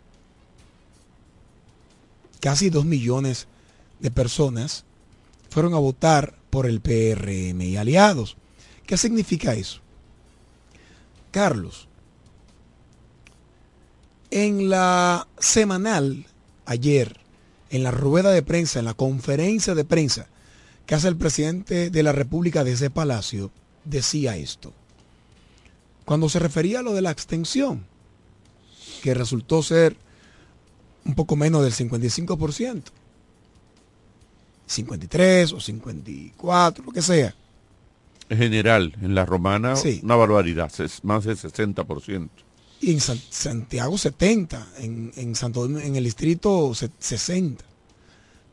Casi 2.39 2.69
dos 2.69 2.85
millones 2.85 3.47
de 3.99 4.09
personas 4.09 4.85
fueron 5.51 5.73
a 5.73 5.79
votar 5.79 6.33
por 6.49 6.65
el 6.65 6.79
PRM 6.79 7.61
y 7.61 7.75
aliados. 7.75 8.37
¿Qué 8.87 8.97
significa 8.97 9.53
eso? 9.53 9.81
Carlos, 11.29 11.87
en 14.31 14.69
la 14.69 15.27
semanal, 15.37 16.25
ayer, 16.65 17.19
en 17.69 17.83
la 17.83 17.91
rueda 17.91 18.31
de 18.31 18.41
prensa, 18.41 18.79
en 18.79 18.85
la 18.85 18.93
conferencia 18.93 19.75
de 19.75 19.83
prensa 19.83 20.27
que 20.85 20.95
hace 20.95 21.09
el 21.09 21.17
presidente 21.17 21.89
de 21.89 22.03
la 22.03 22.13
República 22.13 22.63
desde 22.63 22.89
Palacio, 22.89 23.51
decía 23.83 24.37
esto. 24.37 24.73
Cuando 26.05 26.29
se 26.29 26.39
refería 26.39 26.79
a 26.79 26.83
lo 26.83 26.93
de 26.93 27.01
la 27.01 27.11
extensión, 27.11 27.85
que 29.03 29.13
resultó 29.13 29.63
ser 29.63 29.97
un 31.05 31.15
poco 31.15 31.35
menos 31.35 31.63
del 31.63 31.73
55%, 31.73 32.83
53 34.71 35.53
o 35.53 35.59
54, 35.59 36.83
lo 36.85 36.91
que 36.91 37.01
sea. 37.01 37.35
En 38.29 38.37
general, 38.37 38.95
en 39.01 39.13
la 39.13 39.25
romana, 39.25 39.75
una 40.03 40.15
barbaridad, 40.15 40.71
más 41.03 41.25
del 41.25 41.37
60% 41.37 42.29
y 42.81 42.91
en 42.91 42.99
Santiago 42.99 43.97
70, 43.97 44.67
en, 44.79 45.11
en, 45.15 45.35
Santo, 45.35 45.65
en 45.65 45.95
el 45.95 46.03
distrito 46.03 46.73
60. 46.73 47.63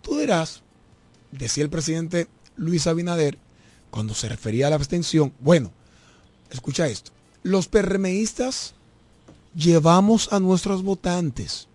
Tú 0.03 0.19
dirás, 0.19 0.63
decía 1.33 1.65
el 1.65 1.71
presidente 1.71 2.29
Luis 2.57 2.87
Abinader, 2.87 3.39
cuando 3.91 4.15
se 4.15 4.29
refería 4.29 4.67
a 4.67 4.71
la 4.71 4.77
abstención, 4.77 5.33
bueno, 5.41 5.73
escucha 6.51 6.87
esto, 6.89 7.11
los 7.43 7.69
PRMistas 7.69 8.75
llevamos 9.55 10.31
a 10.31 10.41
nuestros 10.41 10.83
votantes. 10.83 11.69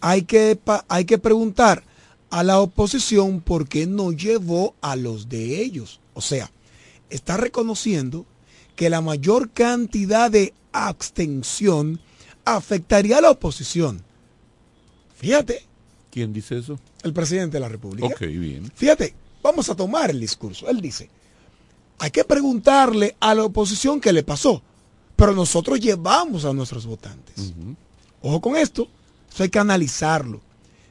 Hay 0.00 0.22
que, 0.22 0.58
hay 0.88 1.04
que 1.04 1.18
preguntar 1.18 1.84
a 2.30 2.42
la 2.42 2.60
oposición 2.60 3.40
por 3.40 3.68
qué 3.68 3.86
no 3.86 4.12
llevó 4.12 4.74
a 4.80 4.96
los 4.96 5.28
de 5.28 5.60
ellos. 5.60 6.00
O 6.14 6.20
sea, 6.20 6.50
está 7.10 7.36
reconociendo 7.36 8.24
que 8.76 8.88
la 8.88 9.00
mayor 9.00 9.50
cantidad 9.50 10.30
de 10.30 10.54
abstención 10.72 12.00
afectaría 12.44 13.18
a 13.18 13.20
la 13.20 13.30
oposición. 13.30 14.02
Fíjate. 15.16 15.66
¿Quién 16.10 16.32
dice 16.32 16.58
eso? 16.58 16.78
El 17.02 17.12
presidente 17.12 17.56
de 17.56 17.60
la 17.60 17.68
República. 17.68 18.06
Ok, 18.06 18.20
bien. 18.20 18.70
Fíjate, 18.74 19.14
vamos 19.42 19.68
a 19.68 19.76
tomar 19.76 20.10
el 20.10 20.20
discurso. 20.20 20.68
Él 20.68 20.80
dice, 20.80 21.10
hay 21.98 22.10
que 22.10 22.24
preguntarle 22.24 23.16
a 23.20 23.34
la 23.34 23.44
oposición 23.44 24.00
qué 24.00 24.12
le 24.12 24.22
pasó, 24.22 24.62
pero 25.16 25.32
nosotros 25.32 25.78
llevamos 25.78 26.44
a 26.44 26.52
nuestros 26.52 26.86
votantes. 26.86 27.52
Ojo 28.22 28.40
con 28.40 28.56
esto, 28.56 28.88
eso 29.32 29.42
hay 29.42 29.50
que 29.50 29.58
analizarlo. 29.58 30.40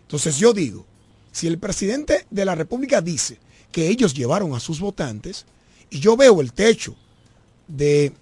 Entonces 0.02 0.38
yo 0.38 0.54
digo, 0.54 0.86
si 1.32 1.48
el 1.48 1.60
presidente 1.60 2.26
de 2.30 2.46
la 2.46 2.56
República 2.56 3.02
dice 3.02 3.38
que 3.72 3.88
ellos 3.88 4.14
llevaron 4.14 4.54
a 4.56 4.60
sus 4.60 4.80
votantes, 4.80 5.46
y 5.90 6.00
yo 6.00 6.18
veo 6.18 6.42
el 6.42 6.54
techo 6.54 6.96
de 7.68 8.14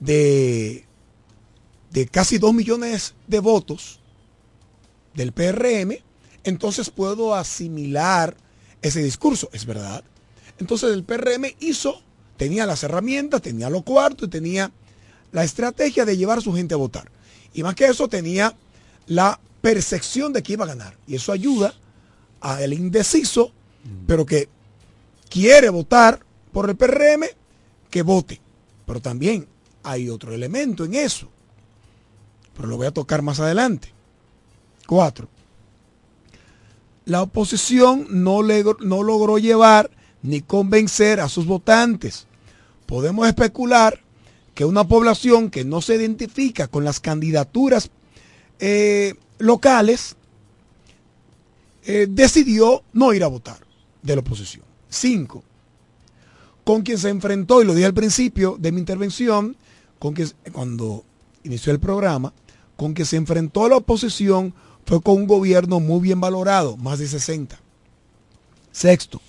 de, 0.00 0.84
de 1.90 2.06
casi 2.06 2.38
2 2.38 2.54
millones 2.54 3.14
de 3.26 3.40
votos 3.40 4.00
del 5.14 5.32
PRM, 5.32 5.98
entonces 6.44 6.90
puedo 6.90 7.34
asimilar 7.34 8.36
ese 8.82 9.02
discurso, 9.02 9.48
es 9.52 9.66
verdad. 9.66 10.04
Entonces 10.58 10.92
el 10.92 11.04
PRM 11.04 11.54
hizo, 11.60 12.00
tenía 12.36 12.66
las 12.66 12.82
herramientas, 12.82 13.42
tenía 13.42 13.70
los 13.70 13.82
cuartos 13.82 14.28
y 14.28 14.30
tenía 14.30 14.70
la 15.32 15.44
estrategia 15.44 16.04
de 16.04 16.16
llevar 16.16 16.38
a 16.38 16.42
su 16.42 16.54
gente 16.54 16.74
a 16.74 16.78
votar. 16.78 17.10
Y 17.52 17.62
más 17.62 17.74
que 17.74 17.86
eso 17.86 18.08
tenía 18.08 18.56
la 19.06 19.40
percepción 19.60 20.32
de 20.32 20.42
que 20.42 20.54
iba 20.54 20.64
a 20.64 20.68
ganar. 20.68 20.96
Y 21.06 21.16
eso 21.16 21.32
ayuda 21.32 21.74
al 22.40 22.72
indeciso, 22.72 23.52
pero 24.06 24.24
que 24.24 24.48
quiere 25.28 25.68
votar 25.70 26.20
por 26.52 26.68
el 26.68 26.76
PRM, 26.76 27.24
que 27.90 28.02
vote. 28.02 28.40
Pero 28.86 29.00
también 29.00 29.46
hay 29.82 30.08
otro 30.08 30.32
elemento 30.32 30.84
en 30.84 30.94
eso, 30.94 31.28
pero 32.56 32.68
lo 32.68 32.76
voy 32.76 32.86
a 32.86 32.92
tocar 32.92 33.22
más 33.22 33.40
adelante. 33.40 33.92
Cuatro. 34.86 35.28
La 37.04 37.22
oposición 37.22 38.06
no, 38.10 38.42
no 38.42 39.02
logró 39.02 39.38
llevar 39.38 39.90
ni 40.22 40.42
convencer 40.42 41.20
a 41.20 41.28
sus 41.28 41.46
votantes. 41.46 42.26
Podemos 42.86 43.26
especular 43.28 44.00
que 44.54 44.64
una 44.64 44.86
población 44.86 45.50
que 45.50 45.64
no 45.64 45.80
se 45.80 45.94
identifica 45.94 46.66
con 46.66 46.84
las 46.84 47.00
candidaturas 47.00 47.90
eh, 48.58 49.14
locales 49.38 50.16
eh, 51.84 52.06
decidió 52.08 52.82
no 52.92 53.12
ir 53.12 53.24
a 53.24 53.28
votar 53.28 53.58
de 54.02 54.14
la 54.14 54.20
oposición. 54.20 54.64
Cinco, 54.88 55.42
con 56.64 56.82
quien 56.82 56.98
se 56.98 57.08
enfrentó, 57.08 57.62
y 57.62 57.64
lo 57.64 57.74
dije 57.74 57.86
al 57.86 57.94
principio 57.94 58.56
de 58.58 58.72
mi 58.72 58.80
intervención, 58.80 59.56
con 59.98 60.14
que 60.14 60.26
cuando 60.52 61.04
inició 61.44 61.72
el 61.72 61.80
programa, 61.80 62.32
con 62.76 62.94
que 62.94 63.04
se 63.04 63.16
enfrentó 63.16 63.64
a 63.64 63.68
la 63.68 63.76
oposición 63.76 64.54
fue 64.86 65.02
con 65.02 65.16
un 65.16 65.26
gobierno 65.26 65.80
muy 65.80 66.00
bien 66.00 66.20
valorado, 66.20 66.76
más 66.76 66.98
de 66.98 67.08
60. 67.08 67.58
Sexto. 68.72 69.20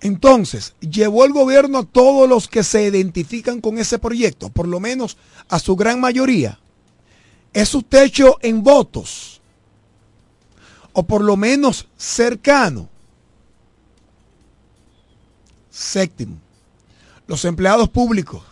Entonces, 0.00 0.74
llevó 0.80 1.24
el 1.24 1.32
gobierno 1.32 1.78
a 1.78 1.84
todos 1.84 2.28
los 2.28 2.48
que 2.48 2.62
se 2.62 2.84
identifican 2.84 3.60
con 3.60 3.78
ese 3.78 3.98
proyecto, 3.98 4.48
por 4.48 4.66
lo 4.66 4.80
menos 4.80 5.16
a 5.48 5.58
su 5.58 5.76
gran 5.76 6.00
mayoría. 6.00 6.58
Es 7.52 7.68
su 7.68 7.82
techo 7.82 8.38
en 8.40 8.62
votos, 8.62 9.40
o 10.92 11.02
por 11.02 11.22
lo 11.22 11.36
menos 11.36 11.86
cercano. 11.96 12.88
Séptimo, 15.70 16.36
los 17.26 17.44
empleados 17.44 17.88
públicos 17.88 18.42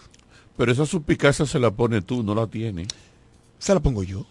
pero 0.61 0.73
esa 0.73 0.85
suspicacia 0.85 1.47
se 1.47 1.59
la 1.59 1.71
pone 1.71 2.03
tú, 2.03 2.23
no 2.23 2.35
la 2.35 2.47
tiene. 2.47 2.87
Se 3.59 3.73
la 3.73 3.81
pongo 3.81 4.03
yo. 4.03 4.27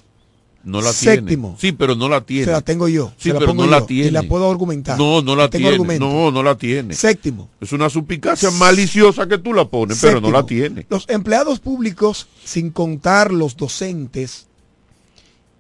No 0.64 0.80
la 0.80 0.94
Séptimo. 0.94 1.56
tiene. 1.58 1.60
Sí, 1.60 1.72
pero 1.72 1.96
no 1.96 2.08
la 2.08 2.22
tiene. 2.22 2.46
Se 2.46 2.52
la 2.52 2.62
tengo 2.62 2.88
yo. 2.88 3.12
Sí, 3.18 3.30
se 3.30 3.34
la 3.34 3.40
pero 3.40 3.50
pongo 3.50 3.64
no 3.64 3.72
yo. 3.72 3.80
la 3.80 3.86
tiene. 3.88 4.08
Y 4.10 4.12
la 4.12 4.22
puedo 4.22 4.52
argumentar. 4.52 4.96
No, 4.96 5.24
no 5.24 5.36
la 5.36 5.50
tiene. 5.50 5.70
Argumento. 5.70 6.08
No, 6.08 6.30
no 6.30 6.44
la 6.44 6.56
tiene. 6.56 6.94
Séptimo. 6.94 7.50
Es 7.60 7.72
una 7.72 7.90
suspicacia 7.90 8.52
maliciosa 8.52 9.28
que 9.28 9.40
tú 9.40 9.56
la 9.56 9.68
pones, 9.68 9.98
pero 10.00 10.22
no 10.22 10.30
la 10.30 10.46
tiene. 10.46 10.86
Los 10.88 11.10
empleados 11.10 11.62
públicos, 11.62 12.28
sin 12.44 12.70
contar 12.70 13.32
los 13.32 13.58
docentes 13.58 14.49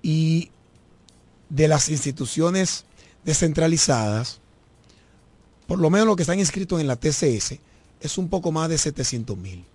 y 0.02 0.52
de 1.50 1.68
las 1.68 1.90
instituciones 1.90 2.86
descentralizadas, 3.24 4.40
por 5.68 5.80
lo 5.80 5.90
menos 5.90 6.08
lo 6.08 6.16
que 6.16 6.24
están 6.24 6.40
inscritos 6.40 6.80
en 6.80 6.88
la 6.88 6.96
TCS, 6.96 7.60
es 8.02 8.18
un 8.18 8.30
poco 8.30 8.52
más 8.52 8.70
de 8.70 8.78
700 8.78 9.38
mil 9.38 9.66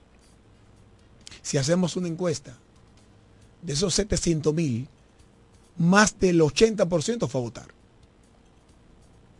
si 1.44 1.58
hacemos 1.58 1.94
una 1.96 2.08
encuesta, 2.08 2.56
de 3.60 3.74
esos 3.74 3.92
700 3.94 4.54
mil, 4.54 4.88
más 5.76 6.18
del 6.18 6.40
80% 6.40 7.28
fue 7.28 7.40
a 7.40 7.44
votar. 7.44 7.66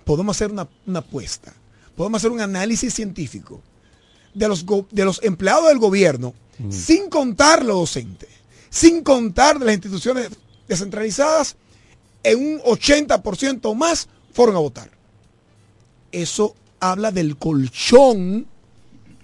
Podemos 0.05 0.37
hacer 0.37 0.53
una, 0.53 0.69
apuesta, 0.99 1.55
podemos 1.97 2.21
hacer 2.21 2.31
un 2.31 2.43
análisis 2.43 2.93
científico 2.93 3.63
de 4.35 4.49
los, 4.49 4.67
de 4.91 5.05
los 5.07 5.23
empleados 5.25 5.69
del 5.69 5.79
gobierno, 5.79 6.35
sin 6.69 7.09
contar 7.09 7.65
los 7.65 7.79
docentes, 7.79 8.29
sin 8.69 9.03
contar 9.03 9.59
de 9.59 9.65
las 9.65 9.75
instituciones 9.75 10.29
descentralizadas, 10.69 11.57
en 12.23 12.39
un 12.39 12.61
80% 12.61 13.75
más 13.75 14.09
fueron 14.33 14.57
a 14.57 14.61
votar. 14.61 14.91
Eso 16.13 16.55
habla 16.81 17.11
del 17.11 17.37
colchón 17.37 18.47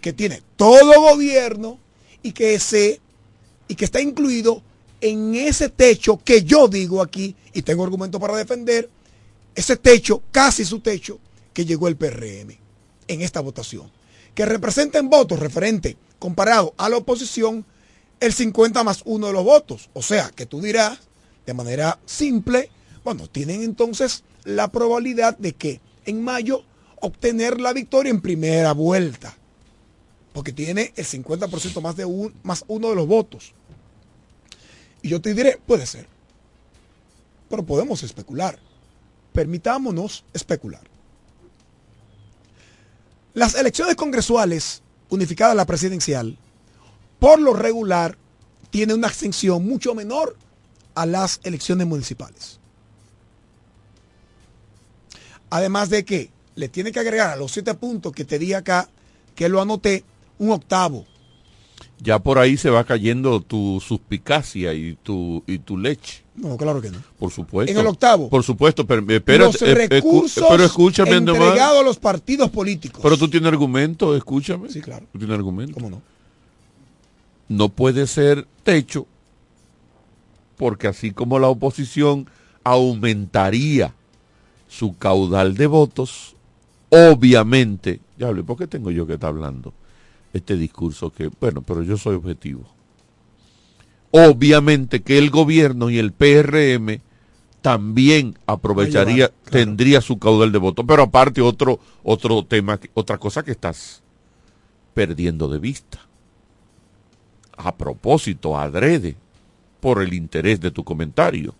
que 0.01 0.13
tiene 0.13 0.43
todo 0.57 1.01
gobierno 1.01 1.79
y 2.23 2.33
que 2.33 2.55
ese 2.55 3.01
y 3.69 3.75
que 3.77 3.85
está 3.85 4.01
incluido 4.01 4.63
en 5.01 5.35
ese 5.35 5.69
techo 5.69 6.21
que 6.23 6.43
yo 6.43 6.69
digo 6.69 7.01
aquí 7.01 7.37
y 7.53 7.63
tengo 7.63 7.85
argumento 7.85 8.19
para 8.19 8.37
defender 8.37 8.91
ese 9.55 9.77
techo, 9.77 10.23
casi 10.31 10.65
su 10.65 10.81
techo 10.81 11.19
que 11.53 11.65
llegó 11.65 11.89
el 11.89 11.97
PRM 11.97 12.57
en 13.09 13.23
esta 13.23 13.41
votación, 13.41 13.91
que 14.35 14.47
representa 14.47 14.99
en 14.99 15.09
votos 15.09 15.39
referente 15.39 15.97
comparado 16.19 16.75
a 16.77 16.89
la 16.89 16.97
oposición 16.97 17.65
el 18.21 18.33
50 18.33 18.85
más 18.85 19.03
1 19.05 19.27
de 19.29 19.33
los 19.33 19.45
votos, 19.45 19.89
o 19.93 20.03
sea, 20.03 20.31
que 20.31 20.47
tú 20.47 20.61
dirás 20.61 20.99
de 21.47 21.55
manera 21.55 21.99
simple, 22.07 22.71
bueno, 23.05 23.27
tienen 23.29 23.63
entonces 23.63 24.25
la 24.45 24.69
probabilidad 24.69 25.37
de 25.39 25.53
que 25.53 25.81
en 26.05 26.23
mayo 26.23 26.65
obtener 27.01 27.61
la 27.61 27.73
victoria 27.73 28.11
en 28.11 28.21
primera 28.21 28.73
vuelta. 28.73 29.37
Porque 30.33 30.53
tiene 30.53 30.93
el 30.97 31.05
50% 31.05 31.81
más 31.81 31.97
de 31.97 32.05
un, 32.05 32.35
más 32.43 32.65
uno 32.69 32.91
de 32.91 32.95
los 32.95 33.07
votos. 33.07 33.53
Y 35.03 35.09
yo 35.09 35.21
te 35.21 35.35
diré, 35.35 35.59
puede 35.67 35.87
ser. 35.87 36.07
Pero 37.49 37.65
podemos 37.65 38.03
especular. 38.03 38.59
Permitámonos 39.33 40.25
especular. 40.33 40.83
Las 43.35 43.55
elecciones 43.55 43.97
congresuales, 43.97 44.83
unificadas 45.09 45.53
a 45.53 45.57
la 45.57 45.67
presidencial, 45.67 46.37
por 47.19 47.41
lo 47.41 47.53
regular, 47.55 48.17
tienen 48.71 48.99
una 48.99 49.09
extensión 49.09 49.65
mucho 49.67 49.95
menor 49.95 50.37
a 50.95 51.07
las 51.07 51.41
elecciones 51.45 51.87
municipales. 51.87 52.59
Además 55.51 55.91
de 55.91 56.05
que 56.05 56.31
le 56.55 56.69
tiene 56.69 56.93
que 56.93 57.01
agregar 57.01 57.31
a 57.31 57.37
los 57.37 57.53
siete 57.53 57.75
puntos 57.75 58.13
que 58.13 58.25
te 58.25 58.39
di 58.39 58.53
acá, 58.53 58.89
que 59.35 59.49
lo 59.49 59.61
anoté, 59.61 60.05
un 60.39 60.51
octavo. 60.51 61.07
Ya 62.03 62.19
por 62.19 62.39
ahí 62.39 62.57
se 62.57 62.71
va 62.71 62.85
cayendo 62.85 63.41
tu 63.41 63.81
suspicacia 63.87 64.73
y 64.73 64.97
tu, 65.03 65.43
y 65.47 65.59
tu 65.59 65.77
leche. 65.77 66.23
No, 66.35 66.57
claro 66.57 66.81
que 66.81 66.91
no. 66.91 66.99
Por 67.19 67.31
supuesto. 67.31 67.71
En 67.71 67.79
el 67.79 67.87
octavo. 67.87 68.31
Por 68.31 68.43
supuesto, 68.43 68.87
pero, 68.87 69.01
espérate, 69.01 69.53
los 69.53 69.63
eh, 69.63 69.75
recursos 69.75 70.45
pero 70.49 70.65
escúchame, 70.65 71.17
entregados 71.17 71.81
a 71.81 71.83
los 71.83 71.99
partidos 71.99 72.51
políticos. 72.51 73.01
Pero 73.03 73.19
tú 73.19 73.29
tienes 73.29 73.49
argumento, 73.49 74.17
escúchame. 74.17 74.71
Sí, 74.71 74.81
claro. 74.81 75.07
Tú 75.13 75.19
tienes 75.19 75.35
argumento. 75.35 75.75
¿Cómo 75.75 75.91
no? 75.91 76.03
No 77.49 77.69
puede 77.69 78.07
ser 78.07 78.47
techo, 78.63 79.07
porque 80.61 80.89
así 80.89 81.13
como 81.13 81.39
la 81.39 81.49
oposición 81.49 82.29
aumentaría 82.65 83.95
su 84.69 84.95
caudal 84.99 85.57
de 85.57 85.67
votos, 85.67 86.37
obviamente, 86.91 88.01
ya 88.19 88.29
hablé, 88.29 88.43
¿por 88.43 88.59
qué 88.59 88.67
tengo 88.67 88.91
yo 88.91 89.07
que 89.07 89.15
estar 89.15 89.31
hablando 89.31 89.73
este 90.35 90.59
discurso 90.59 91.11
que, 91.11 91.31
bueno, 91.41 91.63
pero 91.63 91.83
yo 91.83 91.97
soy 91.97 92.17
objetivo? 92.17 92.67
Obviamente 94.11 95.01
que 95.01 95.17
el 95.17 95.31
gobierno 95.31 95.89
y 95.89 95.97
el 95.97 96.13
PRM 96.13 97.01
también 97.63 98.37
aprovecharía, 98.45 99.29
claro. 99.29 99.51
tendría 99.51 100.03
su 100.03 100.19
caudal 100.19 100.53
de 100.53 100.59
votos, 100.59 100.85
pero 100.87 101.05
aparte 101.05 101.41
otro, 101.41 101.81
otro 102.03 102.45
tema, 102.45 102.79
otra 102.93 103.17
cosa 103.17 103.43
que 103.43 103.53
estás 103.53 104.03
perdiendo 104.93 105.49
de 105.49 105.59
vista. 105.59 106.01
A 107.57 107.75
propósito, 107.75 108.59
adrede, 108.59 109.17
por 109.81 110.03
el 110.03 110.15
interés 110.15 110.61
de 110.61 110.71
tu 110.71 110.85
comentario. 110.85 111.55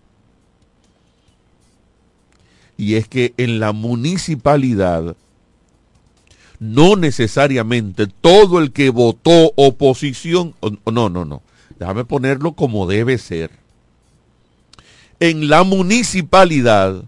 Y 2.77 2.95
es 2.95 3.09
que 3.09 3.35
en 3.37 3.61
la 3.61 3.73
municipalidad 3.73 5.17
no 6.59 6.97
necesariamente 6.97 8.07
todo 8.07 8.59
el 8.59 8.73
que 8.73 8.91
votó 8.91 9.53
oposición, 9.57 10.55
no, 10.91 11.09
no, 11.09 11.25
no, 11.25 11.43
déjame 11.79 12.05
ponerlo 12.05 12.53
como 12.53 12.87
debe 12.87 13.19
ser. 13.19 13.51
En 15.19 15.49
la 15.49 15.65
municipalidad, 15.65 17.05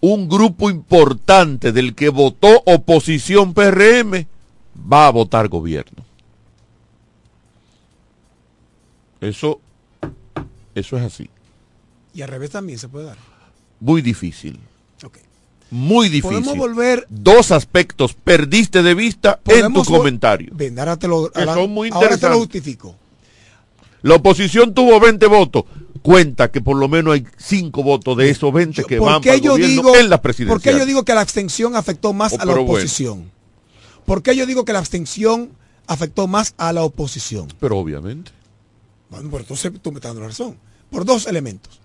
un 0.00 0.28
grupo 0.28 0.68
importante 0.68 1.72
del 1.72 1.94
que 1.94 2.10
votó 2.10 2.62
oposición 2.66 3.54
PRM 3.54 4.26
va 4.92 5.06
a 5.06 5.10
votar 5.10 5.48
gobierno. 5.48 6.04
Eso, 9.22 9.60
eso 10.74 10.96
es 10.96 11.02
así. 11.04 11.28
Y 12.14 12.22
al 12.22 12.28
revés 12.28 12.50
también 12.50 12.78
se 12.78 12.88
puede 12.88 13.06
dar. 13.06 13.16
Muy 13.80 14.02
difícil. 14.02 14.58
Ok. 15.04 15.18
Muy 15.70 16.08
difícil. 16.08 16.42
Podemos 16.42 16.56
volver- 16.56 17.06
Dos 17.08 17.50
aspectos 17.50 18.14
perdiste 18.14 18.82
de 18.82 18.94
vista 18.94 19.40
en 19.46 19.72
tu 19.72 19.84
comentario. 19.84 20.50
Ven, 20.54 20.78
ahora 20.78 20.96
te 20.96 21.08
lo, 21.08 21.30
Que 21.30 21.40
ahora- 21.40 21.54
son 21.54 21.70
muy 21.70 21.90
ahora 21.92 22.16
te 22.16 22.28
lo 22.28 22.38
justifico. 22.38 22.94
La 24.02 24.16
oposición 24.16 24.74
tuvo 24.74 25.00
20 25.00 25.26
votos. 25.26 25.64
Cuenta 26.02 26.50
que 26.50 26.60
por 26.60 26.76
lo 26.76 26.86
menos 26.88 27.14
hay 27.14 27.26
5 27.38 27.82
votos 27.82 28.16
de 28.18 28.28
esos 28.28 28.52
20 28.52 28.84
que 28.84 28.98
van 28.98 29.14
¿Por 29.14 29.22
para 29.22 29.34
el 29.36 29.40
yo 29.40 29.52
gobierno 29.52 29.72
digo, 29.82 29.96
en 29.96 30.10
la 30.10 30.18
¿Por 30.18 30.22
presidencia. 30.22 30.72
qué 30.72 30.78
yo 30.78 30.84
digo 30.84 31.04
que 31.04 31.14
la 31.14 31.22
abstención 31.22 31.74
afectó 31.74 32.12
más 32.12 32.34
Oh, 32.34 32.36
a 32.42 32.44
la 32.44 32.52
bueno. 32.52 32.62
oposición? 32.70 33.30
¿Por 34.04 34.22
qué 34.22 34.36
yo 34.36 34.44
digo 34.44 34.66
que 34.66 34.74
la 34.74 34.80
abstención 34.80 35.50
afectó 35.86 36.26
más 36.28 36.52
a 36.58 36.74
la 36.74 36.82
oposición? 36.84 37.48
Pero 37.58 37.78
obviamente. 37.78 38.30
Entonces 39.20 39.72
tú 39.80 39.92
me 39.92 39.98
estás 39.98 40.14
dando 40.14 40.26
razón. 40.26 40.56
Por 40.90 41.04
dos 41.04 41.26
elementos. 41.26 41.80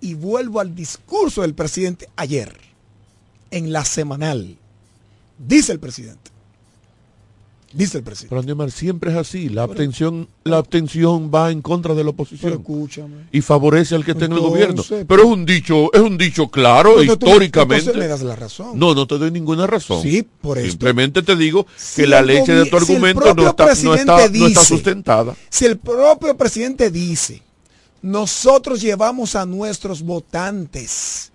Y 0.00 0.14
vuelvo 0.14 0.60
al 0.60 0.74
discurso 0.74 1.42
del 1.42 1.54
presidente 1.54 2.08
ayer, 2.16 2.58
en 3.50 3.72
la 3.72 3.84
semanal. 3.84 4.56
Dice 5.38 5.72
el 5.72 5.80
presidente. 5.80 6.30
Dice 7.72 7.98
el 7.98 8.04
presidente. 8.04 8.34
Pero 8.42 8.70
siempre 8.70 9.12
es 9.12 9.16
así. 9.16 9.48
La 9.48 9.62
abstención, 9.62 10.28
la 10.42 10.58
abstención 10.58 11.30
va 11.32 11.52
en 11.52 11.62
contra 11.62 11.94
de 11.94 12.02
la 12.02 12.10
oposición. 12.10 12.50
Pero 12.50 12.60
escúchame. 12.60 13.26
y 13.30 13.40
favorece 13.42 13.94
al 13.94 14.04
que 14.04 14.10
está 14.12 14.24
en 14.24 14.32
el 14.32 14.40
gobierno. 14.40 14.82
Pero 14.88 15.22
es 15.22 15.28
un 15.28 15.46
dicho, 15.46 15.92
es 15.92 16.00
un 16.00 16.18
dicho 16.18 16.48
claro, 16.48 17.00
Entonces 17.00 17.18
tú- 17.18 17.26
históricamente. 17.26 17.76
entonces 17.90 18.00
me 18.02 18.08
das 18.08 18.22
la 18.22 18.34
razón. 18.34 18.78
No, 18.78 18.94
no 18.94 19.06
te 19.06 19.18
doy 19.18 19.30
ninguna 19.30 19.66
razón. 19.68 20.02
Sí, 20.02 20.26
por 20.40 20.58
esto. 20.58 20.70
Simplemente 20.70 21.22
te 21.22 21.36
digo 21.36 21.66
Si 21.76 22.02
que 22.02 22.08
la 22.08 22.22
leche 22.22 22.52
de 22.52 22.66
tu 22.66 22.76
argumento 22.76 23.34
no, 23.34 23.48
está, 23.48 23.66
no, 23.84 23.94
está, 23.94 24.28
no 24.28 24.64
sustentada. 24.64 25.36
Si 25.48 25.64
el 25.64 25.78
propio 25.78 26.36
presidente 26.36 26.90
dice, 26.90 27.42
nosotros 28.02 28.80
llevamos 28.80 29.36
a 29.36 29.46
nuestros 29.46 30.02
votantes, 30.02 31.30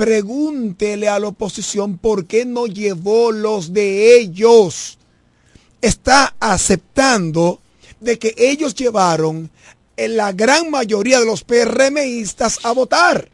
pregúntele 0.00 1.10
a 1.10 1.18
la 1.18 1.28
oposición 1.28 1.98
por 1.98 2.24
qué 2.24 2.46
no 2.46 2.66
llevó 2.66 3.32
los 3.32 3.74
de 3.74 4.18
ellos. 4.18 4.96
Está 5.82 6.34
aceptando 6.40 7.60
de 8.00 8.18
que 8.18 8.34
ellos 8.38 8.74
llevaron 8.74 9.50
en 9.98 10.16
la 10.16 10.32
gran 10.32 10.70
mayoría 10.70 11.20
de 11.20 11.26
los 11.26 11.44
PRMistas 11.44 12.64
a 12.64 12.72
votar. 12.72 13.28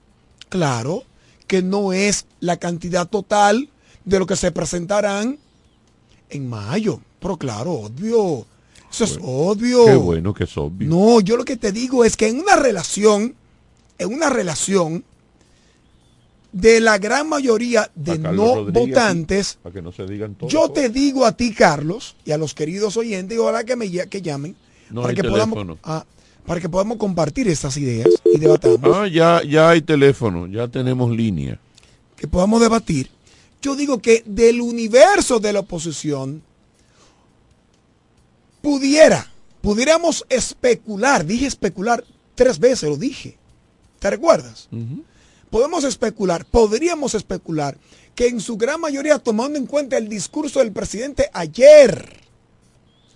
Claro 0.48 1.04
que 1.46 1.62
no 1.62 1.92
es 1.92 2.26
la 2.40 2.56
cantidad 2.56 3.06
total 3.06 3.70
de 4.04 4.18
lo 4.18 4.26
que 4.26 4.34
se 4.34 4.50
presentarán 4.50 5.38
en 6.30 6.48
mayo. 6.48 7.00
Pero 7.20 7.36
claro, 7.36 7.74
obvio. 7.74 8.44
Eso 8.90 9.04
es 9.04 9.20
obvio. 9.22 9.84
Qué 9.84 9.94
bueno 9.94 10.34
que 10.34 10.42
es 10.42 10.58
obvio. 10.58 10.88
No, 10.88 11.20
yo 11.20 11.36
lo 11.36 11.44
que 11.44 11.56
te 11.56 11.70
digo 11.70 12.04
es 12.04 12.16
que 12.16 12.26
en 12.26 12.40
una 12.40 12.56
relación, 12.56 13.36
en 13.98 14.12
una 14.12 14.30
relación 14.30 15.04
de 16.56 16.80
la 16.80 16.96
gran 16.96 17.28
mayoría 17.28 17.90
de 17.94 18.18
no 18.18 18.54
Rodríguez, 18.54 18.72
votantes, 18.88 19.58
Para 19.62 19.74
que 19.74 19.82
no 19.82 19.92
se 19.92 20.06
digan 20.06 20.34
todo. 20.36 20.48
yo 20.48 20.70
te 20.70 20.88
digo 20.88 21.26
a 21.26 21.36
ti, 21.36 21.52
Carlos, 21.52 22.16
y 22.24 22.30
a 22.32 22.38
los 22.38 22.54
queridos 22.54 22.96
oyentes, 22.96 23.36
y 23.36 23.38
ojalá 23.38 23.64
que 23.64 23.76
me 23.76 23.90
que 23.90 24.22
llamen, 24.22 24.56
No 24.90 25.02
para, 25.02 25.12
que 25.12 25.22
podamos, 25.22 25.76
ah, 25.84 26.06
para 26.46 26.58
que 26.60 26.68
podamos 26.70 26.96
compartir 26.96 27.46
estas 27.48 27.76
ideas 27.76 28.08
y 28.24 28.38
debatamos, 28.38 28.80
Ah, 28.96 29.06
ya, 29.06 29.42
ya 29.42 29.68
hay 29.68 29.82
teléfono, 29.82 30.46
ya 30.46 30.66
tenemos 30.68 31.10
línea. 31.14 31.60
que 32.16 32.26
podamos 32.26 32.60
debatir. 32.62 33.10
Yo 33.60 33.76
digo 33.76 33.98
que 34.00 34.22
del 34.24 34.62
universo 34.62 35.38
de 35.40 35.52
la 35.52 35.60
oposición 35.60 36.40
pudiera, 38.62 39.30
pudiéramos 39.60 40.24
especular, 40.30 41.26
dije 41.26 41.46
especular 41.46 42.02
tres 42.34 42.58
veces, 42.58 42.88
lo 42.88 42.96
dije. 42.96 43.36
¿Te 43.98 44.10
recuerdas? 44.10 44.68
Podemos 45.56 45.84
especular, 45.84 46.44
podríamos 46.44 47.14
especular 47.14 47.78
que 48.14 48.26
en 48.28 48.40
su 48.40 48.58
gran 48.58 48.78
mayoría, 48.78 49.18
tomando 49.18 49.58
en 49.58 49.64
cuenta 49.64 49.96
el 49.96 50.06
discurso 50.06 50.58
del 50.58 50.70
presidente 50.70 51.30
ayer, 51.32 52.20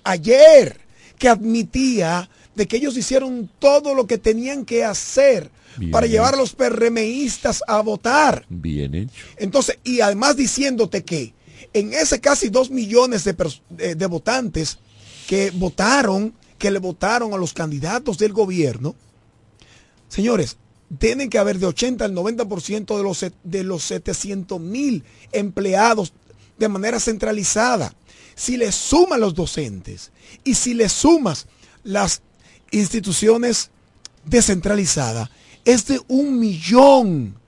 ayer, 0.05 0.81
que 1.19 1.29
admitía 1.29 2.31
de 2.55 2.67
que 2.67 2.79
ellos 2.79 2.97
hicieron 2.97 3.51
todo 3.59 3.95
lo 3.95 4.07
que 4.07 4.17
tenían 4.17 4.65
que 4.65 4.85
hacer 4.87 5.51
Bien 5.77 5.91
para 5.91 6.07
llevar 6.07 6.33
a 6.33 6.39
los 6.39 6.55
PRMistas 6.55 7.63
a 7.67 7.83
votar. 7.83 8.47
Bien 8.49 8.95
hecho. 8.95 9.23
Entonces, 9.37 9.79
y 9.85 10.01
además 10.01 10.35
diciéndote 10.35 11.05
que 11.05 11.35
en 11.75 11.93
ese 11.93 12.23
casi 12.23 12.49
dos 12.49 12.71
millones 12.71 13.23
de- 13.23 13.95
de 13.95 14.07
votantes 14.07 14.79
que 15.29 15.51
votaron, 15.51 16.33
que 16.57 16.71
le 16.71 16.79
votaron 16.79 17.35
a 17.35 17.37
los 17.37 17.53
candidatos 17.53 18.17
del 18.17 18.33
gobierno, 18.33 18.95
señores, 20.09 20.57
tienen 20.99 21.31
que 21.31 21.39
haber 21.39 21.59
de 21.59 21.67
80 21.67 22.05
al 22.05 22.15
90% 22.15 22.97
de 22.97 23.03
los, 23.03 23.27
de 23.43 23.65
los 23.65 23.83
700 23.85 24.61
mil 24.61 25.05
empleados 25.33 26.13
de 26.59 26.69
manera 26.69 27.01
centralizada. 27.01 27.95
Si 28.35 28.57
le 28.57 28.73
suman 28.73 29.21
los 29.21 29.35
docentes 29.35 30.13
y 30.45 30.55
si 30.55 30.75
le 30.75 30.89
sumas 30.89 31.47
las 31.85 32.23
instituciones 32.71 33.71
descentralizadas, 34.25 35.31
es 35.65 35.87
de 35.87 36.01
un 36.09 36.39
millón 36.39 37.41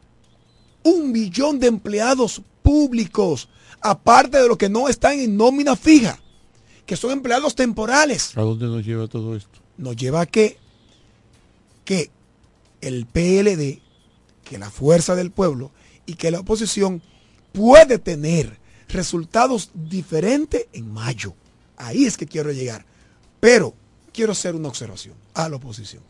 un 0.84 1.12
millón 1.12 1.60
de 1.60 1.68
empleados 1.68 2.42
públicos, 2.62 3.48
aparte 3.80 4.38
de 4.38 4.48
los 4.48 4.56
que 4.56 4.68
no 4.68 4.88
están 4.88 5.18
en 5.18 5.36
nómina 5.36 5.76
fija, 5.76 6.18
que 6.86 6.96
son 6.96 7.12
empleados 7.12 7.54
temporales. 7.54 8.36
¿A 8.36 8.42
dónde 8.42 8.66
nos 8.66 8.84
lleva 8.84 9.06
todo 9.06 9.36
esto? 9.36 9.60
Nos 9.76 9.96
lleva 9.96 10.22
a 10.22 10.26
que, 10.26 10.58
que 11.84 12.10
el 12.82 13.06
PLD, 13.06 13.80
que 14.44 14.58
la 14.58 14.70
fuerza 14.70 15.14
del 15.14 15.30
pueblo 15.30 15.70
y 16.04 16.14
que 16.14 16.30
la 16.30 16.40
oposición 16.40 17.00
puede 17.52 17.98
tener 17.98 18.58
resultados 18.88 19.70
diferentes 19.74 20.66
en 20.72 20.92
mayo. 20.92 21.34
Ahí 21.76 22.04
es 22.04 22.16
que 22.16 22.26
quiero 22.26 22.52
llegar. 22.52 22.84
Pero 23.40 23.74
quiero 24.12 24.32
hacer 24.32 24.54
una 24.54 24.68
observación 24.68 25.14
a 25.34 25.48
la 25.48 25.56
oposición. 25.56 26.02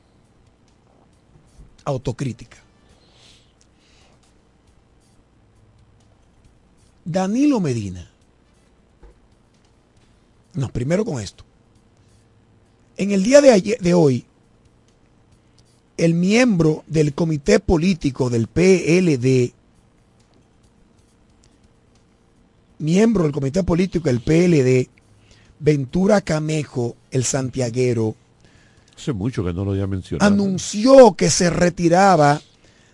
Autocrítica. 1.84 2.58
Danilo 7.04 7.60
Medina. 7.60 8.08
No, 10.54 10.68
primero 10.68 11.04
con 11.04 11.20
esto. 11.20 11.44
En 12.96 13.10
el 13.10 13.22
día 13.22 13.40
de, 13.40 13.50
ayer, 13.50 13.78
de 13.78 13.94
hoy, 13.94 14.26
el 15.96 16.14
miembro 16.14 16.84
del 16.86 17.14
comité 17.14 17.60
político 17.60 18.30
del 18.30 18.46
PLD, 18.46 19.52
miembro 22.78 23.24
del 23.24 23.32
comité 23.32 23.62
político 23.62 24.08
del 24.08 24.20
PLD, 24.20 24.88
Ventura 25.60 26.20
Camejo, 26.20 26.96
el 27.10 27.24
santiaguero, 27.24 28.16
Hace 28.96 29.12
mucho 29.12 29.44
que 29.44 29.52
no 29.52 29.64
lo 29.64 29.72
había 29.72 29.86
mencionado. 29.86 30.32
anunció 30.32 31.14
que 31.14 31.30
se 31.30 31.50
retiraba 31.50 32.40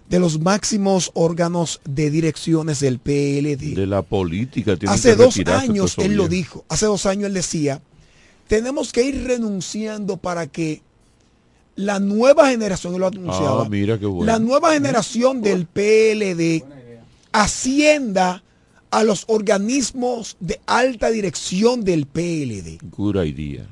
de 0.08 0.18
los 0.18 0.40
máximos 0.40 1.10
órganos 1.14 1.80
de 1.84 2.10
direcciones 2.10 2.80
del 2.80 2.98
PLD. 2.98 3.74
De 3.74 3.86
la 3.86 4.02
política. 4.02 4.76
Hace 4.86 5.16
dos 5.16 5.38
años 5.46 5.98
él 5.98 6.14
lo 6.14 6.28
dijo, 6.28 6.64
hace 6.68 6.86
dos 6.86 7.04
años 7.04 7.26
él 7.26 7.34
decía, 7.34 7.82
tenemos 8.46 8.92
que 8.92 9.02
ir 9.02 9.24
renunciando 9.24 10.16
para 10.16 10.46
que 10.46 10.80
la 11.78 12.00
nueva 12.00 12.48
generación, 12.50 12.98
lo 12.98 13.06
anunciaba, 13.06 13.62
Ah, 13.64 13.68
mira 13.68 13.98
qué 13.98 14.06
bueno. 14.06 14.30
la 14.32 14.38
nueva 14.40 14.72
generación 14.72 15.40
del 15.42 15.64
PLD 15.66 16.64
ascienda 17.30 18.42
a 18.90 19.04
los 19.04 19.24
organismos 19.28 20.36
de 20.40 20.60
alta 20.66 21.08
dirección 21.10 21.84
del 21.84 22.06
PLD. 22.06 22.78
Good 22.96 23.16
idea. 23.22 23.66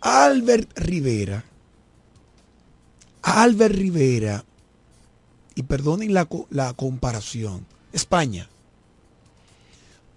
Albert 0.00 0.78
Rivera, 0.78 1.44
Albert 3.22 3.74
Rivera, 3.74 4.44
y 5.54 5.62
perdonen 5.64 6.14
la, 6.14 6.26
la 6.50 6.72
comparación, 6.72 7.66
España, 7.92 8.48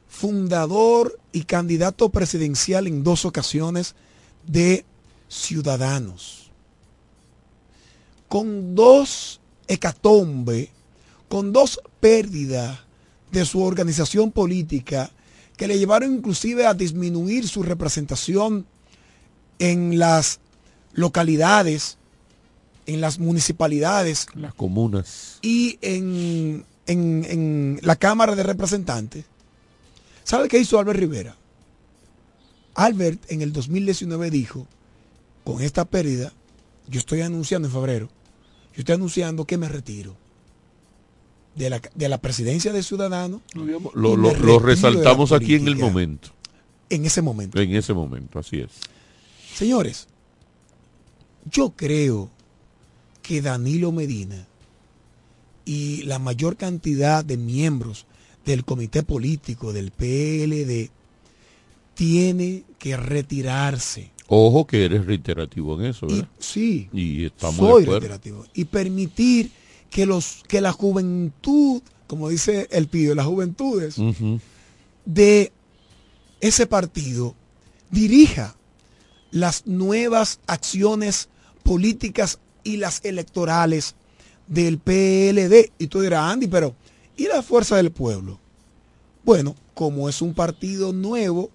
fundador 0.09 1.19
y 1.31 1.43
candidato 1.43 2.09
presidencial 2.09 2.87
en 2.87 3.03
dos 3.03 3.25
ocasiones 3.25 3.95
de 4.47 4.85
Ciudadanos, 5.29 6.51
con 8.27 8.75
dos 8.75 9.39
hecatombe, 9.67 10.69
con 11.29 11.51
dos 11.53 11.79
pérdidas 11.99 12.79
de 13.31 13.45
su 13.45 13.61
organización 13.61 14.31
política 14.31 15.11
que 15.57 15.67
le 15.67 15.77
llevaron 15.79 16.13
inclusive 16.13 16.65
a 16.65 16.73
disminuir 16.73 17.47
su 17.47 17.63
representación 17.63 18.65
en 19.59 19.97
las 19.99 20.39
localidades, 20.93 21.97
en 22.85 23.01
las 23.01 23.19
municipalidades 23.19 24.27
Las 24.35 24.53
comunas. 24.53 25.39
y 25.41 25.77
en, 25.81 26.63
en- 26.85 27.25
en 27.29 27.79
la 27.81 27.95
Cámara 27.95 28.35
de 28.35 28.43
Representantes. 28.43 29.25
¿Sabe 30.23 30.47
qué 30.47 30.59
hizo 30.59 30.77
Albert 30.79 30.99
Rivera? 30.99 31.35
Albert 32.75 33.31
en 33.31 33.41
el 33.41 33.51
2019 33.51 34.29
dijo, 34.29 34.67
con 35.47 35.61
esta 35.61 35.85
pérdida, 35.85 36.33
yo 36.89 36.99
estoy 36.99 37.21
anunciando 37.21 37.69
en 37.69 37.73
febrero, 37.73 38.07
yo 38.75 38.79
estoy 38.81 38.95
anunciando 38.95 39.45
que 39.45 39.57
me 39.57 39.69
retiro 39.69 40.13
de 41.55 41.69
la, 41.69 41.81
de 41.95 42.09
la 42.09 42.17
presidencia 42.17 42.73
de 42.73 42.83
Ciudadanos. 42.83 43.39
Lo, 43.53 44.17
lo- 44.17 44.59
resaltamos 44.59 45.31
aquí 45.31 45.55
en 45.55 45.67
el 45.69 45.77
momento. 45.77 46.31
En 46.89 47.05
ese 47.05 47.21
momento. 47.21 47.57
En 47.61 47.73
ese 47.73 47.93
momento, 47.93 48.39
así 48.39 48.59
es. 48.59 48.71
Señores, 49.55 50.07
yo 51.49 51.69
creo 51.77 52.29
que 53.21 53.41
Danilo 53.41 53.93
Medina 53.93 54.45
y 55.63 56.03
la 56.03 56.19
mayor 56.19 56.57
cantidad 56.57 57.23
de 57.23 57.37
miembros 57.37 58.05
del 58.45 58.65
comité 58.65 59.01
político 59.01 59.71
del 59.71 59.91
PLD 59.91 60.89
tiene 61.93 62.63
que 62.79 62.97
retirarse. 62.97 64.11
Ojo 64.27 64.67
que 64.67 64.83
eres 64.83 65.05
reiterativo 65.05 65.79
en 65.79 65.87
eso, 65.87 66.07
¿verdad? 66.07 66.27
Sí, 66.37 66.89
Y 66.91 67.25
estamos 67.25 67.55
soy 67.55 67.85
de 67.85 67.91
reiterativo. 67.91 68.45
Y 68.53 68.65
permitir 68.65 69.51
que, 69.89 70.05
los, 70.05 70.43
que 70.47 70.59
la 70.59 70.73
juventud, 70.73 71.81
como 72.07 72.29
dice 72.29 72.67
el 72.71 72.87
pido, 72.87 73.15
las 73.15 73.25
juventudes 73.25 73.95
de 75.05 75.51
ese 76.41 76.67
partido 76.67 77.35
dirija 77.89 78.55
las 79.31 79.65
nuevas 79.65 80.39
acciones 80.45 81.29
políticas 81.63 82.39
y 82.63 82.77
las 82.77 83.03
electorales 83.05 83.95
del 84.47 84.77
PLD. 84.77 85.71
Y 85.77 85.87
tú 85.87 86.01
dirás, 86.01 86.33
Andy, 86.33 86.47
pero 86.47 86.75
¿y 87.15 87.27
la 87.27 87.41
fuerza 87.41 87.77
del 87.77 87.91
pueblo? 87.91 88.39
Bueno, 89.23 89.55
como 89.73 90.09
es 90.09 90.21
un 90.21 90.33
partido 90.33 90.91
nuevo, 90.91 91.49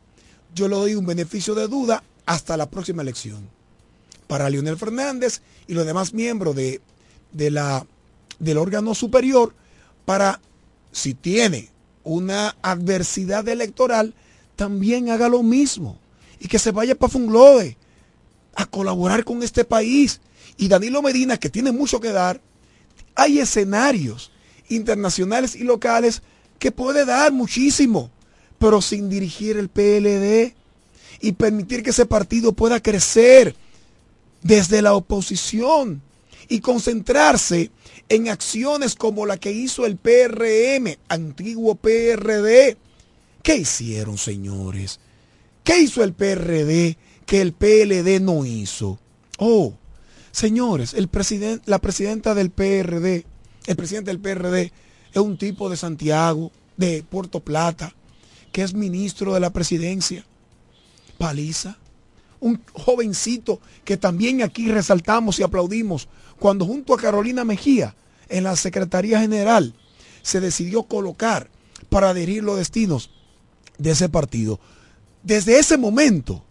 yo 0.55 0.69
le 0.69 0.77
doy 0.77 0.95
un 0.95 1.07
beneficio 1.07 1.55
de 1.55 1.69
duda 1.69 2.03
hasta 2.27 2.57
la 2.57 2.71
próxima 2.71 3.03
elección. 3.03 3.49
Para 4.27 4.49
Leonel 4.49 4.77
Fernández 4.77 5.41
y 5.67 5.75
los 5.75 5.87
demás 5.87 6.15
miembros 6.15 6.57
de, 6.57 6.81
de 7.33 7.51
la, 7.51 7.87
del 8.39 8.59
órgano 8.59 8.95
superior, 8.95 9.55
para, 10.05 10.41
si 10.91 11.15
tiene 11.15 11.71
una 12.05 12.57
adversidad 12.63 13.47
electoral, 13.49 14.15
también 14.57 15.11
haga 15.11 15.29
lo 15.29 15.43
mismo. 15.43 15.99
Y 16.41 16.49
que 16.49 16.59
se 16.59 16.73
vaya 16.73 16.95
para 16.95 17.13
Funglode 17.13 17.77
a 18.55 18.67
colaborar 18.67 19.25
con 19.25 19.43
este 19.43 19.65
país. 19.65 20.21
Y 20.57 20.69
Danilo 20.69 21.03
Medina, 21.03 21.37
que 21.39 21.51
tiene 21.51 21.73
mucho 21.73 22.01
que 22.01 22.11
dar, 22.11 22.41
hay 23.15 23.39
escenarios 23.39 24.33
internacionales 24.69 25.55
y 25.55 25.65
locales 25.65 26.23
que 26.59 26.73
puede 26.73 27.05
dar 27.05 27.33
muchísimo, 27.33 28.11
pero 28.59 28.81
sin 28.81 29.09
dirigir 29.09 29.57
el 29.57 29.69
PLD 29.69 30.55
y 31.23 31.33
permitir 31.33 31.83
que 31.83 31.91
ese 31.91 32.05
partido 32.05 32.53
pueda 32.53 32.83
crecer 32.83 33.55
desde 34.43 34.83
la 34.83 34.95
oposición 34.95 36.03
y 36.49 36.61
concentrarse 36.61 37.71
en 38.09 38.29
acciones 38.29 38.97
como 38.97 39.25
la 39.25 39.39
que 39.39 39.53
hizo 39.53 39.87
el 39.87 39.97
PRM, 39.97 40.97
antiguo 41.09 41.77
PRD. 41.77 42.77
¿Qué 43.43 43.57
hicieron, 43.57 44.19
señores? 44.19 44.99
¿Qué 45.63 45.79
hizo 45.79 46.03
el 46.03 46.13
PRD 46.13 46.99
que 47.25 47.41
el 47.41 47.53
PLD 47.53 48.21
no 48.21 48.45
hizo? 48.45 48.99
Oh, 49.39 49.75
señores, 50.33 50.93
el 50.93 51.09
la 51.67 51.79
presidenta 51.79 52.35
del 52.35 52.51
PRD, 52.51 53.25
el 53.67 53.77
presidente 53.77 54.11
del 54.11 54.21
PRD 54.21 54.73
es 55.13 55.23
un 55.23 55.39
tipo 55.39 55.71
de 55.71 55.77
Santiago, 55.77 56.51
de 56.77 57.05
Puerto 57.09 57.39
Plata, 57.41 57.95
que 58.51 58.63
es 58.63 58.75
ministro 58.75 59.35
de 59.35 59.41
la 59.41 59.51
presidencia. 59.51 60.27
Paliza, 61.23 61.77
un 62.41 62.61
jovencito 62.73 63.61
que 63.85 63.97
también 63.97 64.43
aquí 64.43 64.73
resaltamos 64.73 65.39
y 65.39 65.45
aplaudimos 65.45 66.09
cuando 66.37 66.67
junto 66.67 66.93
a 66.93 66.99
Carolina 66.99 67.45
Mejía 67.45 67.95
en 68.29 68.43
la 68.43 68.57
Secretaría 68.57 69.21
General 69.21 69.73
se 70.23 70.41
decidió 70.41 70.83
colocar 70.83 71.49
para 71.91 72.09
adherir 72.09 72.43
los 72.43 72.57
destinos 72.57 73.11
de 73.79 73.93
ese 73.93 74.09
partido. 74.09 74.59
Desde 75.23 75.61
ese 75.61 75.79
momento, 75.79 76.43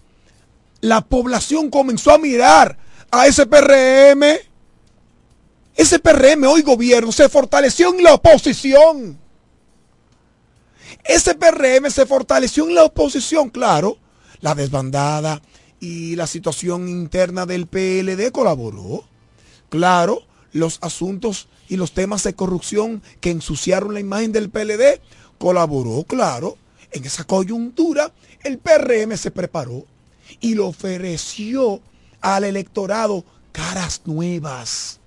la 0.79 1.01
población 1.01 1.69
comenzó 1.69 2.13
a 2.13 2.17
mirar 2.17 2.77
a 3.11 3.27
ese 3.27 3.45
PRM. 3.45 4.23
Ese 5.75 5.99
PRM 5.99 6.45
hoy 6.45 6.61
gobierno 6.61 7.11
se 7.11 7.27
fortaleció 7.27 7.93
en 7.93 8.03
la 8.05 8.13
oposición. 8.13 9.19
Ese 11.03 11.35
PRM 11.35 11.91
se 11.91 12.05
fortaleció 12.05 12.69
en 12.69 12.75
la 12.75 12.85
oposición, 12.85 13.49
claro. 13.49 13.97
La 14.41 14.55
desbandada 14.55 15.41
y 15.79 16.15
la 16.15 16.27
situación 16.27 16.89
interna 16.89 17.45
del 17.45 17.67
PLD 17.67 18.31
colaboró. 18.31 19.05
Claro, 19.69 20.23
los 20.51 20.79
asuntos 20.81 21.47
y 21.69 21.77
los 21.77 21.93
temas 21.93 22.23
de 22.23 22.35
corrupción 22.35 23.01
que 23.21 23.31
ensuciaron 23.31 23.93
la 23.93 23.99
imagen 23.99 24.31
del 24.31 24.49
PLD 24.49 24.99
colaboró, 25.37 26.03
claro. 26.03 26.57
En 26.91 27.05
esa 27.05 27.23
coyuntura, 27.23 28.11
el 28.43 28.57
PRM 28.57 29.15
se 29.15 29.31
preparó 29.31 29.85
y 30.41 30.55
le 30.55 30.61
ofreció 30.61 31.79
al 32.19 32.43
electorado 32.43 33.23
caras 33.51 34.01
nuevas. 34.05 34.99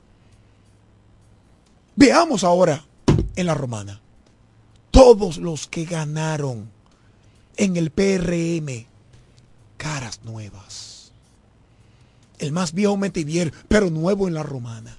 Veamos 1.97 2.43
ahora 2.43 2.85
en 3.37 3.47
la 3.47 3.55
romana. 3.55 4.01
Todos 4.91 5.39
los 5.39 5.67
que 5.67 5.85
ganaron 5.85 6.71
en 7.57 7.77
el 7.77 7.91
PRM, 7.91 8.87
caras 9.77 10.21
nuevas. 10.25 11.13
El 12.39 12.53
más 12.53 12.73
viejo 12.73 12.97
Metivier, 12.97 13.53
pero 13.69 13.91
nuevo 13.91 14.29
en 14.29 14.35
la 14.35 14.43
romana. 14.43 14.97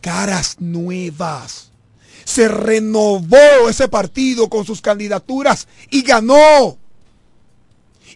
Caras 0.00 0.56
nuevas. 0.60 1.70
se 2.24 2.48
renovó 2.48 3.68
ese 3.68 3.86
partido 3.86 4.48
con 4.48 4.64
sus 4.64 4.80
candidaturas 4.80 5.68
y 5.90 6.02
ganó. 6.02 6.76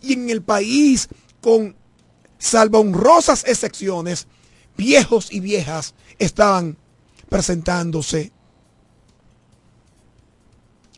Y 0.03 0.15
en 0.15 0.31
el 0.31 0.43
país, 0.43 1.09
con 1.41 1.77
salvo 2.39 2.81
honrosas 2.81 3.45
excepciones, 3.47 4.27
viejos 4.77 5.33
y 5.33 5.41
viejas 5.41 5.95
estaban 6.19 6.77
presentándose. 7.29 8.33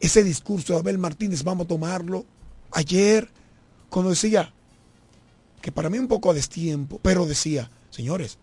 Ese 0.01 0.25
discurso 0.25 0.73
de 0.73 0.79
Abel 0.81 0.99
Martínez, 0.99 1.45
vamos 1.45 1.67
a 1.67 1.69
tomarlo 1.69 2.25
ayer, 2.73 3.29
cuando 3.93 4.11
decía, 4.11 4.51
que 5.61 5.71
para 5.71 5.91
mí 5.91 5.99
un 5.99 6.09
poco 6.09 6.31
a 6.31 6.35
destiempo, 6.35 6.99
pero 7.03 7.27
decía, 7.27 7.71
señores, 7.91 8.39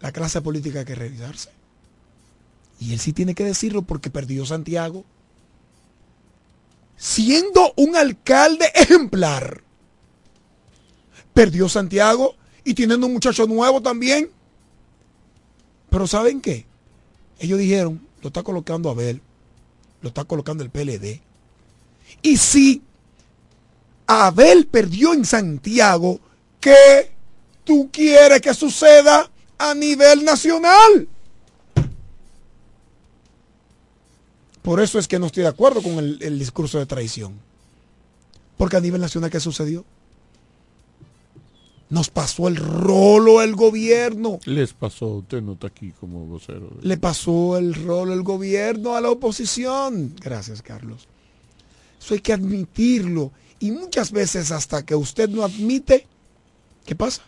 la 0.00 0.12
clase 0.12 0.40
política 0.40 0.78
hay 0.80 0.84
que 0.84 0.94
revisarse. 0.94 1.50
Y 2.78 2.92
él 2.92 3.00
sí 3.00 3.12
tiene 3.12 3.34
que 3.34 3.44
decirlo 3.44 3.82
porque 3.82 4.10
perdió 4.10 4.46
Santiago. 4.46 5.04
Siendo 6.96 7.72
un 7.76 7.96
alcalde 7.96 8.70
ejemplar. 8.74 9.62
Perdió 11.34 11.68
Santiago 11.68 12.36
y 12.64 12.74
teniendo 12.74 13.08
un 13.08 13.12
muchacho 13.12 13.46
nuevo 13.46 13.82
también. 13.82 14.30
Pero 15.90 16.06
¿saben 16.06 16.40
qué? 16.40 16.64
Ellos 17.40 17.58
dijeron, 17.58 18.06
lo 18.22 18.28
está 18.28 18.42
colocando 18.44 18.88
Abel, 18.88 19.20
lo 20.00 20.08
está 20.08 20.24
colocando 20.24 20.62
el 20.62 20.70
PLD. 20.70 21.20
Y 22.22 22.36
si 22.36 22.82
Abel 24.06 24.66
perdió 24.66 25.12
en 25.14 25.24
Santiago, 25.24 26.20
¿qué 26.60 27.12
tú 27.64 27.90
quieres 27.92 28.40
que 28.40 28.54
suceda 28.54 29.30
a 29.58 29.74
nivel 29.74 30.24
nacional? 30.24 31.08
Por 34.62 34.80
eso 34.80 34.98
es 34.98 35.06
que 35.06 35.18
no 35.18 35.26
estoy 35.26 35.44
de 35.44 35.48
acuerdo 35.48 35.82
con 35.82 35.98
el, 35.98 36.18
el 36.20 36.38
discurso 36.38 36.78
de 36.78 36.86
traición. 36.86 37.34
Porque 38.56 38.76
a 38.76 38.80
nivel 38.80 39.00
nacional, 39.00 39.30
¿qué 39.30 39.38
sucedió? 39.38 39.84
Nos 41.88 42.10
pasó 42.10 42.48
el 42.48 42.56
rolo 42.56 43.42
el 43.42 43.54
gobierno. 43.54 44.40
Les 44.44 44.72
pasó, 44.72 45.18
usted 45.18 45.40
no 45.40 45.52
está 45.52 45.68
aquí 45.68 45.92
como 46.00 46.26
vocero. 46.26 46.70
Le 46.82 46.96
pasó 46.96 47.56
el 47.58 47.74
rolo 47.74 48.12
el 48.12 48.22
gobierno 48.22 48.96
a 48.96 49.00
la 49.00 49.10
oposición. 49.10 50.14
Gracias, 50.20 50.62
Carlos. 50.62 51.06
Eso 52.00 52.14
hay 52.14 52.20
que 52.20 52.32
admitirlo. 52.32 53.30
Y 53.60 53.70
muchas 53.70 54.12
veces 54.12 54.50
hasta 54.52 54.84
que 54.84 54.94
usted 54.94 55.28
no 55.28 55.42
admite, 55.44 56.06
¿qué 56.84 56.94
pasa? 56.94 57.22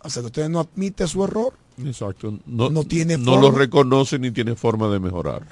Hasta 0.00 0.20
que 0.20 0.26
usted 0.26 0.48
no 0.48 0.60
admite 0.60 1.06
su 1.08 1.24
error. 1.24 1.54
Exacto. 1.84 2.38
No, 2.46 2.70
No 2.70 2.84
tiene 2.84 3.16
No 3.16 3.32
forma. 3.32 3.40
lo 3.42 3.50
reconoce 3.52 4.18
ni 4.18 4.30
tiene 4.30 4.54
forma 4.54 4.88
de 4.88 4.98
mejorar. 5.00 5.42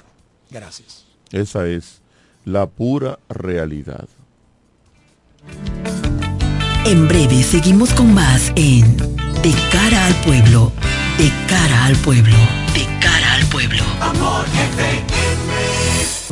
Gracias. 0.51 1.05
Esa 1.31 1.67
es 1.67 2.01
la 2.45 2.67
pura 2.67 3.19
realidad. 3.29 4.07
En 6.85 7.07
breve 7.07 7.43
seguimos 7.43 7.93
con 7.93 8.13
más 8.13 8.51
en 8.55 8.95
De 9.41 9.53
cara 9.71 10.05
al 10.05 10.15
pueblo, 10.23 10.71
de 11.17 11.31
cara 11.47 11.85
al 11.85 11.95
pueblo, 11.97 12.37
de 12.73 12.85
cara 13.01 13.33
al 13.35 13.45
pueblo. 13.47 13.83
Amor 14.01 14.45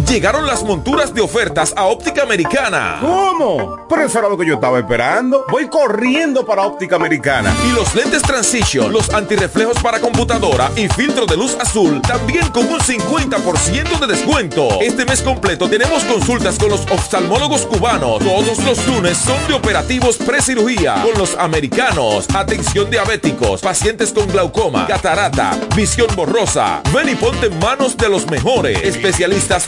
Llegaron 0.08 0.46
las 0.46 0.64
monturas 0.64 1.14
de 1.14 1.22
ofertas 1.22 1.74
a 1.76 1.86
Óptica 1.86 2.24
Americana. 2.24 3.00
¿Cómo? 3.02 3.86
Pero 3.90 4.04
eso 4.04 4.20
era 4.20 4.30
lo 4.30 4.38
que 4.38 4.46
yo 4.46 4.56
estaba 4.56 4.78
esperando. 4.78 5.46
Voy 5.50 5.68
corriendo 5.68 6.46
para 6.46 6.62
Óptica 6.62 6.96
Americana. 6.96 7.54
Y 7.68 7.72
los 7.72 7.94
lentes 7.96 8.22
Transition, 8.22 8.94
los 8.94 9.10
antirreflejos 9.10 9.78
para 9.82 10.00
computadora 10.00 10.72
y 10.76 10.88
filtro 10.90 11.26
de 11.26 11.36
luz 11.36 11.58
azul, 11.60 12.02
también 12.02 12.48
con 12.50 12.68
un 12.68 12.80
50% 12.80 14.00
de 14.00 14.08
descuento. 14.08 14.80
Este 14.80 15.06
mes 15.06 15.22
completo 15.22 15.68
tenemos 15.70 16.04
consultas 16.04 16.58
con 16.60 16.70
los 16.70 16.82
oftalmólogos 16.92 17.66
cubanos. 17.66 18.20
Todos 18.20 18.60
los 18.64 18.88
lunes 18.88 19.18
son 19.18 19.48
de 19.48 19.56
operativos 19.56 20.18
precirugía 20.18 21.02
con 21.04 21.18
los 21.18 21.36
americanos. 21.36 22.28
Atención 22.34 22.90
diabéticos, 22.90 23.62
pacientes 23.62 24.14
con 24.14 24.28
glaucoma, 24.28 24.88
catarata, 24.88 25.58
visión 25.76 26.08
borrosa. 26.16 26.82
Ven 26.94 27.10
y 27.10 27.16
ponte 27.16 27.48
en 27.48 27.60
manos 27.60 27.98
de 27.98 28.10
los 28.10 28.28
mejores 28.28 28.82
especialistas 28.84 29.68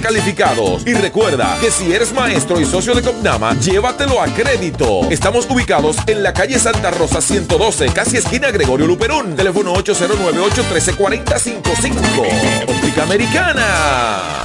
calificados. 0.00 0.86
Y 0.86 0.94
recuerda 0.94 1.58
que 1.60 1.70
si 1.70 1.92
eres 1.92 2.10
maestro 2.12 2.58
y 2.60 2.64
socio 2.64 2.94
de 2.94 3.02
Copnama, 3.02 3.58
llévatelo 3.58 4.22
a 4.22 4.26
crédito. 4.26 5.10
Estamos 5.10 5.48
ubicados 5.50 5.96
en 6.06 6.22
la 6.22 6.32
calle 6.32 6.58
Santa 6.58 6.90
Rosa 6.92 7.20
112, 7.20 7.88
casi 7.88 8.16
esquina 8.18 8.52
Gregorio 8.52 8.86
Luperón. 8.86 9.34
Teléfono 9.34 9.74
809-813-4055. 9.74 12.68
Óptica 12.68 13.02
Americana. 13.02 14.44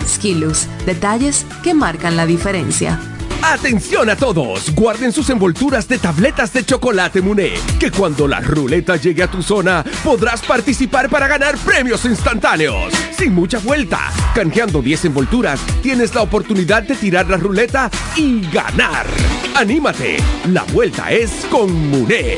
Skilus, 0.07 0.67
detalles 0.85 1.45
que 1.63 1.73
marcan 1.73 2.15
la 2.15 2.25
diferencia. 2.25 2.99
Atención 3.43 4.07
a 4.09 4.15
todos, 4.15 4.73
guarden 4.75 5.11
sus 5.11 5.29
envolturas 5.31 5.87
de 5.87 5.97
tabletas 5.97 6.53
de 6.53 6.63
chocolate 6.63 7.21
Muné, 7.21 7.53
que 7.79 7.89
cuando 7.89 8.27
la 8.27 8.39
ruleta 8.39 8.97
llegue 8.97 9.23
a 9.23 9.31
tu 9.31 9.41
zona 9.41 9.83
podrás 10.03 10.41
participar 10.43 11.09
para 11.09 11.27
ganar 11.27 11.57
premios 11.57 12.05
instantáneos. 12.05 12.93
Sin 13.17 13.33
mucha 13.33 13.57
vuelta, 13.57 14.11
canjeando 14.35 14.81
10 14.81 15.05
envolturas, 15.05 15.59
tienes 15.81 16.13
la 16.13 16.21
oportunidad 16.21 16.83
de 16.83 16.95
tirar 16.95 17.27
la 17.29 17.37
ruleta 17.37 17.89
y 18.15 18.41
ganar. 18.51 19.07
Anímate, 19.55 20.17
la 20.47 20.63
vuelta 20.65 21.11
es 21.11 21.45
con 21.49 21.73
Muné. 21.89 22.37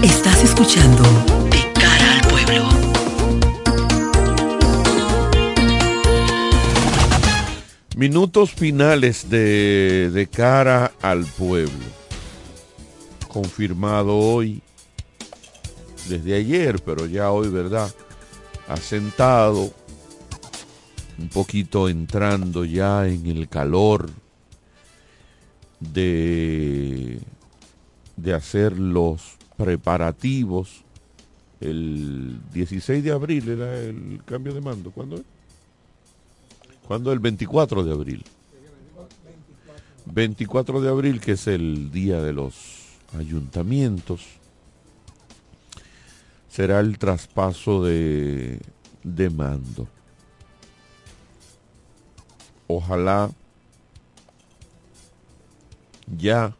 Estás 0.00 0.44
escuchando 0.44 1.02
De 1.50 1.72
cara 1.80 2.12
al 2.14 2.28
pueblo. 2.28 2.68
Minutos 7.96 8.52
finales 8.52 9.28
de, 9.28 10.10
de 10.12 10.26
cara 10.28 10.92
al 11.02 11.24
pueblo. 11.24 12.05
Confirmado 13.36 14.16
hoy, 14.16 14.62
desde 16.08 16.36
ayer, 16.36 16.80
pero 16.82 17.04
ya 17.04 17.30
hoy, 17.30 17.50
¿verdad? 17.50 17.94
Asentado, 18.66 19.70
un 21.18 21.28
poquito 21.28 21.90
entrando 21.90 22.64
ya 22.64 23.06
en 23.06 23.26
el 23.26 23.46
calor 23.46 24.08
de, 25.80 27.20
de 28.16 28.32
hacer 28.32 28.78
los 28.78 29.36
preparativos. 29.58 30.82
El 31.60 32.40
16 32.54 33.04
de 33.04 33.12
abril 33.12 33.50
era 33.50 33.78
el 33.80 34.22
cambio 34.24 34.54
de 34.54 34.62
mando. 34.62 34.90
¿Cuándo 34.92 35.16
es? 35.16 35.24
¿Cuándo? 36.88 37.12
El 37.12 37.18
24 37.18 37.84
de 37.84 37.92
abril. 37.92 38.24
24 40.06 40.80
de 40.80 40.88
abril, 40.88 41.20
que 41.20 41.32
es 41.32 41.46
el 41.48 41.90
día 41.90 42.22
de 42.22 42.32
los 42.32 42.75
ayuntamientos, 43.16 44.22
será 46.48 46.80
el 46.80 46.98
traspaso 46.98 47.84
de, 47.84 48.60
de 49.02 49.30
mando. 49.30 49.88
Ojalá 52.66 53.30
ya 56.06 56.56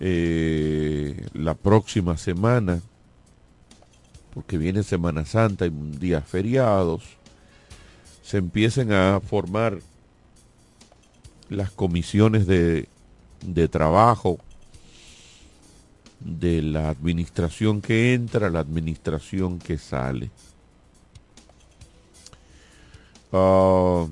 eh, 0.00 1.26
la 1.32 1.54
próxima 1.54 2.16
semana, 2.16 2.80
porque 4.34 4.58
viene 4.58 4.82
Semana 4.82 5.24
Santa 5.24 5.66
y 5.66 5.70
días 5.70 6.26
feriados, 6.26 7.04
se 8.22 8.38
empiecen 8.38 8.92
a 8.92 9.20
formar 9.20 9.78
las 11.48 11.70
comisiones 11.70 12.46
de, 12.46 12.88
de 13.44 13.68
trabajo 13.68 14.38
de 16.20 16.62
la 16.62 16.90
administración 16.90 17.80
que 17.80 18.14
entra, 18.14 18.50
la 18.50 18.60
administración 18.60 19.58
que 19.58 19.78
sale. 19.78 20.30
Ah, 23.32 24.06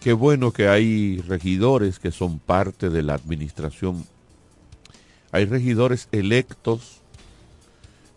qué 0.00 0.12
bueno 0.12 0.52
que 0.52 0.68
hay 0.68 1.20
regidores 1.22 1.98
que 1.98 2.10
son 2.10 2.38
parte 2.38 2.90
de 2.90 3.02
la 3.02 3.14
administración. 3.14 4.04
Hay 5.32 5.44
regidores 5.44 6.08
electos, 6.12 7.00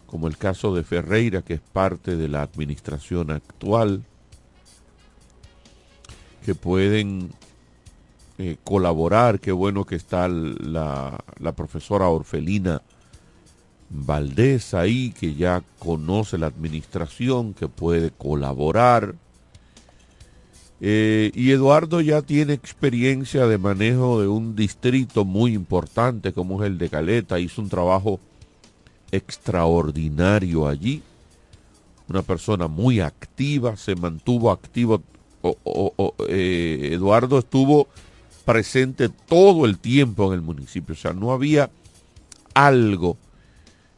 como 0.07 0.27
el 0.27 0.37
caso 0.37 0.73
de 0.75 0.83
Ferreira, 0.83 1.41
que 1.41 1.55
es 1.55 1.61
parte 1.61 2.17
de 2.17 2.27
la 2.27 2.41
administración 2.41 3.31
actual 3.31 4.03
que 6.43 6.55
pueden 6.55 7.31
eh, 8.45 8.57
colaborar. 8.61 9.39
Qué 9.39 9.53
bueno 9.53 9.85
que 9.85 9.95
está 9.95 10.27
la, 10.27 11.23
la, 11.39 11.51
profesora 11.53 12.09
Orfelina 12.09 12.81
Valdés 13.89 14.73
ahí, 14.73 15.13
que 15.17 15.33
ya 15.33 15.63
conoce 15.79 16.37
la 16.37 16.47
administración, 16.47 17.53
que 17.53 17.69
puede 17.69 18.11
colaborar. 18.11 19.15
Eh, 20.81 21.31
y 21.33 21.51
Eduardo 21.51 22.01
ya 22.01 22.21
tiene 22.21 22.51
experiencia 22.51 23.47
de 23.47 23.57
manejo 23.57 24.19
de 24.19 24.27
un 24.27 24.57
distrito 24.57 25.23
muy 25.23 25.53
importante 25.53 26.33
como 26.33 26.61
es 26.61 26.67
el 26.67 26.77
de 26.77 26.89
Caleta. 26.89 27.39
Hizo 27.39 27.61
un 27.61 27.69
trabajo 27.69 28.19
extraordinario 29.09 30.67
allí. 30.67 31.01
Una 32.09 32.23
persona 32.23 32.67
muy 32.67 32.99
activa, 32.99 33.77
se 33.77 33.95
mantuvo 33.95 34.51
activo 34.51 35.01
eh, 36.29 36.89
Eduardo 36.93 37.39
estuvo 37.39 37.87
presente 38.45 39.09
todo 39.09 39.65
el 39.65 39.77
tiempo 39.79 40.27
en 40.27 40.39
el 40.39 40.41
municipio. 40.41 40.93
O 40.93 40.97
sea, 40.97 41.13
no 41.13 41.31
había 41.31 41.69
algo 42.53 43.17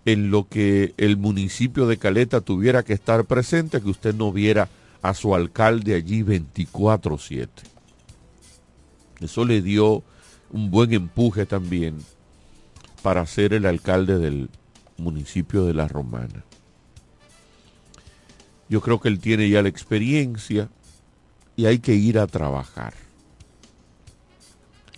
en 0.05 0.29
lo 0.29 0.47
que 0.47 0.93
el 0.97 1.17
municipio 1.17 1.87
de 1.87 1.97
Caleta 1.97 2.41
tuviera 2.41 2.83
que 2.83 2.93
estar 2.93 3.25
presente 3.25 3.81
que 3.81 3.89
usted 3.89 4.13
no 4.13 4.31
viera 4.31 4.69
a 5.01 5.13
su 5.13 5.33
alcalde 5.35 5.95
allí 5.95 6.23
24/7. 6.23 7.49
Eso 9.19 9.45
le 9.45 9.61
dio 9.61 10.03
un 10.51 10.69
buen 10.69 10.93
empuje 10.93 11.45
también 11.45 11.97
para 13.01 13.25
ser 13.25 13.53
el 13.53 13.65
alcalde 13.65 14.19
del 14.19 14.49
municipio 14.97 15.65
de 15.65 15.73
La 15.73 15.87
Romana. 15.87 16.43
Yo 18.67 18.81
creo 18.81 18.99
que 18.99 19.09
él 19.09 19.19
tiene 19.19 19.49
ya 19.49 19.61
la 19.61 19.69
experiencia, 19.69 20.69
y 21.55 21.65
hay 21.65 21.79
que 21.79 21.93
ir 21.95 22.19
a 22.19 22.27
trabajar. 22.27 22.93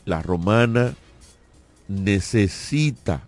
La 0.08 0.22
romana 0.22 0.96
necesita, 1.90 3.28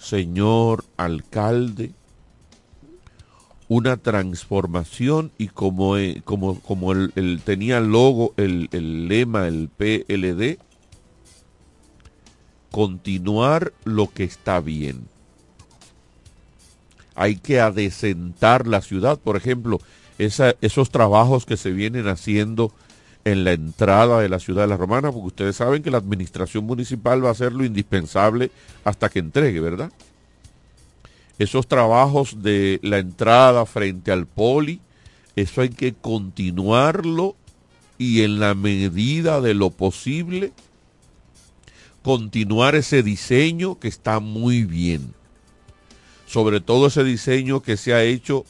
señor 0.00 0.84
alcalde, 0.96 1.92
una 3.68 3.96
transformación 3.98 5.30
y 5.38 5.46
como, 5.46 5.96
eh, 5.96 6.20
como, 6.24 6.58
como 6.58 6.90
él, 6.90 7.40
tenía 7.44 7.78
el 7.78 7.92
logo, 7.92 8.34
el, 8.36 8.68
el 8.72 9.06
lema, 9.06 9.46
el 9.46 9.68
PLD, 9.68 10.58
continuar 12.72 13.72
lo 13.84 14.10
que 14.10 14.24
está 14.24 14.58
bien. 14.58 15.06
Hay 17.14 17.36
que 17.36 17.60
adecentar 17.60 18.66
la 18.66 18.82
ciudad, 18.82 19.20
por 19.20 19.36
ejemplo, 19.36 19.78
esos 20.18 20.90
trabajos 20.90 21.46
que 21.46 21.56
se 21.56 21.70
vienen 21.70 22.08
haciendo 22.08 22.72
en 23.24 23.44
la 23.44 23.52
entrada 23.52 24.20
de 24.20 24.28
la 24.28 24.38
ciudad 24.38 24.62
de 24.62 24.68
la 24.68 24.76
Romana, 24.76 25.12
porque 25.12 25.28
ustedes 25.28 25.56
saben 25.56 25.82
que 25.82 25.90
la 25.90 25.98
administración 25.98 26.64
municipal 26.64 27.24
va 27.24 27.28
a 27.28 27.32
hacer 27.32 27.52
lo 27.52 27.64
indispensable 27.64 28.50
hasta 28.84 29.08
que 29.08 29.20
entregue, 29.20 29.60
¿verdad? 29.60 29.92
Esos 31.38 31.66
trabajos 31.66 32.42
de 32.42 32.80
la 32.82 32.98
entrada 32.98 33.64
frente 33.66 34.12
al 34.12 34.26
poli, 34.26 34.80
eso 35.36 35.60
hay 35.60 35.70
que 35.70 35.94
continuarlo 35.94 37.36
y 37.98 38.22
en 38.22 38.40
la 38.40 38.54
medida 38.54 39.40
de 39.40 39.54
lo 39.54 39.70
posible 39.70 40.52
continuar 42.02 42.74
ese 42.74 43.02
diseño 43.02 43.78
que 43.78 43.88
está 43.88 44.20
muy 44.20 44.64
bien. 44.64 45.14
Sobre 46.26 46.60
todo 46.60 46.88
ese 46.88 47.04
diseño 47.04 47.62
que 47.62 47.76
se 47.76 47.94
ha 47.94 48.02
hecho 48.02 48.44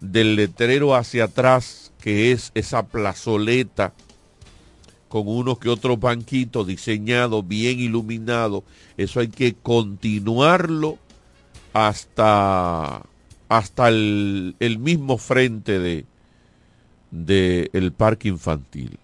del 0.00 0.36
letrero 0.36 0.94
hacia 0.94 1.24
atrás, 1.24 1.92
que 2.00 2.32
es 2.32 2.52
esa 2.54 2.86
plazoleta 2.86 3.92
con 5.12 5.28
uno 5.28 5.58
que 5.58 5.68
otro 5.68 5.98
banquito 5.98 6.64
diseñado, 6.64 7.42
bien 7.42 7.78
iluminado, 7.80 8.64
eso 8.96 9.20
hay 9.20 9.28
que 9.28 9.52
continuarlo 9.52 10.96
hasta, 11.74 13.02
hasta 13.46 13.88
el, 13.90 14.56
mismo 14.80 15.18
frente 15.18 15.78
de, 15.78 16.06
de 17.10 17.92
parque 17.94 18.28
infantil. 18.28 18.98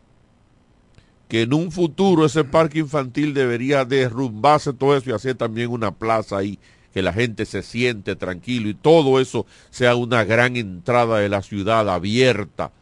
Que 1.29 1.43
en 1.43 1.53
un 1.53 1.71
futuro 1.71 2.25
ese 2.25 2.43
parque 2.43 2.79
infantil 2.79 3.35
debería 3.35 3.85
derrumbarse 3.85 4.73
todo 4.73 4.97
eso 4.97 5.11
y 5.11 5.13
hacer 5.13 5.35
también 5.35 5.69
una 5.69 5.91
plaza 5.91 6.39
ahí 6.39 6.59
que 6.95 7.03
la 7.03 7.13
gente 7.13 7.45
se 7.45 7.63
siente 7.63 8.17
tranquilo 8.17 8.71
y 8.71 8.75
todo 8.75 9.21
eso 9.21 9.45
sea 9.69 9.95
una 9.95 10.25
gran 10.25 10.57
entrada 10.57 11.19
de 11.19 11.29
la 11.29 11.43
ciudad 11.43 11.87
abierta, 11.91 12.73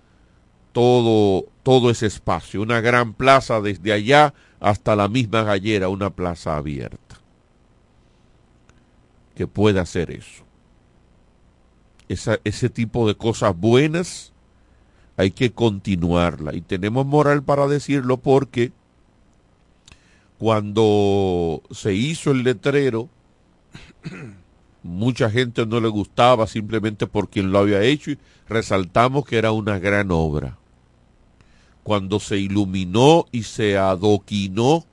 todo, 0.71 1.47
todo 1.67 1.91
ese 1.91 2.07
espacio, 2.07 2.63
una 2.63 2.81
gran 2.81 3.13
plaza 3.13 3.61
desde 3.61 3.93
allá 3.93 4.35
hasta 4.61 4.95
la 4.95 5.09
misma 5.09 5.43
gallera, 5.43 5.89
una 5.89 6.11
plaza 6.11 6.57
abierta, 6.57 7.19
que 9.35 9.49
pueda 9.49 9.81
hacer 9.81 10.13
eso. 10.13 10.45
Ese 12.07 12.71
tipo 12.71 13.09
de 13.09 13.17
cosas 13.17 13.59
buenas 13.59 14.33
hay 15.17 15.33
que 15.33 15.51
continuarla. 15.51 16.55
Y 16.55 16.61
tenemos 16.61 17.05
moral 17.05 17.43
para 17.43 17.67
decirlo 17.67 18.19
porque 18.19 18.71
cuando 20.39 21.65
se 21.73 21.95
hizo 21.95 22.31
el 22.31 22.45
letrero, 22.45 23.09
mucha 24.85 25.29
gente 25.31 25.67
no 25.67 25.81
le 25.81 25.89
gustaba 25.89 26.47
simplemente 26.47 27.09
por 27.09 27.29
quien 27.29 27.51
lo 27.51 27.59
había 27.59 27.83
hecho 27.83 28.13
y 28.13 28.19
resaltamos 28.49 29.25
que 29.25 29.39
era 29.39 29.51
una 29.51 29.81
gran 29.81 30.13
obra. 30.13 30.59
Cuando 31.87 32.19
se 32.19 32.37
iluminó 32.37 33.27
y 33.31 33.45
se 33.45 33.79
adoquinó 33.79 34.85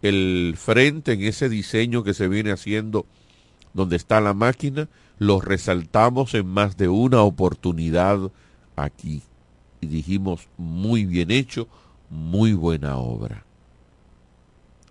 el 0.00 0.54
frente 0.56 1.14
en 1.14 1.22
ese 1.22 1.48
diseño 1.48 2.04
que 2.04 2.14
se 2.14 2.28
viene 2.28 2.52
haciendo 2.52 3.04
donde 3.74 3.96
está 3.96 4.20
la 4.20 4.32
máquina, 4.32 4.88
lo 5.18 5.40
resaltamos 5.40 6.34
en 6.34 6.46
más 6.46 6.76
de 6.76 6.86
una 6.86 7.22
oportunidad 7.22 8.30
aquí. 8.76 9.22
Y 9.80 9.88
dijimos, 9.88 10.46
muy 10.56 11.04
bien 11.04 11.32
hecho, 11.32 11.66
muy 12.10 12.52
buena 12.52 12.96
obra. 12.96 13.44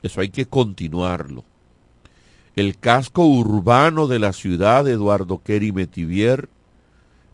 Eso 0.04 0.20
hay 0.20 0.32
que 0.32 0.48
continuarlo. 0.48 1.46
El 2.58 2.78
casco 2.78 3.26
urbano 3.26 4.08
de 4.08 4.20
la 4.20 4.34
ciudad 4.34 4.86
Eduardo 4.90 5.42
Kerry 5.42 5.72
Metivier, 5.72 6.50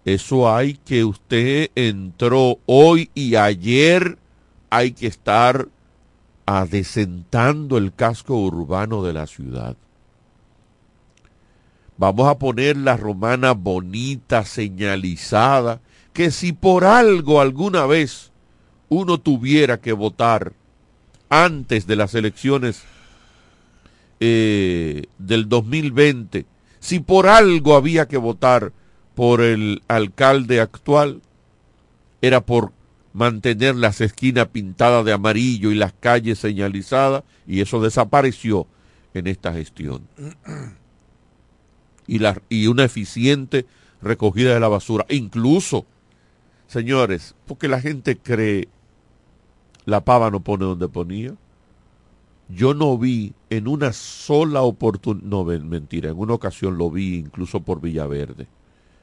eso 0.05 0.53
hay 0.53 0.73
que 0.73 1.03
usted 1.03 1.69
entró 1.75 2.57
hoy 2.65 3.09
y 3.13 3.35
ayer, 3.35 4.17
hay 4.69 4.93
que 4.93 5.07
estar 5.07 5.67
adecentando 6.45 7.77
el 7.77 7.93
casco 7.93 8.35
urbano 8.35 9.03
de 9.03 9.13
la 9.13 9.27
ciudad. 9.27 9.75
Vamos 11.97 12.27
a 12.27 12.39
poner 12.39 12.77
la 12.77 12.97
romana 12.97 13.51
bonita, 13.51 14.43
señalizada, 14.43 15.81
que 16.13 16.31
si 16.31 16.51
por 16.51 16.83
algo 16.83 17.39
alguna 17.39 17.85
vez 17.85 18.31
uno 18.89 19.19
tuviera 19.19 19.79
que 19.79 19.93
votar 19.93 20.53
antes 21.29 21.85
de 21.85 21.95
las 21.95 22.15
elecciones 22.15 22.81
eh, 24.19 25.03
del 25.19 25.47
2020, 25.47 26.45
si 26.79 26.99
por 26.99 27.27
algo 27.27 27.75
había 27.75 28.07
que 28.07 28.17
votar 28.17 28.73
por 29.15 29.41
el 29.41 29.81
alcalde 29.87 30.61
actual, 30.61 31.21
era 32.21 32.41
por 32.41 32.71
mantener 33.13 33.75
las 33.75 34.01
esquinas 34.01 34.47
pintadas 34.47 35.03
de 35.05 35.11
amarillo 35.11 35.71
y 35.71 35.75
las 35.75 35.93
calles 35.93 36.39
señalizadas, 36.39 37.23
y 37.45 37.61
eso 37.61 37.81
desapareció 37.81 38.67
en 39.13 39.27
esta 39.27 39.53
gestión. 39.53 40.07
Y, 42.07 42.19
la, 42.19 42.41
y 42.49 42.67
una 42.67 42.85
eficiente 42.85 43.65
recogida 44.01 44.53
de 44.53 44.59
la 44.59 44.67
basura. 44.67 45.05
Incluso, 45.09 45.85
señores, 46.67 47.35
porque 47.45 47.67
la 47.67 47.81
gente 47.81 48.17
cree 48.17 48.69
la 49.85 50.03
pava 50.03 50.29
no 50.31 50.41
pone 50.41 50.65
donde 50.65 50.87
ponía. 50.87 51.35
Yo 52.49 52.73
no 52.73 52.97
vi 52.97 53.33
en 53.49 53.67
una 53.67 53.93
sola 53.93 54.61
oportunidad, 54.61 55.25
no, 55.25 55.45
mentira, 55.45 56.09
en 56.09 56.17
una 56.17 56.33
ocasión 56.33 56.77
lo 56.77 56.89
vi 56.89 57.15
incluso 57.15 57.61
por 57.61 57.79
Villaverde. 57.79 58.47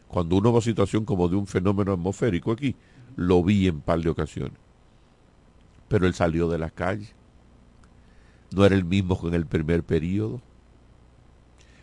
Cuando 0.08 0.36
uno 0.36 0.52
va 0.52 0.58
a 0.58 0.62
situación 0.62 1.04
como 1.04 1.28
de 1.28 1.36
un 1.36 1.46
fenómeno 1.46 1.92
atmosférico 1.92 2.52
aquí, 2.52 2.74
lo 3.16 3.42
vi 3.42 3.68
en 3.68 3.80
par 3.80 4.00
de 4.00 4.08
ocasiones. 4.08 4.58
Pero 5.88 6.06
él 6.06 6.14
salió 6.14 6.48
de 6.48 6.58
la 6.58 6.70
calle. 6.70 7.08
No 8.50 8.64
era 8.64 8.74
el 8.74 8.84
mismo 8.84 9.20
que 9.20 9.28
en 9.28 9.34
el 9.34 9.46
primer 9.46 9.82
periodo. 9.82 10.40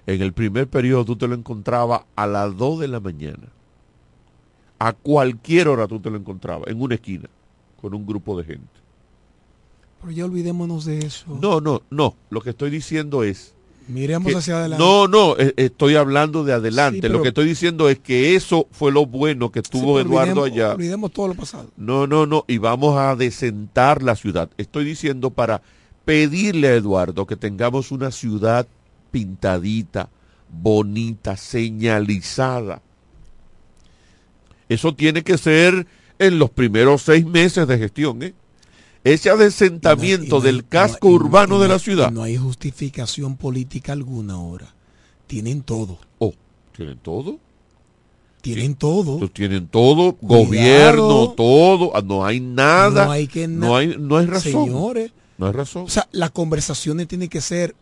En 0.07 0.22
el 0.22 0.34
primer 0.34 0.68
periodo 0.68 1.06
tú 1.06 1.15
te 1.15 1.27
lo 1.27 1.35
encontrabas 1.35 2.02
a 2.15 2.27
las 2.27 2.56
2 2.57 2.80
de 2.80 2.88
la 2.88 2.99
mañana. 2.99 3.49
A 4.77 4.93
cualquier 4.93 5.68
hora 5.68 5.88
tú 5.88 5.99
te 5.99 6.10
lo 6.10 6.18
encontrabas, 6.18 6.68
en 6.69 6.81
una 6.81 6.95
esquina, 6.95 7.30
con 7.81 7.93
un 7.93 8.06
grupo 8.06 8.38
de 8.38 8.43
gente. 8.43 8.68
Pero 10.02 10.11
ya 10.11 10.26
olvidémonos 10.26 10.85
de 10.85 10.99
eso. 10.99 11.39
No, 11.41 11.61
no, 11.61 11.81
no. 11.89 12.15
Lo 12.30 12.41
que 12.41 12.52
estoy 12.52 12.69
diciendo 12.69 13.23
es. 13.23 13.55
Miremos 13.87 14.31
que- 14.31 14.37
hacia 14.37 14.57
adelante. 14.57 14.83
No, 14.83 15.07
no, 15.07 15.37
eh, 15.37 15.53
estoy 15.57 15.95
hablando 15.95 16.43
de 16.43 16.53
adelante. 16.53 16.97
Sí, 16.97 17.01
pero- 17.01 17.15
Lo 17.15 17.21
que 17.21 17.27
estoy 17.29 17.45
diciendo 17.45 17.87
es 17.89 17.99
que 17.99 18.35
eso 18.35 18.67
fue 18.71 18.91
lo 18.91 19.05
bueno 19.05 19.51
que 19.51 19.61
tuvo 19.61 19.99
Eduardo 19.99 20.41
olvidemos- 20.41 20.51
allá. 20.51 20.73
Olvidemos 20.73 21.11
todo 21.11 21.27
lo 21.27 21.33
pasado. 21.35 21.69
No, 21.77 22.07
no, 22.07 22.25
no. 22.25 22.45
Y 22.47 22.57
vamos 22.57 22.97
a 22.97 23.15
desentar 23.15 24.01
la 24.01 24.15
ciudad. 24.15 24.49
Estoy 24.57 24.85
diciendo 24.85 25.29
para 25.29 25.61
pedirle 26.03 26.69
a 26.69 26.73
Eduardo 26.75 27.25
que 27.25 27.35
tengamos 27.35 27.91
una 27.91 28.11
ciudad 28.11 28.67
pintadita, 29.11 30.09
bonita, 30.49 31.37
señalizada. 31.37 32.81
Eso 34.67 34.95
tiene 34.95 35.23
que 35.23 35.37
ser 35.37 35.85
en 36.17 36.39
los 36.39 36.49
primeros 36.49 37.03
seis 37.03 37.25
meses 37.25 37.67
de 37.67 37.77
gestión, 37.77 38.23
¿eh? 38.23 38.33
Ese 39.06 39.30
adesentamiento 39.30 40.41
del 40.41 40.68
casco 40.68 41.07
urbano 41.10 41.60
de 41.60 41.68
la 41.69 41.80
ciudad. 41.80 42.11
No 42.11 42.23
hay 42.23 42.36
justificación 42.38 43.38
política 43.38 43.94
alguna 43.94 44.34
ahora. 44.34 44.73
Tienen 45.27 45.61
todo. 45.61 45.99
Oh, 46.19 46.34
¿tienen 46.76 46.98
todo? 46.98 47.38
Tienen 48.41 48.76
todo. 48.76 49.19
Pues 49.19 49.32
tienen 49.32 49.68
todo, 49.68 50.14
Cuidado. 50.15 50.45
gobierno, 50.45 51.30
todo, 51.38 51.95
ah, 51.95 52.02
no 52.03 52.26
hay 52.26 52.40
nada. 52.40 53.06
No 53.06 53.11
hay 53.11 53.27
que 53.27 53.48
na- 53.48 53.68
no 53.68 53.76
hay, 53.77 53.95
no 53.98 54.18
hay 54.18 54.26
razón. 54.26 54.65
Señores. 54.65 55.11
No 55.38 55.45
hay 55.48 55.52
razón. 55.53 55.84
O 55.84 55.90
sea, 55.90 56.07
las 56.11 56.32
conversaciones 56.32 57.07
tienen 57.07 57.30
que 57.30 57.41
ser 57.41 57.76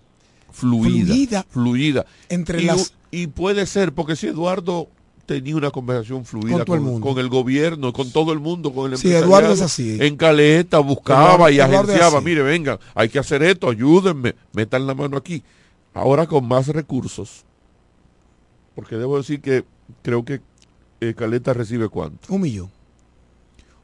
fluida, 0.52 1.06
fluida 1.14 1.46
fluida. 1.50 2.06
entre 2.30 2.62
y, 2.64 2.66
las- 2.66 2.94
y 3.12 3.28
puede 3.28 3.66
ser, 3.66 3.94
porque 3.94 4.16
si 4.18 4.28
Eduardo 4.28 4.90
tenía 5.26 5.56
una 5.56 5.72
conversación 5.72 6.26
fluida 6.26 6.58
Con 6.58 6.66
todo 6.66 6.76
el 6.76 6.82
con, 6.82 6.92
mundo. 6.92 7.08
con 7.08 7.18
el 7.20 7.30
gobierno, 7.30 7.94
con 7.94 8.12
todo 8.12 8.34
el 8.34 8.40
mundo, 8.40 8.74
con 8.74 8.92
el 8.92 8.98
Sí. 8.98 9.12
Eduardo 9.14 9.54
es 9.54 9.62
así. 9.62 9.98
En 10.02 10.18
Caleta 10.18 10.80
buscaba 10.80 11.50
Eduardo- 11.50 11.52
y 11.52 11.60
agenciaba, 11.60 12.20
mire, 12.22 12.42
venga, 12.44 12.80
hay 12.94 13.10
que 13.10 13.20
hacer 13.20 13.42
esto, 13.44 13.70
ayúdenme, 13.70 14.36
metan 14.52 14.86
la 14.86 14.94
mano 14.94 15.16
aquí. 15.18 15.42
Ahora 15.94 16.28
con 16.28 16.48
más 16.48 16.68
recursos, 16.68 17.46
porque 18.76 18.96
debo 18.98 19.18
decir 19.18 19.40
que 19.42 19.64
creo 20.02 20.26
que 20.26 20.42
eh, 21.00 21.14
Caleta 21.16 21.54
recibe 21.54 21.88
cuánto? 21.90 22.34
Un 22.34 22.42
millón 22.42 22.70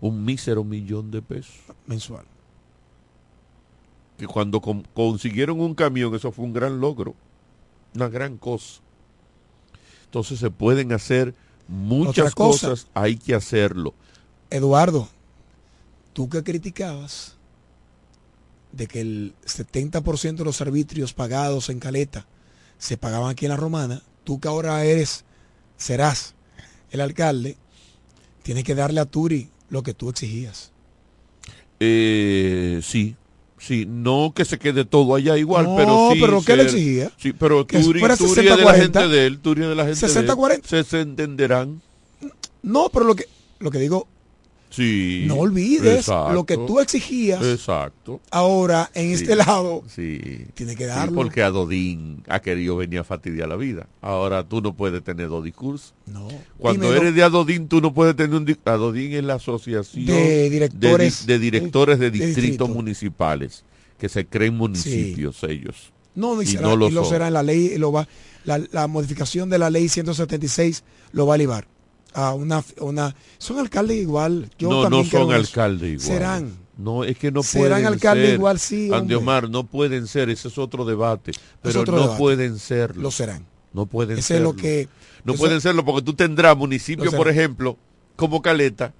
Un 0.02 0.24
mísero 0.26 0.64
millón 0.64 1.12
de 1.12 1.22
pesos. 1.22 1.56
mensual. 1.86 2.26
que 4.18 4.28
cuando 4.28 4.60
con- 4.60 4.86
consiguieron 4.94 5.62
un 5.62 5.74
camión, 5.74 6.14
eso 6.14 6.32
fue 6.34 6.44
un 6.44 6.52
gran 6.52 6.82
logro, 6.82 7.16
una 7.96 8.10
gran 8.10 8.38
cosa. 8.38 8.82
Entonces 10.10 10.40
se 10.40 10.50
pueden 10.50 10.92
hacer 10.92 11.36
muchas 11.68 12.34
cosa. 12.34 12.70
cosas, 12.70 12.88
hay 12.96 13.16
que 13.16 13.36
hacerlo. 13.36 13.94
Eduardo, 14.50 15.08
tú 16.14 16.30
que 16.30 16.44
criticabas 16.44 17.36
de 18.72 18.88
que 18.88 19.02
el 19.02 19.36
70% 19.46 20.38
de 20.38 20.46
los 20.46 20.62
arbitrios 20.62 21.14
pagados 21.14 21.70
en 21.70 21.80
Caleta 21.80 22.26
se 22.80 22.98
pagaban 22.98 23.30
aquí 23.30 23.46
en 23.46 23.52
la 23.52 23.58
Romana, 23.58 24.02
tú 24.24 24.40
que 24.40 24.48
ahora 24.48 24.84
eres, 24.84 25.26
serás 25.78 26.34
el 26.90 27.02
alcalde, 27.02 27.56
tienes 28.42 28.64
que 28.64 28.74
darle 28.74 29.02
a 29.02 29.06
Turi 29.06 29.52
lo 29.70 29.84
que 29.84 29.94
tú 29.94 30.10
exigías. 30.10 30.72
Eh, 31.80 32.80
sí, 32.82 33.16
sí, 33.60 33.86
no 33.88 34.34
que 34.36 34.46
se 34.46 34.58
quede 34.58 34.86
todo 34.86 35.14
allá 35.16 35.38
igual, 35.38 35.66
No, 35.66 35.76
pero 35.76 36.10
sí. 36.14 36.20
pero 36.22 36.42
¿qué 36.42 36.56
le 36.56 36.64
ser- 36.70 36.72
exigía? 36.80 37.12
Sí, 37.18 37.34
pero 37.34 37.68
Que 37.68 37.80
Turi, 37.80 38.00
fuera 38.00 38.18
Turi 38.18 38.34
de 38.44 38.44
la 38.44 38.56
60-40. 38.58 38.76
gente 38.82 39.08
de 39.08 39.26
él, 39.28 39.40
Turi 39.40 39.62
de 39.62 39.76
la 39.76 39.86
gente 39.86 40.08
de 40.08 40.20
él. 40.20 40.28
60-40. 40.28 40.62
Se, 40.66 40.84
se 40.84 41.02
entenderán. 41.02 41.82
No, 42.64 42.90
pero 42.92 43.06
lo 43.06 43.16
que, 43.16 43.26
lo 43.60 43.70
que 43.72 43.78
digo, 43.80 44.08
Sí. 44.70 45.24
no 45.28 45.36
olvides 45.38 45.98
exacto, 46.02 46.32
lo 46.34 46.46
que 46.46 46.56
tú 46.56 46.80
exigías. 46.80 47.44
Exacto. 47.44 48.20
Ahora, 48.30 48.92
en 48.94 49.08
Sí, 49.18 49.24
este 49.24 49.36
lado, 49.36 49.84
Sí. 49.88 50.20
tiene 50.54 50.76
que 50.76 50.84
Sí, 50.84 50.90
darlo. 50.90 51.16
porque 51.16 51.42
Adodín 51.42 52.24
ha 52.28 52.40
querido 52.40 52.76
venir 52.78 53.00
a 53.00 53.04
fastidiar 53.04 53.50
la 53.50 53.56
vida. 53.56 53.88
Ahora 54.02 54.44
tú 54.48 54.62
no 54.62 54.76
puedes 54.76 55.04
tener 55.04 55.28
dos 55.30 55.44
discursos. 55.44 55.94
No. 56.06 56.28
Cuando 56.60 56.94
eres 56.94 57.16
de 57.16 57.24
Adodín, 57.24 57.68
tú 57.68 57.82
no 57.82 57.94
puedes 57.94 58.16
tener 58.16 58.36
un... 58.36 58.46
di- 58.46 58.58
Adodín 58.66 59.14
es 59.14 59.24
la 59.24 59.36
asociación 59.36 60.06
De 60.06 60.50
directores- 60.52 61.26
de, 61.26 61.34
di- 61.40 61.40
de 61.40 61.40
directores 61.40 61.98
de, 62.00 62.06
de 62.12 62.12
distritos 62.12 62.44
distrito. 62.44 62.68
municipales 62.68 63.64
que 63.98 64.08
se 64.08 64.26
creen 64.28 64.56
municipios 64.56 65.44
ellos. 65.44 65.92
No, 66.16 66.36
no, 66.36 66.42
y, 66.42 66.46
Y 66.46 66.48
será- 66.50 66.62
no 66.62 66.76
lo 66.76 66.90
y 66.90 66.92
lo 66.92 67.06
será 67.06 67.28
en 67.28 67.34
la 67.34 67.44
ley, 67.44 67.78
lo 67.78 67.92
va, 67.92 68.08
la, 68.46 68.62
la 68.72 68.88
modificación 68.88 69.50
de 69.50 69.58
la 69.58 69.70
ley 69.70 69.90
176 69.90 70.84
lo 71.12 71.26
va 71.26 71.36
a 71.36 71.38
libar 71.38 71.68
a 72.14 72.34
una, 72.34 72.64
una 72.80 73.16
son 73.38 73.60
alcaldes 73.60 73.98
igual. 73.98 74.50
Yo 74.58 74.70
no, 74.70 74.90
no 74.90 75.04
son 75.04 75.32
alcaldes 75.32 75.90
igual. 76.04 76.08
Serán. 76.08 76.52
No, 76.78 77.04
es 77.04 77.18
que 77.18 77.32
no 77.32 77.44
Serán 77.44 77.70
pueden 77.70 77.86
alcaldes 77.88 78.26
ser. 78.28 78.36
igual, 78.36 78.60
sí. 78.60 78.90
Andiomar, 78.94 79.50
no 79.50 79.66
pueden 79.66 80.08
ser, 80.08 80.30
ese 80.30 80.48
es 80.48 80.58
otro 80.58 80.86
debate. 80.86 81.34
Pero 81.62 81.82
otro 81.82 81.96
no 81.96 82.02
debate. 82.04 82.18
pueden 82.20 82.58
serlo. 82.58 83.02
Lo 83.04 83.12
serán. 83.12 83.46
No 83.74 83.86
pueden 83.86 84.18
Ese 84.18 84.38
es 84.38 84.42
lo 84.42 84.52
serlo. 84.52 84.62
que- 84.62 84.88
No 85.26 85.34
pueden 85.34 85.60
serlo 85.62 85.84
porque 85.86 86.02
tú 86.04 86.14
tendrás 86.14 86.56
serán. 87.12 87.18
por 87.18 87.30
ejemplo, 87.30 87.78
como 88.16 88.42
Caleta, 88.42 88.94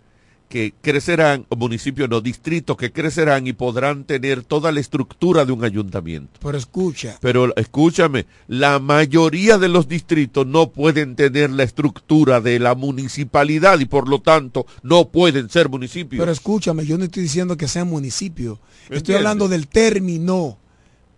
que 0.50 0.74
crecerán, 0.82 1.46
municipios 1.56 2.10
no, 2.10 2.22
distritos 2.22 2.76
que 2.76 2.92
crecerán 2.92 3.46
y 3.46 3.54
podrán 3.54 4.04
tener 4.04 4.44
toda 4.44 4.72
la 4.72 4.80
estructura 4.80 5.46
de 5.46 5.52
un 5.52 5.64
ayuntamiento. 5.64 6.40
Pero 6.42 6.58
escucha, 6.58 7.18
Pero 7.22 7.56
escúchame, 7.56 8.26
la 8.48 8.80
mayoría 8.80 9.60
de 9.60 9.70
los 9.70 9.88
distritos 9.88 10.48
no 10.48 10.72
pueden 10.72 11.16
tener 11.16 11.52
la 11.52 11.62
estructura 11.64 12.42
de 12.42 12.58
la 12.58 12.74
municipalidad 12.74 13.80
y 13.80 13.86
por 13.86 14.10
lo 14.10 14.22
tanto 14.22 14.66
no 14.82 15.10
pueden 15.10 15.50
ser 15.52 15.70
municipios. 15.70 16.20
pero 16.20 16.32
escúchame, 16.32 16.84
yo 16.84 16.98
no 16.98 17.04
estoy 17.06 17.24
diciendo 17.24 17.56
que 17.56 17.68
sea 17.68 17.86
municipio. 17.86 18.60
Estoy 18.84 18.98
¿Entiendes? 18.98 19.16
hablando 19.18 19.48
del 19.50 19.68
término, 19.68 20.58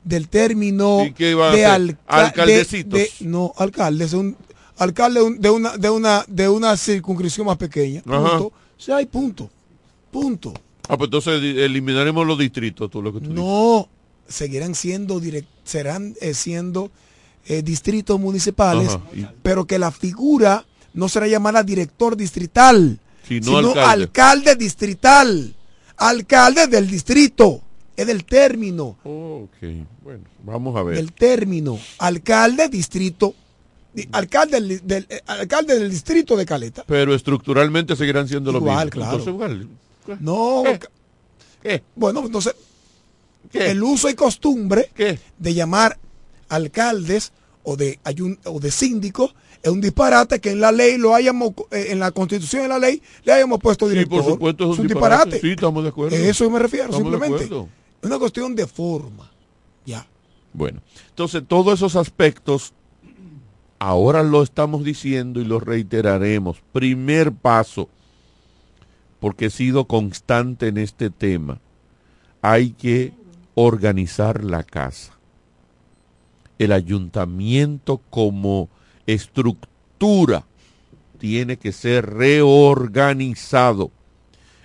del 0.03 0.27
término 0.27 1.05
¿Y 1.05 1.13
qué 1.13 1.35
va 1.35 1.51
a 1.51 1.55
de 1.55 1.65
alca- 1.65 1.99
Alcaldecitos. 2.07 2.99
de- 2.99 3.11
de- 3.19 3.25
no, 3.27 3.53
alcaldes, 3.57 4.11
un 4.11 4.35
alcalde 4.77 5.21
de 5.39 5.49
una 5.49 5.77
de 5.77 5.89
una 5.89 6.25
de 6.27 6.49
una 6.49 6.75
circunscripción 6.75 7.47
más 7.47 7.55
pequeña. 7.57 8.01
Punto. 8.01 8.51
Sí, 8.81 8.91
hay 8.91 9.05
punto. 9.05 9.47
Punto. 10.09 10.53
Ah, 10.89 10.97
pues 10.97 11.07
entonces 11.07 11.41
eliminaremos 11.41 12.25
los 12.25 12.37
distritos, 12.39 12.89
tú 12.89 13.01
lo 13.01 13.13
que 13.13 13.19
tú 13.19 13.25
dices. 13.29 13.35
No, 13.35 13.87
seguirán 14.27 14.73
siendo 14.75 15.21
direct- 15.21 15.45
serán 15.63 16.15
eh, 16.19 16.33
siendo 16.33 16.89
eh, 17.45 17.61
distritos 17.61 18.19
municipales, 18.19 18.89
Ajá, 18.89 19.01
y- 19.15 19.25
pero 19.43 19.65
que 19.65 19.77
la 19.79 19.91
figura 19.91 20.65
no 20.93 21.07
será 21.09 21.27
llamada 21.27 21.63
director 21.63 22.17
distrital, 22.17 22.99
Sino 23.27 23.45
sino 23.45 23.57
alcalde. 23.69 23.83
alcalde. 24.03 24.55
distrital, 24.55 25.55
alcalde 25.97 26.67
del 26.67 26.87
distrito, 26.89 27.61
es 27.95 28.07
del 28.07 28.25
término, 28.25 28.97
Ok, 29.03 29.57
bueno, 30.03 30.23
vamos 30.43 30.75
a 30.75 30.83
ver. 30.83 30.95
del 30.97 31.13
término, 31.13 31.79
alcalde 31.99 32.67
distrito, 32.67 33.27
di- 33.29 33.35
alcalde 34.11 34.61
del, 34.61 34.87
del- 34.87 35.07
eh, 35.09 35.21
alcalde 35.27 35.77
del 35.79 35.89
distrito 35.89 36.35
de 36.37 36.45
Caleta. 36.45 36.83
Pero 36.87 37.13
estructuralmente 37.13 37.95
seguirán 37.95 38.27
siendo 38.27 38.51
lo 38.51 38.59
Igual, 38.59 38.85
mismo. 38.85 38.91
claro. 38.91 39.17
Entonces, 39.17 39.33
igual. 39.33 39.67
No, 40.19 40.63
bueno, 41.95 42.23
entonces 42.25 42.55
el 43.53 43.83
uso 43.83 44.09
y 44.09 44.15
costumbre 44.15 44.89
de 45.37 45.53
llamar 45.53 45.97
alcaldes 46.49 47.31
o 47.63 47.75
de 47.77 47.99
ayun- 48.03 48.39
o 48.45 48.59
de 48.59 48.71
síndicos 48.71 49.35
es 49.61 49.69
un 49.71 49.79
disparate 49.81 50.39
que 50.39 50.51
en 50.51 50.59
la 50.61 50.71
ley 50.71 50.97
lo 50.97 51.13
hayamos 51.13 51.51
eh, 51.69 51.87
en 51.89 51.99
la 51.99 52.09
constitución 52.11 52.63
de 52.63 52.67
la 52.69 52.79
ley 52.79 53.01
le 53.23 53.33
hayamos 53.33 53.59
puesto 53.59 53.85
Sí, 53.87 53.91
director. 53.93 54.23
por 54.23 54.31
supuesto 54.33 54.73
es 54.73 54.79
un, 54.79 54.87
disparate. 54.87 55.39
Sí, 55.39 55.51
estamos 55.51 55.83
de 55.83 55.89
acuerdo. 55.89 56.15
Es 56.15 56.21
eso 56.23 56.49
me 56.49 56.57
refiero, 56.59 56.85
Estamos 56.85 57.11
simplemente. 57.11 57.43
Es 57.45 58.07
una 58.07 58.17
cuestión 58.17 58.55
de 58.55 58.65
forma. 58.65 59.29
Ya. 59.85 60.07
Bueno, 60.53 60.81
entonces 61.09 61.43
todos 61.47 61.75
esos 61.79 61.95
aspectos 61.95 62.73
ahora 63.81 64.21
lo 64.21 64.43
estamos 64.43 64.83
diciendo 64.83 65.41
y 65.41 65.43
lo 65.45 65.59
reiteraremos. 65.59 66.61
Primer 66.71 67.31
paso, 67.31 67.89
porque 69.19 69.45
he 69.47 69.49
sido 69.49 69.85
constante 69.85 70.67
en 70.67 70.77
este 70.77 71.09
tema, 71.09 71.59
hay 72.43 72.71
que 72.73 73.11
organizar 73.55 74.43
la 74.43 74.61
casa. 74.63 75.13
El 76.59 76.73
ayuntamiento 76.73 77.99
como 78.11 78.69
estructura 79.07 80.45
tiene 81.17 81.57
que 81.57 81.71
ser 81.71 82.05
reorganizado. 82.07 83.89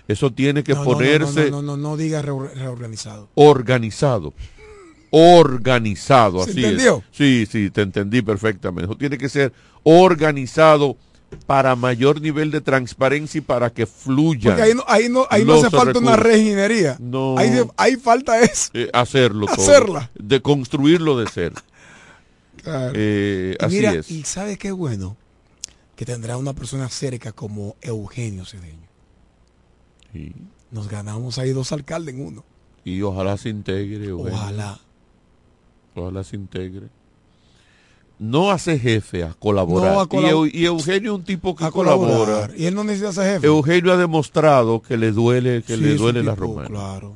Eso 0.07 0.31
tiene 0.31 0.63
que 0.63 0.73
No, 0.73 0.79
no, 0.79 0.85
no, 0.85 0.91
ponerse 0.93 1.49
No, 1.51 1.63
no, 1.63 1.75
no, 1.75 1.89
no, 1.89 1.97
diga 1.97 2.21
reor- 2.21 2.53
reorganizado. 2.53 3.29
organizado. 3.33 4.33
Organizado, 5.11 6.43
¿Se 6.43 6.51
así 6.51 6.63
entendió? 6.63 6.97
es. 6.97 7.17
Sí, 7.17 7.47
sí, 7.49 7.69
te 7.69 7.81
entendí 7.81 8.21
perfectamente. 8.21 8.85
Eso 8.85 8.97
tiene 8.97 9.17
que 9.17 9.29
ser 9.29 9.53
organizado 9.83 10.97
para 11.45 11.75
mayor 11.75 12.21
nivel 12.21 12.51
de 12.51 12.61
transparencia 12.61 13.39
y 13.39 13.41
para 13.41 13.69
que 13.69 13.85
fluya. 13.85 14.51
Porque 14.51 14.61
ahí 14.63 14.73
no, 14.73 14.83
ahí 14.87 15.09
no, 15.09 15.27
ahí 15.29 15.43
no 15.43 15.55
hace 15.55 15.69
falta 15.69 15.99
una 15.99 16.15
reginería. 16.15 16.97
No. 16.99 17.37
Ahí, 17.37 17.51
ahí 17.77 17.95
falta 17.97 18.39
es 18.41 18.69
Eh, 18.73 18.89
hacerlo 18.93 19.45
todo. 19.47 19.55
Hacerla. 19.55 20.09
De 20.17 20.41
construirlo 20.41 21.17
de 21.19 21.27
ser. 21.27 21.53
Claro. 22.63 22.93
Eh, 22.95 23.55
Y 23.59 23.63
así 23.65 23.75
mira, 23.75 23.93
es. 23.93 24.09
y 24.11 24.23
sabe 24.23 24.57
qué 24.57 24.71
bueno 24.71 25.15
que 25.95 26.05
tendrá 26.05 26.37
una 26.37 26.53
persona 26.53 26.89
cerca 26.89 27.31
como 27.31 27.75
Eugenio 27.81 28.45
Cedeño. 28.45 28.87
Sí. 30.13 30.33
Nos 30.71 30.87
ganamos 30.89 31.37
ahí 31.39 31.51
dos 31.51 31.71
alcaldes 31.71 32.15
en 32.15 32.25
uno. 32.25 32.43
Y 32.85 33.01
ojalá 33.01 33.35
se 33.37 33.49
integre. 33.49 34.05
Eugenio. 34.07 34.33
Ojalá. 34.33 34.79
Ojalá 36.01 36.23
se 36.23 36.35
integre. 36.35 36.87
No 38.19 38.49
hace 38.51 38.79
jefe 38.79 39.23
a 39.23 39.33
colaborar. 39.33 39.93
No, 39.93 39.99
a 40.01 40.07
colab- 40.09 40.27
y, 40.27 40.31
Eu- 40.31 40.51
y 40.51 40.65
Eugenio 40.65 41.13
es 41.13 41.19
un 41.19 41.23
tipo 41.23 41.55
que 41.55 41.69
colabora. 41.69 42.11
colaborar. 42.13 42.53
Y 42.57 42.65
él 42.65 42.73
no 42.73 42.83
necesita 42.83 43.13
ser 43.13 43.33
jefe. 43.35 43.47
Eugenio 43.47 43.93
ha 43.93 43.97
demostrado 43.97 44.81
que 44.81 44.97
le 44.97 45.11
duele, 45.11 45.61
que 45.63 45.75
Sí, 45.75 45.81
le 45.81 45.95
duele 45.95 46.23
la 46.23 46.33
tipo, 46.33 46.45
romana. 46.47 46.67
Claro. 46.69 47.13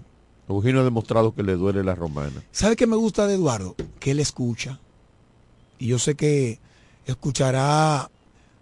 Eugenio 0.47 0.81
ha 0.81 0.83
demostrado 0.83 1.33
que 1.33 1.41
le 1.43 1.55
duele 1.55 1.83
la 1.83 1.95
romana. 1.95 2.43
¿Sabe 2.51 2.75
qué 2.75 2.85
me 2.85 2.95
gusta 2.97 3.25
de 3.25 3.35
Eduardo? 3.35 3.75
Que 3.99 4.11
él 4.11 4.19
escucha. 4.19 4.79
Y 5.79 5.87
yo 5.87 5.97
sé 5.97 6.13
que 6.15 6.59
escuchará 7.05 8.11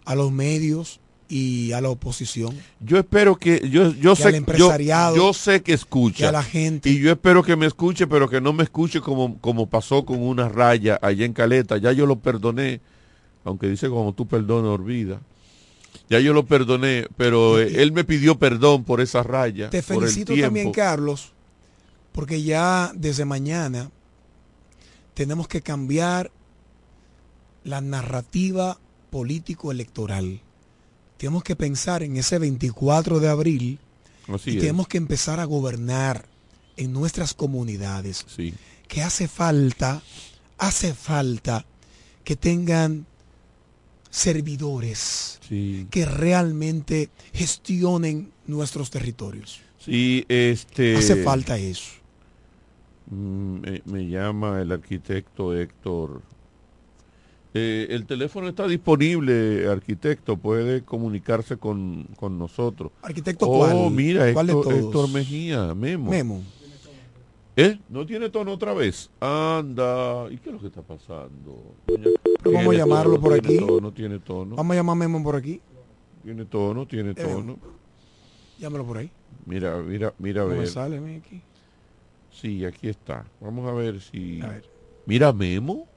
a 0.06 0.14
los 0.14 0.32
medios 0.32 0.99
y 1.30 1.70
a 1.72 1.80
la 1.80 1.88
oposición. 1.90 2.54
Yo 2.80 2.98
espero 2.98 3.36
que 3.36 3.66
yo 3.70 3.92
yo 3.94 4.14
Que 4.16 4.22
sé 4.22 4.28
al 4.28 4.32
yo- 4.32 4.38
empresariado, 4.38 5.16
yo, 5.16 5.32
sé 5.32 5.62
que 5.62 5.72
escucha 5.72 6.16
que 6.18 6.26
a 6.26 6.32
la 6.32 6.42
gente. 6.42 6.90
y 6.90 6.98
yo 6.98 7.12
espero 7.12 7.42
que 7.44 7.54
me 7.56 7.66
escuche, 7.66 8.06
pero 8.08 8.28
que 8.28 8.40
no 8.40 8.52
me 8.52 8.64
escuche 8.64 9.00
como 9.00 9.38
como 9.38 9.68
pasó 9.70 10.04
con 10.04 10.20
una 10.20 10.48
raya 10.48 10.98
allá 11.00 11.24
en 11.24 11.32
Caleta. 11.32 11.78
Ya 11.78 11.92
yo 11.92 12.04
lo 12.06 12.16
perdoné, 12.16 12.80
aunque 13.44 13.68
dice 13.68 13.88
como 13.88 14.12
tú 14.12 14.26
perdonas 14.26 14.70
olvida. 14.72 15.20
Ya 16.08 16.18
yo 16.18 16.32
lo 16.32 16.44
perdoné, 16.44 17.06
pero 17.16 17.60
eh, 17.60 17.80
él 17.82 17.92
me 17.92 18.02
pidió 18.02 18.36
perdón 18.38 18.82
por 18.82 19.00
esa 19.00 19.22
raya. 19.22 19.70
Te 19.70 19.82
felicito 19.82 20.34
también, 20.36 20.72
Carlos, 20.72 21.32
porque 22.12 22.42
ya 22.42 22.90
desde 22.96 23.24
mañana 23.24 23.90
tenemos 25.14 25.46
que 25.46 25.62
cambiar 25.62 26.32
la 27.62 27.80
narrativa 27.80 28.78
político-electoral. 29.10 30.40
Tenemos 31.20 31.42
que 31.44 31.54
pensar 31.54 32.02
en 32.02 32.16
ese 32.16 32.38
24 32.38 33.20
de 33.20 33.28
abril 33.28 33.78
Así 34.26 34.52
y 34.52 34.54
es. 34.56 34.60
tenemos 34.62 34.88
que 34.88 34.96
empezar 34.96 35.38
a 35.38 35.44
gobernar 35.44 36.24
en 36.78 36.94
nuestras 36.94 37.34
comunidades. 37.34 38.24
Sí. 38.26 38.54
Que 38.88 39.02
hace 39.02 39.28
falta, 39.28 40.00
hace 40.56 40.94
falta 40.94 41.66
que 42.24 42.36
tengan 42.36 43.04
servidores 44.08 45.38
Sí. 45.46 45.86
que 45.90 46.06
realmente 46.06 47.10
gestionen 47.34 48.30
nuestros 48.46 48.88
territorios. 48.90 49.60
Sí, 49.78 50.24
este 50.28 50.96
Hace 50.96 51.22
falta 51.22 51.58
eso. 51.58 51.90
Mm, 53.10 53.60
Me, 53.60 53.82
me 53.84 54.08
llama 54.08 54.60
el 54.62 54.72
arquitecto 54.72 55.54
Héctor. 55.54 56.22
Eh, 57.52 57.88
el 57.90 58.06
teléfono 58.06 58.48
está 58.48 58.68
disponible, 58.68 59.66
arquitecto, 59.68 60.36
puede 60.36 60.82
comunicarse 60.82 61.56
con, 61.56 62.04
con 62.16 62.38
nosotros. 62.38 62.92
Arquitecto, 63.02 63.46
oh, 63.48 63.58
¿cuál? 63.58 63.90
mira, 63.90 64.32
¿Cuál 64.32 64.46
de 64.46 64.52
Héctor? 64.52 64.74
Héctor 64.74 65.10
Mejía, 65.10 65.74
Memo. 65.74 66.10
Memo. 66.10 66.42
¿Eh? 67.56 67.78
¿No 67.88 68.06
tiene 68.06 68.30
tono 68.30 68.52
otra 68.52 68.72
vez? 68.72 69.10
Anda, 69.20 70.28
¿y 70.30 70.38
qué 70.38 70.50
es 70.50 70.54
lo 70.54 70.60
que 70.60 70.68
está 70.68 70.82
pasando? 70.82 71.74
Vamos 71.88 72.08
a 72.44 72.60
Tiene 72.62 72.76
llamarlo 72.76 73.14
tono, 73.16 73.20
por 73.22 73.40
tiene 73.40 73.56
aquí. 73.58 73.66
tono, 73.66 73.92
tiene 73.92 74.18
tono. 74.20 74.56
Vamos 74.56 74.72
a 74.72 74.76
llamar 74.76 74.92
a 74.94 74.98
Memo 74.98 75.22
por 75.22 75.36
aquí. 75.36 75.60
Tiene 76.22 76.44
tono, 76.44 76.86
tiene 76.86 77.10
Eh, 77.10 77.14
tono. 77.14 77.58
Llámalo 78.58 78.86
por 78.86 78.98
ahí. 78.98 79.10
Mira, 79.44 79.76
mira, 79.78 80.14
mira, 80.18 80.42
a 80.42 80.46
me 80.46 80.66
sale 80.66 80.98
aquí. 81.16 81.42
Sí, 82.30 82.64
aquí 82.64 82.88
está. 82.88 83.24
Vamos 83.40 83.68
a 83.68 83.72
ver 83.72 84.00
si. 84.00 84.40
A 84.40 84.48
ver. 84.48 84.70
Mira, 85.06 85.32
Memo. 85.32 85.88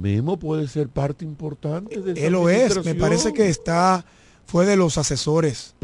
Memo 0.00 0.38
puede 0.38 0.66
ser 0.68 0.88
parte 0.88 1.24
importante 1.24 2.00
de 2.00 2.26
Él 2.26 2.32
lo 2.32 2.48
es. 2.48 2.84
Me 2.84 2.94
parece 2.94 3.32
que 3.32 3.48
está, 3.48 4.04
fue 4.46 4.64
de 4.66 4.76
los 4.76 4.98
asesores 4.98 5.74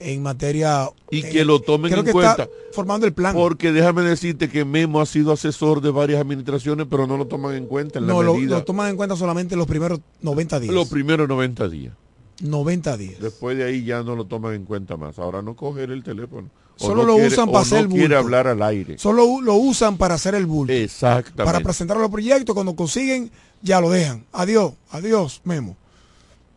en 0.00 0.22
materia. 0.22 0.88
Y 1.10 1.24
eh, 1.24 1.30
que 1.30 1.44
lo 1.44 1.60
tomen 1.60 1.90
creo 1.90 2.00
en 2.00 2.06
que 2.06 2.12
cuenta. 2.12 2.42
está 2.42 2.48
formando 2.72 3.06
el 3.06 3.12
plan. 3.12 3.34
Porque 3.34 3.72
déjame 3.72 4.02
decirte 4.02 4.48
que 4.48 4.64
Memo 4.64 5.00
ha 5.00 5.06
sido 5.06 5.32
asesor 5.32 5.80
de 5.80 5.90
varias 5.90 6.20
administraciones, 6.20 6.86
pero 6.90 7.06
no 7.06 7.16
lo 7.16 7.26
toman 7.26 7.54
en 7.54 7.66
cuenta 7.66 7.98
en 7.98 8.06
la 8.06 8.12
no, 8.12 8.22
lo, 8.22 8.34
medida. 8.34 8.56
lo 8.58 8.64
toman 8.64 8.90
en 8.90 8.96
cuenta 8.96 9.16
solamente 9.16 9.54
los 9.56 9.66
primeros 9.66 10.00
90 10.20 10.60
días. 10.60 10.74
los 10.74 10.88
primeros 10.88 11.28
90 11.28 11.68
días. 11.68 11.94
90 12.40 12.96
días. 12.96 13.20
Después 13.20 13.56
de 13.56 13.64
ahí 13.64 13.84
ya 13.84 14.02
no 14.02 14.16
lo 14.16 14.24
toman 14.24 14.54
en 14.54 14.64
cuenta 14.64 14.96
más. 14.96 15.18
Ahora 15.18 15.42
no 15.42 15.54
coger 15.54 15.90
el 15.92 16.02
teléfono. 16.02 16.50
Solo 16.76 17.02
no 17.02 17.08
lo 17.08 17.14
quiere- 17.14 17.28
usan 17.28 17.46
para 17.46 17.60
hacer 17.60 17.72
no 17.78 17.80
el 17.80 17.86
bulto. 17.88 17.98
quiere 18.00 18.16
hablar 18.16 18.46
al 18.48 18.62
aire. 18.62 18.98
Solo 18.98 19.40
lo 19.40 19.54
usan 19.54 19.96
para 19.98 20.14
hacer 20.14 20.34
el 20.34 20.46
bulto. 20.46 20.72
Exactamente. 20.72 21.44
Para 21.44 21.60
presentar 21.60 21.96
los 21.96 22.10
proyectos. 22.10 22.54
Cuando 22.54 22.74
consiguen, 22.74 23.30
ya 23.60 23.80
lo 23.80 23.90
dejan. 23.90 24.24
Adiós, 24.32 24.72
adiós, 24.90 25.40
Memo. 25.44 25.76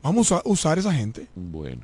Vamos 0.01 0.31
a 0.31 0.41
usar 0.45 0.77
esa 0.79 0.93
gente. 0.93 1.27
Bueno. 1.35 1.81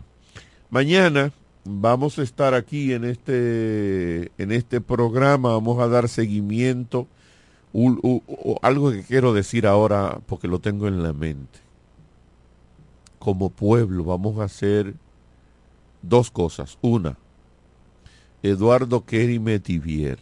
Mañana 0.69 1.31
vamos 1.65 2.17
a 2.17 2.23
estar 2.23 2.53
aquí 2.55 2.93
en 2.93 3.03
este 3.03 4.31
en 4.37 4.51
este 4.51 4.81
programa, 4.81 5.49
vamos 5.51 5.79
a 5.79 5.87
dar 5.87 6.07
seguimiento 6.09 7.07
u- 7.73 7.89
u- 8.01 8.23
u- 8.27 8.55
algo 8.61 8.91
que 8.91 9.03
quiero 9.03 9.33
decir 9.33 9.67
ahora 9.67 10.19
porque 10.25 10.47
lo 10.47 10.59
tengo 10.59 10.87
en 10.87 11.03
la 11.03 11.13
mente. 11.13 11.59
Como 13.19 13.49
pueblo 13.51 14.03
vamos 14.03 14.39
a 14.39 14.45
hacer 14.45 14.95
dos 16.01 16.31
cosas. 16.31 16.77
Una, 16.81 17.17
Eduardo 18.43 19.05
Kerry 19.05 19.37
Metivier 19.37 20.17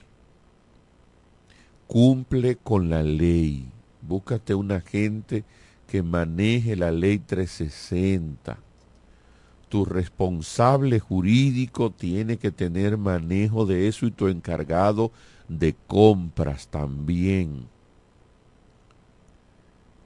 cumple 1.87 2.57
con 2.57 2.89
la 2.89 3.01
ley. 3.01 3.65
Búscate 4.01 4.53
un 4.55 4.73
agente 4.73 5.45
que 5.87 6.03
maneje 6.03 6.75
la 6.75 6.91
ley 6.91 7.19
360. 7.19 8.59
Tu 9.69 9.85
responsable 9.85 10.99
jurídico 10.99 11.91
tiene 11.91 12.35
que 12.35 12.51
tener 12.51 12.97
manejo 12.97 13.65
de 13.65 13.87
eso 13.87 14.05
y 14.05 14.11
tu 14.11 14.27
encargado 14.27 15.13
de 15.47 15.73
compras 15.87 16.67
también. 16.67 17.67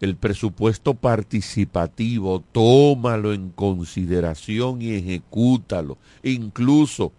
El 0.01 0.17
presupuesto 0.17 0.93
participativo, 0.93 2.43
tómalo 2.51 3.33
en 3.33 3.49
consideración 3.49 4.83
y 4.83 4.91
ejecútalo. 4.93 5.97
Incluso 6.21 7.11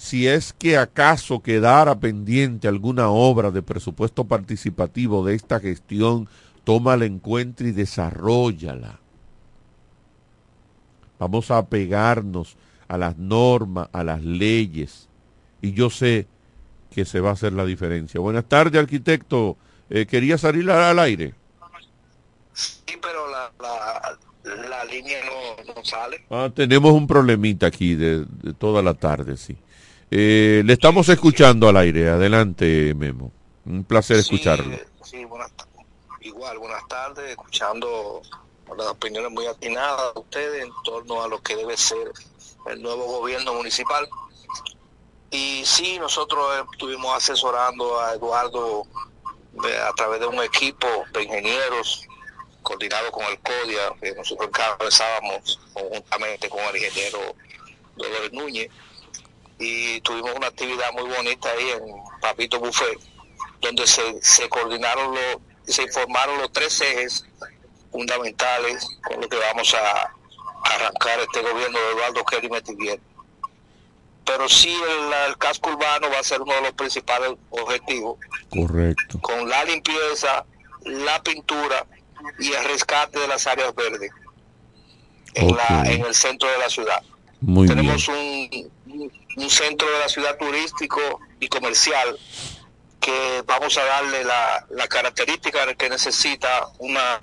si 0.00 0.26
es 0.26 0.54
que 0.54 0.78
acaso 0.78 1.42
quedara 1.42 2.00
pendiente 2.00 2.66
alguna 2.66 3.10
obra 3.10 3.50
de 3.50 3.60
presupuesto 3.60 4.24
participativo 4.24 5.26
de 5.26 5.34
esta 5.34 5.60
gestión, 5.60 6.26
tómala 6.64 7.04
en 7.04 7.18
cuenta 7.18 7.64
y 7.64 7.72
desarrollala. 7.72 8.98
Vamos 11.18 11.50
a 11.50 11.58
apegarnos 11.58 12.56
a 12.88 12.96
las 12.96 13.18
normas, 13.18 13.90
a 13.92 14.02
las 14.02 14.24
leyes. 14.24 15.06
Y 15.60 15.72
yo 15.72 15.90
sé 15.90 16.26
que 16.90 17.04
se 17.04 17.20
va 17.20 17.28
a 17.28 17.34
hacer 17.34 17.52
la 17.52 17.66
diferencia. 17.66 18.20
Buenas 18.20 18.46
tardes, 18.46 18.80
arquitecto. 18.80 19.58
Eh, 19.90 20.06
¿Quería 20.06 20.38
salir 20.38 20.70
al 20.70 20.98
aire? 20.98 21.34
Sí, 22.54 22.94
pero 23.02 23.30
la, 23.30 23.52
la, 23.60 24.66
la 24.66 24.84
línea 24.86 25.18
no, 25.26 25.74
no 25.74 25.84
sale. 25.84 26.24
Ah, 26.30 26.50
tenemos 26.54 26.90
un 26.92 27.06
problemita 27.06 27.66
aquí 27.66 27.94
de, 27.96 28.24
de 28.24 28.54
toda 28.54 28.80
la 28.80 28.94
tarde, 28.94 29.36
sí. 29.36 29.58
Eh, 30.10 30.62
le 30.64 30.72
estamos 30.72 31.08
escuchando 31.08 31.68
al 31.68 31.76
aire. 31.76 32.08
Adelante, 32.08 32.94
Memo. 32.94 33.30
Un 33.64 33.84
placer 33.84 34.16
escucharlo. 34.18 34.76
Sí, 35.04 35.24
buenas, 35.24 35.52
igual, 36.20 36.58
buenas 36.58 36.86
tardes, 36.88 37.30
escuchando 37.30 38.20
las 38.76 38.86
opiniones 38.88 39.30
muy 39.30 39.46
atinadas 39.46 40.14
de 40.14 40.20
ustedes 40.20 40.64
en 40.64 40.72
torno 40.84 41.22
a 41.22 41.28
lo 41.28 41.40
que 41.42 41.56
debe 41.56 41.76
ser 41.76 42.10
el 42.66 42.82
nuevo 42.82 43.04
gobierno 43.06 43.54
municipal. 43.54 44.08
Y 45.30 45.62
sí, 45.64 45.98
nosotros 46.00 46.44
estuvimos 46.72 47.16
asesorando 47.16 48.00
a 48.00 48.14
Eduardo 48.14 48.86
eh, 49.64 49.76
a 49.76 49.92
través 49.92 50.18
de 50.20 50.26
un 50.26 50.42
equipo 50.42 50.88
de 51.12 51.22
ingenieros 51.22 52.04
coordinado 52.62 53.12
con 53.12 53.24
el 53.26 53.38
CODIA, 53.38 53.92
que 54.00 54.12
nosotros 54.14 54.48
encabezábamos 54.48 55.60
conjuntamente 55.72 56.48
con 56.48 56.60
el 56.60 56.76
ingeniero 56.76 57.18
Dolores 57.96 58.32
Núñez 58.32 58.70
y 59.60 60.00
tuvimos 60.00 60.32
una 60.34 60.46
actividad 60.46 60.90
muy 60.94 61.04
bonita 61.04 61.50
ahí 61.50 61.70
en 61.70 61.82
Papito 62.20 62.58
Buffet, 62.58 62.98
donde 63.60 63.86
se, 63.86 64.02
se 64.22 64.48
coordinaron 64.48 65.14
los, 65.14 65.36
se 65.66 65.82
informaron 65.82 66.38
los 66.38 66.50
tres 66.50 66.80
ejes 66.80 67.26
fundamentales 67.92 68.88
con 69.04 69.20
lo 69.20 69.28
que 69.28 69.36
vamos 69.36 69.74
a, 69.74 70.14
arrancar 70.62 71.18
este 71.20 71.40
gobierno 71.40 71.78
de 71.78 71.90
Eduardo 71.92 72.24
Kelly 72.24 72.50
Metivier. 72.50 73.00
Pero 74.26 74.46
sí 74.46 74.68
el, 74.70 75.30
el, 75.30 75.38
casco 75.38 75.70
urbano 75.70 76.10
va 76.10 76.18
a 76.18 76.22
ser 76.22 76.42
uno 76.42 76.52
de 76.54 76.60
los 76.60 76.72
principales 76.72 77.32
objetivos. 77.48 78.18
Correcto. 78.50 79.18
Con 79.20 79.48
la 79.48 79.64
limpieza, 79.64 80.44
la 80.84 81.22
pintura 81.22 81.86
y 82.38 82.52
el 82.52 82.64
rescate 82.64 83.20
de 83.20 83.28
las 83.28 83.46
áreas 83.46 83.74
verdes 83.74 84.10
en, 85.34 85.50
Okay. 85.50 85.56
la, 85.56 85.90
en 85.90 86.04
el 86.04 86.14
centro 86.14 86.48
de 86.50 86.58
la 86.58 86.68
ciudad. 86.68 87.02
Muy 87.40 87.66
Tenemos 87.66 88.06
un, 88.08 88.70
un 89.36 89.50
centro 89.50 89.90
de 89.90 89.98
la 90.00 90.08
ciudad 90.08 90.36
turístico 90.36 91.20
y 91.38 91.48
comercial 91.48 92.18
que 93.00 93.42
vamos 93.46 93.76
a 93.78 93.84
darle 93.84 94.24
la, 94.24 94.66
la 94.70 94.86
característica 94.88 95.74
que 95.74 95.88
necesita 95.88 96.68
una, 96.78 97.18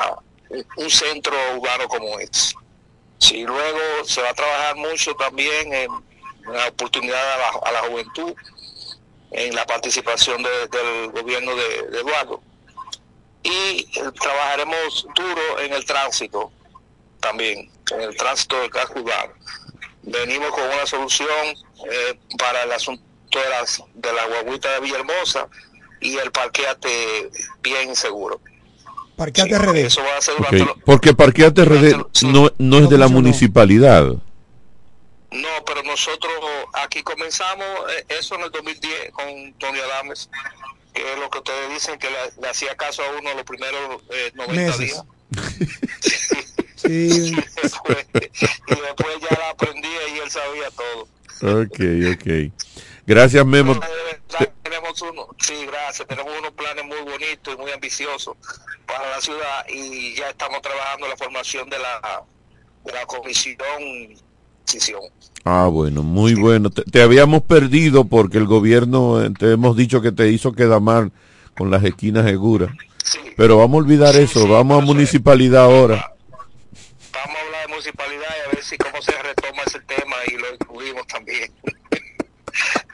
un 0.77 0.89
centro 0.89 1.35
urbano 1.55 1.87
como 1.87 2.19
este. 2.19 2.55
Sí, 3.19 3.43
luego 3.43 3.79
se 4.05 4.21
va 4.21 4.29
a 4.29 4.33
trabajar 4.33 4.75
mucho 4.75 5.13
también 5.15 5.73
en 5.73 5.91
la 6.51 6.67
oportunidad 6.67 7.33
a 7.33 7.37
la, 7.37 7.47
a 7.63 7.71
la 7.73 7.79
juventud, 7.89 8.33
en 9.31 9.53
la 9.55 9.65
participación 9.65 10.41
de- 10.41 10.67
del 10.67 11.11
gobierno 11.11 11.55
de, 11.55 11.87
de 11.89 11.99
Eduardo. 11.99 12.41
Y 13.43 13.87
eh, 13.99 14.11
trabajaremos 14.19 15.07
duro 15.15 15.59
en 15.59 15.73
el 15.73 15.85
tránsito 15.85 16.51
también, 17.19 17.69
en 17.91 18.01
el 18.01 18.15
tránsito 18.17 18.59
del 18.59 18.69
casco 18.69 18.99
urbano. 18.99 19.33
Venimos 20.07 20.51
con 20.51 20.63
una 20.63 20.85
solución 20.85 21.29
eh, 21.91 22.17
para 22.37 22.63
el 22.63 22.71
asunto 22.71 23.03
de 23.31 23.49
las 23.49 23.83
de 23.93 24.13
la 24.13 24.25
guaguita 24.25 24.71
de 24.73 24.79
Villahermosa 24.79 25.47
y 25.99 26.17
el 26.17 26.31
parqueate 26.31 27.29
bien 27.61 27.93
seguro. 27.95 28.39
Parqueate 29.17 29.57
RD. 29.57 29.75
Eso 29.77 30.01
va 30.03 30.17
a 30.17 30.21
ser 30.21 30.35
Porque 30.85 31.13
Parqueate 31.13 31.65
RD 31.65 32.05
no, 32.23 32.51
no 32.57 32.77
es 32.77 32.89
de 32.89 32.97
la 32.97 33.07
municipalidad. 33.09 34.03
No, 35.31 35.49
pero 35.65 35.83
nosotros 35.83 36.33
aquí 36.73 37.03
comenzamos 37.03 37.67
eh, 37.91 38.05
eso 38.17 38.35
en 38.35 38.41
el 38.43 38.51
2010 38.51 39.11
con 39.11 39.53
Tony 39.57 39.79
Adames, 39.79 40.29
que 40.93 41.01
es 41.13 41.19
lo 41.19 41.29
que 41.29 41.39
ustedes 41.39 41.73
dicen 41.73 41.99
que 41.99 42.09
le, 42.09 42.41
le 42.41 42.47
hacía 42.47 42.77
caso 42.77 43.03
a 43.03 43.19
uno 43.19 43.33
los 43.33 43.43
primeros 43.43 44.01
eh, 44.09 44.31
90 44.35 44.53
Meses. 44.53 44.79
días. 44.79 45.03
Sí, 46.77 47.07
y 47.33 47.35
después 47.35 49.17
ya 49.19 49.37
la 49.39 49.49
aprendía 49.49 49.91
y 49.91 49.96
él 50.27 50.31
sabía 50.31 50.69
todo. 50.71 51.61
Ok, 51.61 51.79
ok. 52.13 52.53
Gracias, 53.05 53.45
Memo. 53.45 53.79
Tenemos 54.63 55.01
uno, 55.01 55.27
sí, 55.39 55.65
gracias, 55.65 56.07
tenemos 56.07 56.33
unos 56.37 56.51
planes 56.51 56.83
muy 56.85 56.99
bonitos 57.09 57.53
y 57.53 57.57
muy 57.57 57.71
ambiciosos 57.71 58.35
para 58.85 59.09
la 59.09 59.21
ciudad 59.21 59.65
y 59.69 60.13
ya 60.15 60.29
estamos 60.29 60.61
trabajando 60.61 61.07
la 61.07 61.15
formación 61.15 61.69
de 61.69 61.77
la, 61.79 62.23
de 62.83 62.91
la 62.91 63.05
comisión 63.05 63.57
decisión. 64.65 64.99
Ah, 65.45 65.67
bueno, 65.71 66.03
muy 66.03 66.35
bueno. 66.35 66.69
Te, 66.69 66.83
te 66.83 67.01
habíamos 67.01 67.43
perdido 67.43 68.03
porque 68.05 68.37
el 68.37 68.45
gobierno, 68.45 69.23
eh, 69.23 69.31
te 69.37 69.53
hemos 69.53 69.77
dicho 69.77 70.01
que 70.01 70.11
te 70.11 70.29
hizo 70.29 70.51
quedar 70.51 70.81
mal 70.81 71.13
con 71.55 71.71
las 71.71 71.83
esquinas 71.85 72.25
seguras. 72.25 72.71
Pero 73.37 73.57
vamos 73.57 73.75
a 73.75 73.77
olvidar 73.77 74.15
eso, 74.17 74.47
vamos 74.47 74.81
a 74.81 74.85
municipalidad 74.85 75.63
ahora. 75.63 76.13
Vamos 77.13 77.37
a 77.37 77.45
hablar 77.45 77.61
de 77.61 77.67
municipalidad 77.69 78.35
y 78.45 78.46
ver 78.57 78.63
si 78.63 78.77
cómo 78.77 79.01
se 79.03 79.11
retoma 79.11 79.61
ese 79.67 79.79
tema 79.81 80.15
y 80.27 80.37
lo 80.37 80.51
incluimos 80.51 81.05
también. 81.05 81.51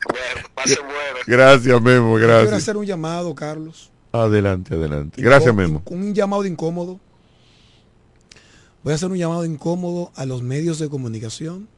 bueno, 0.10 0.50
va 0.58 0.64
a 0.64 0.68
ser 0.68 0.82
bueno. 0.82 1.20
Gracias, 1.26 1.82
Memo, 1.82 2.18
Quiero 2.18 2.34
gracias. 2.34 2.54
hacer 2.54 2.76
un 2.76 2.86
llamado, 2.86 3.34
Carlos. 3.34 3.90
Adelante, 4.12 4.76
adelante. 4.76 5.22
Gracias, 5.22 5.56
Memo. 5.56 5.82
Con 5.84 6.00
un 6.00 6.14
llamado 6.14 6.46
incómodo. 6.46 7.00
Voy 8.84 8.92
a 8.92 8.96
hacer 8.96 9.10
un 9.10 9.18
llamado 9.18 9.46
incómodo 9.46 10.12
a 10.16 10.26
los 10.26 10.44
medios 10.44 10.80
de 10.80 10.90
comunicación, 10.90 11.70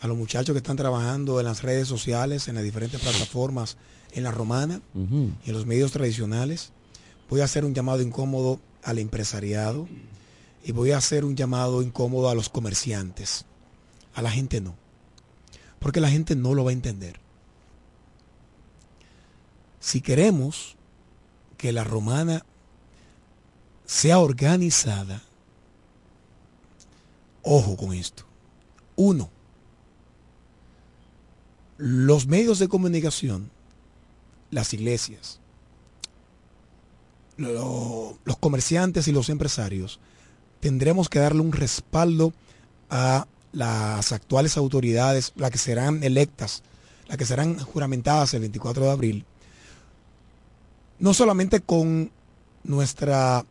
a 0.00 0.06
los 0.06 0.16
muchachos 0.16 0.52
que 0.52 0.58
están 0.58 0.76
trabajando 0.76 1.40
en 1.40 1.46
las 1.46 1.64
redes 1.64 1.88
sociales, 1.88 2.46
en 2.46 2.54
las 2.54 2.62
diferentes 2.62 3.00
plataformas, 3.00 3.76
en 4.12 4.22
la 4.22 4.30
romana 4.30 4.80
y 4.94 5.50
en 5.50 5.52
los 5.52 5.66
medios 5.66 5.90
tradicionales. 5.90 6.70
Voy 7.28 7.40
a 7.40 7.44
hacer 7.44 7.64
un 7.64 7.74
llamado 7.74 8.00
incómodo 8.02 8.60
al 8.84 9.00
empresariado 9.00 9.88
y 10.68 10.72
voy 10.72 10.90
a 10.90 10.98
hacer 10.98 11.24
un 11.24 11.34
llamado 11.34 11.80
incómodo 11.80 12.28
a 12.28 12.34
los 12.34 12.50
comerciantes. 12.50 13.46
A 14.14 14.20
la 14.20 14.30
gente 14.30 14.60
no. 14.60 14.74
Porque 15.78 15.98
la 15.98 16.10
gente 16.10 16.36
no 16.36 16.52
lo 16.52 16.62
va 16.62 16.70
a 16.70 16.74
entender. 16.74 17.18
Si 19.80 20.02
queremos 20.02 20.76
que 21.56 21.72
la 21.72 21.84
romana 21.84 22.44
sea 23.86 24.18
organizada, 24.18 25.22
ojo 27.42 27.74
con 27.78 27.94
esto. 27.94 28.24
Uno, 28.94 29.30
los 31.78 32.26
medios 32.26 32.58
de 32.58 32.68
comunicación, 32.68 33.50
las 34.50 34.74
iglesias, 34.74 35.40
lo- 37.38 38.18
los 38.26 38.36
comerciantes 38.36 39.08
y 39.08 39.12
los 39.12 39.30
empresarios, 39.30 39.98
tendremos 40.60 41.08
que 41.08 41.18
darle 41.18 41.40
un 41.40 41.52
respaldo 41.52 42.32
a 42.90 43.26
las 43.52 44.12
actuales 44.12 44.56
autoridades, 44.56 45.32
las 45.36 45.50
que 45.50 45.58
serán 45.58 46.02
electas, 46.02 46.62
las 47.08 47.16
que 47.16 47.24
serán 47.24 47.58
juramentadas 47.58 48.34
el 48.34 48.40
24 48.40 48.84
de 48.84 48.90
abril, 48.90 49.24
no 50.98 51.14
solamente 51.14 51.60
con 51.60 52.10
nuestra, 52.64 53.44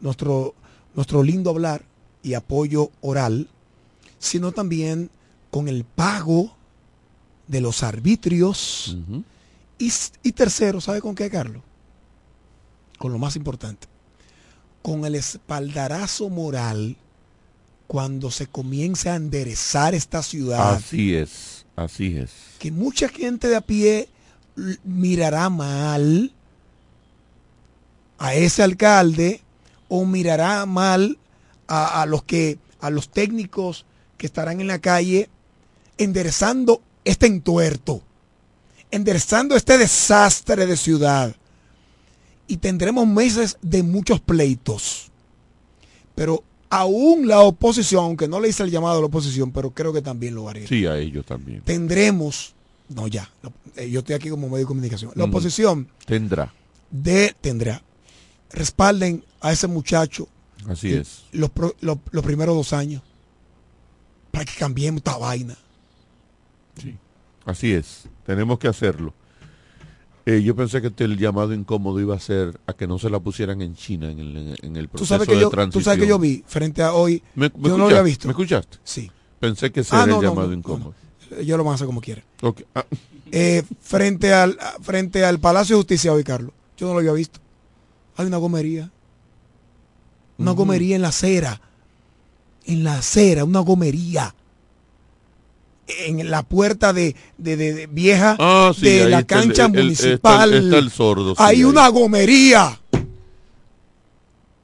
nuestro, 0.00 0.54
nuestro 0.94 1.22
lindo 1.22 1.50
hablar 1.50 1.84
y 2.22 2.34
apoyo 2.34 2.90
oral, 3.00 3.48
sino 4.18 4.52
también 4.52 5.10
con 5.50 5.68
el 5.68 5.84
pago 5.84 6.54
de 7.46 7.60
los 7.60 7.82
arbitrios. 7.82 8.96
y, 9.78 9.92
y 10.22 10.32
tercero, 10.32 10.80
¿sabe 10.80 11.00
con 11.00 11.14
qué, 11.14 11.30
Carlos? 11.30 11.62
Con 12.98 13.12
lo 13.12 13.18
más 13.18 13.36
importante, 13.36 13.86
con 14.86 15.04
el 15.04 15.16
espaldarazo 15.16 16.30
moral 16.30 16.96
cuando 17.88 18.30
se 18.30 18.46
comience 18.46 19.10
a 19.10 19.16
enderezar 19.16 19.96
esta 19.96 20.22
ciudad, 20.22 20.74
Así 20.74 21.12
es, 21.12 21.66
así 21.74 22.16
es. 22.16 22.30
que 22.60 22.70
mucha 22.70 23.08
gente 23.08 23.48
de 23.48 23.56
a 23.56 23.62
pie 23.62 24.08
mirará 24.84 25.50
mal 25.50 26.32
a 28.18 28.34
ese 28.34 28.62
alcalde 28.62 29.42
o 29.88 30.06
mirará 30.06 30.64
mal 30.66 31.18
a, 31.66 32.02
a 32.02 32.06
los 32.06 32.22
que 32.22 32.60
a 32.78 32.88
los 32.88 33.08
técnicos 33.08 33.86
que 34.16 34.26
estarán 34.26 34.60
en 34.60 34.68
la 34.68 34.78
calle 34.78 35.28
enderezando 35.98 36.80
este 37.04 37.26
entuerto, 37.26 38.02
enderezando 38.92 39.56
este 39.56 39.78
desastre 39.78 40.64
de 40.64 40.76
ciudad. 40.76 41.34
Y 42.48 42.58
tendremos 42.58 43.06
meses 43.06 43.58
de 43.62 43.82
muchos 43.82 44.20
pleitos. 44.20 45.10
Pero 46.14 46.42
aún 46.70 47.26
la 47.28 47.40
oposición, 47.40 48.04
aunque 48.04 48.28
no 48.28 48.40
le 48.40 48.48
hice 48.48 48.62
el 48.62 48.70
llamado 48.70 48.98
a 48.98 49.00
la 49.00 49.06
oposición, 49.06 49.50
pero 49.52 49.70
creo 49.70 49.92
que 49.92 50.02
también 50.02 50.34
lo 50.34 50.48
haré 50.48 50.66
Sí, 50.66 50.86
a 50.86 50.96
ellos 50.98 51.26
también. 51.26 51.60
tendremos, 51.62 52.54
no 52.88 53.06
ya, 53.08 53.30
eh, 53.76 53.90
yo 53.90 54.00
estoy 54.00 54.14
aquí 54.14 54.30
como 54.30 54.46
medio 54.48 54.58
de 54.58 54.64
comunicación, 54.66 55.12
la 55.14 55.24
oposición 55.24 55.88
Tendrá, 56.06 56.52
de, 56.90 57.34
tendrá, 57.40 57.82
respalden 58.50 59.24
a 59.40 59.52
ese 59.52 59.66
muchacho 59.66 60.28
así 60.68 60.92
es. 60.92 61.24
los, 61.32 61.50
los- 61.80 61.98
los 62.10 62.24
primeros 62.24 62.54
dos 62.56 62.72
años 62.72 63.02
para 64.30 64.44
que 64.44 64.54
cambiemos 64.58 64.98
esta 64.98 65.16
vaina. 65.18 65.56
Así 67.44 67.72
es, 67.72 68.04
tenemos 68.24 68.58
que 68.58 68.68
hacerlo. 68.68 69.14
Eh, 70.28 70.42
yo 70.42 70.56
pensé 70.56 70.80
que 70.80 70.88
este- 70.88 71.04
el 71.04 71.16
llamado 71.18 71.54
incómodo 71.54 72.00
iba 72.00 72.16
a 72.16 72.18
ser 72.18 72.58
a 72.66 72.72
que 72.72 72.86
no 72.88 72.98
se 72.98 73.08
la 73.08 73.20
pusieran 73.20 73.62
en 73.62 73.76
China 73.76 74.10
en 74.10 74.18
el, 74.18 74.58
en 74.60 74.76
el 74.76 74.86
Tú 74.88 74.90
proceso 74.98 75.06
sabes, 75.14 75.28
que 75.28 75.34
de 75.36 75.40
yo, 75.42 75.46
tú 75.48 75.54
transición. 75.54 75.84
sabes 75.84 76.00
que 76.00 76.08
yo 76.08 76.18
vi 76.18 76.42
frente 76.48 76.82
a 76.82 76.92
hoy, 76.94 77.22
¿Me, 77.36 77.48
me 77.56 77.68
yo 77.68 77.78
no 77.78 77.78
lo 77.78 77.84
había 77.86 78.02
visto. 78.02 78.26
¿Me 78.26 78.32
escuchaste? 78.32 78.78
Sí. 78.82 79.08
Pensé 79.38 79.70
que 79.70 79.80
ese 79.80 79.94
Ah, 79.94 80.02
era 80.02 80.06
no, 80.14 80.20
el 80.20 80.26
llamado 80.26 80.48
no, 80.48 80.54
incómodo. 80.54 80.94
Yo 81.44 81.56
lo 81.56 81.62
van 81.64 81.72
a 81.72 81.74
hacer 81.76 81.86
como 81.86 82.00
quiera. 82.00 82.22
Ok, 82.42 82.62
ah, 82.74 82.84
Eh, 83.30 83.62
frente, 83.80 84.32
al, 84.34 84.58
frente 84.82 85.24
al 85.24 85.38
Palacio 85.38 85.76
de 85.76 85.80
Justicia 85.82 86.12
hoy, 86.12 86.24
Carlos, 86.24 86.52
yo 86.76 86.86
no 86.88 86.94
lo 86.94 86.98
había 87.00 87.12
visto. 87.12 87.38
Hay 88.16 88.26
una 88.26 88.36
gomería. 88.38 88.90
Una 90.38 90.52
Ujú. 90.52 90.58
gomería 90.62 90.96
en 90.96 91.02
la 91.02 91.08
acera. 91.08 91.60
En 92.64 92.82
la 92.82 92.98
acera, 92.98 93.44
una 93.44 93.60
gomería. 93.60 94.34
En 95.88 96.28
la 96.30 96.42
puerta 96.42 96.92
de, 96.92 97.14
de- 97.38 97.56
de- 97.56 97.72
de 97.74 97.86
vieja 97.86 98.36
Ah, 98.40 98.72
sí, 98.74 98.86
de 98.88 99.08
la 99.08 99.18
el- 99.20 99.26
cancha 99.26 99.66
el- 99.66 99.72
municipal. 99.72 100.52
está 100.52 100.56
el- 100.58 100.64
está 100.64 100.78
el 100.78 100.90
sordo, 100.90 101.30
sí, 101.36 101.42
Hay 101.42 101.56
ahí. 101.58 101.64
una 101.64 101.86
gomería. 101.88 102.80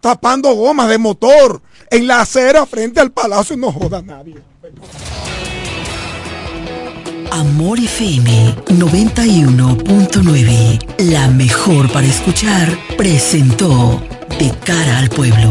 Tapando 0.00 0.52
gomas 0.54 0.88
de 0.88 0.98
motor. 0.98 1.62
En 1.90 2.06
la 2.08 2.22
acera 2.22 2.66
frente 2.66 2.98
al 3.00 3.12
palacio 3.12 3.56
no 3.56 3.70
joda 3.70 3.98
a 3.98 4.02
nadie. 4.02 4.34
Amor 7.30 7.78
FM 7.78 8.56
91.9, 8.70 10.78
la 10.98 11.28
mejor 11.28 11.88
para 11.92 12.06
escuchar, 12.06 12.76
presentó 12.96 14.02
De 14.38 14.50
cara 14.64 14.98
al 14.98 15.08
pueblo. 15.08 15.50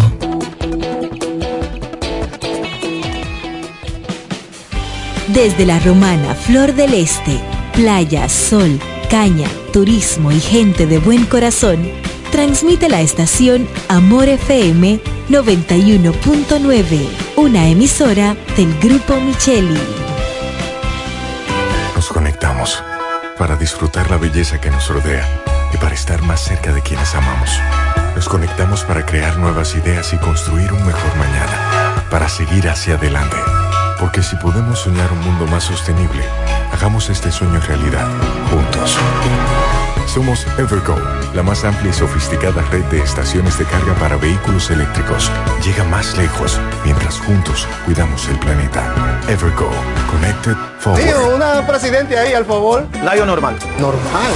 Desde 5.34 5.66
la 5.66 5.80
romana 5.80 6.36
Flor 6.36 6.74
del 6.74 6.94
Este, 6.94 7.40
playa, 7.74 8.28
sol, 8.28 8.78
caña, 9.10 9.48
turismo 9.72 10.30
y 10.30 10.42
gente 10.42 10.86
de 10.86 10.98
buen 10.98 11.26
corazón, 11.26 11.90
transmite 12.34 12.90
la 12.90 13.00
estación 13.00 13.66
Amor 13.88 14.28
FM 14.28 15.00
91.9, 15.30 17.08
una 17.38 17.66
emisora 17.70 18.36
del 18.58 18.78
Grupo 18.80 19.22
Micheli. 19.22 19.80
Nos 21.96 22.10
conectamos 22.10 22.84
para 23.38 23.56
disfrutar 23.56 24.12
la 24.12 24.18
belleza 24.18 24.60
que 24.60 24.70
nos 24.70 24.90
rodea 24.90 25.26
y 25.74 25.78
para 25.78 25.96
estar 25.96 26.22
más 26.24 26.42
cerca 26.42 26.74
de 26.74 26.82
quienes 26.82 27.16
amamos. 27.16 27.52
Nos 28.16 28.28
conectamos 28.28 28.84
para 28.84 29.06
crear 29.06 29.38
nuevas 29.38 29.76
ideas 29.76 30.12
y 30.12 30.18
construir 30.18 30.74
un 30.74 30.86
mejor 30.86 31.16
mañana, 31.16 32.06
para 32.10 32.28
seguir 32.28 32.68
hacia 32.68 32.96
adelante. 32.96 33.38
Porque 34.02 34.24
si 34.24 34.36
podemos 34.36 34.80
soñar 34.80 35.12
un 35.14 35.20
mundo 35.20 35.46
más 35.46 35.64
sostenible, 35.66 36.24
hagamos 36.74 37.08
este 37.12 37.32
sueño 37.32 37.60
realidad, 37.68 38.08
juntos. 38.50 38.98
Somos 40.08 40.48
Evergo, 40.58 40.98
la 41.36 41.44
más 41.44 41.64
amplia 41.64 41.92
y 41.92 41.94
sofisticada 41.94 42.64
red 42.72 42.84
de 42.86 43.00
estaciones 43.00 43.60
de 43.60 43.66
carga 43.66 43.94
para 43.94 44.18
vehículos 44.18 44.72
eléctricos. 44.72 45.32
Llega 45.64 45.84
más 45.84 46.18
lejos 46.18 46.60
mientras 46.84 47.20
juntos 47.20 47.68
cuidamos 47.86 48.28
el 48.28 48.40
planeta. 48.40 49.22
Evergo, 49.30 49.70
Connected 50.10 50.56
Forward. 50.80 51.04
Tío, 51.04 51.36
una 51.36 51.66
presidente 51.68 52.18
ahí, 52.18 52.34
al 52.34 52.46
favor. 52.46 52.88
Layo 53.04 53.28
normal. 53.28 53.56
Normal. 53.80 54.32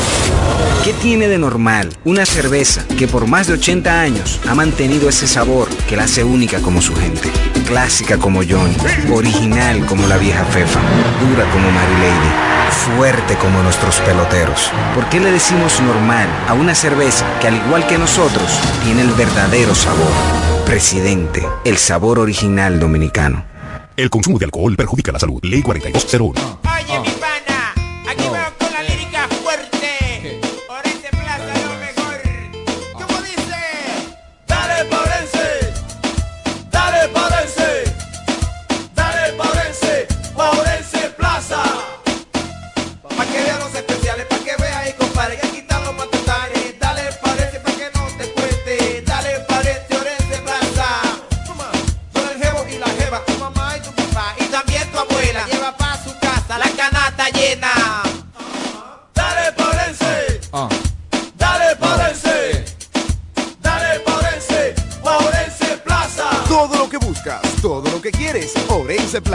¿Qué 0.83 0.93
tiene 0.93 1.27
de 1.27 1.39
normal 1.39 1.89
una 2.03 2.27
cerveza 2.27 2.83
que 2.99 3.07
por 3.07 3.25
más 3.25 3.47
de 3.47 3.53
80 3.53 3.99
años 3.99 4.39
ha 4.47 4.53
mantenido 4.53 5.09
ese 5.09 5.27
sabor 5.27 5.67
que 5.89 5.97
la 5.97 6.03
hace 6.03 6.23
única 6.23 6.59
como 6.59 6.83
su 6.83 6.95
gente? 6.95 7.31
Clásica 7.65 8.17
como 8.17 8.41
Johnny, 8.47 8.75
original 9.11 9.85
como 9.87 10.07
la 10.07 10.17
vieja 10.17 10.45
Fefa, 10.45 10.79
dura 11.19 11.49
como 11.51 11.71
Mary 11.71 11.93
Lady, 11.93 12.31
fuerte 12.71 13.35
como 13.37 13.63
nuestros 13.63 13.99
peloteros. 14.01 14.71
¿Por 14.93 15.09
qué 15.09 15.19
le 15.19 15.31
decimos 15.31 15.81
normal 15.81 16.27
a 16.47 16.53
una 16.53 16.75
cerveza 16.75 17.25
que 17.39 17.47
al 17.47 17.55
igual 17.55 17.87
que 17.87 17.97
nosotros 17.97 18.51
tiene 18.83 19.01
el 19.01 19.11
verdadero 19.11 19.73
sabor? 19.73 20.11
Presidente, 20.65 21.43
el 21.63 21.77
sabor 21.77 22.19
original 22.19 22.79
dominicano. 22.79 23.45
El 23.97 24.09
consumo 24.11 24.37
de 24.37 24.45
alcohol 24.45 24.75
perjudica 24.75 25.11
la 25.11 25.19
salud. 25.19 25.39
Ley 25.43 25.61
4201. 25.61 27.14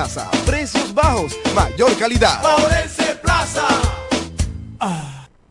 Plaza. 0.01 0.31
Precios 0.47 0.95
bajos, 0.95 1.37
mayor 1.55 1.95
calidad. 1.99 2.41
Paurense 2.41 3.17
Plaza. 3.17 3.69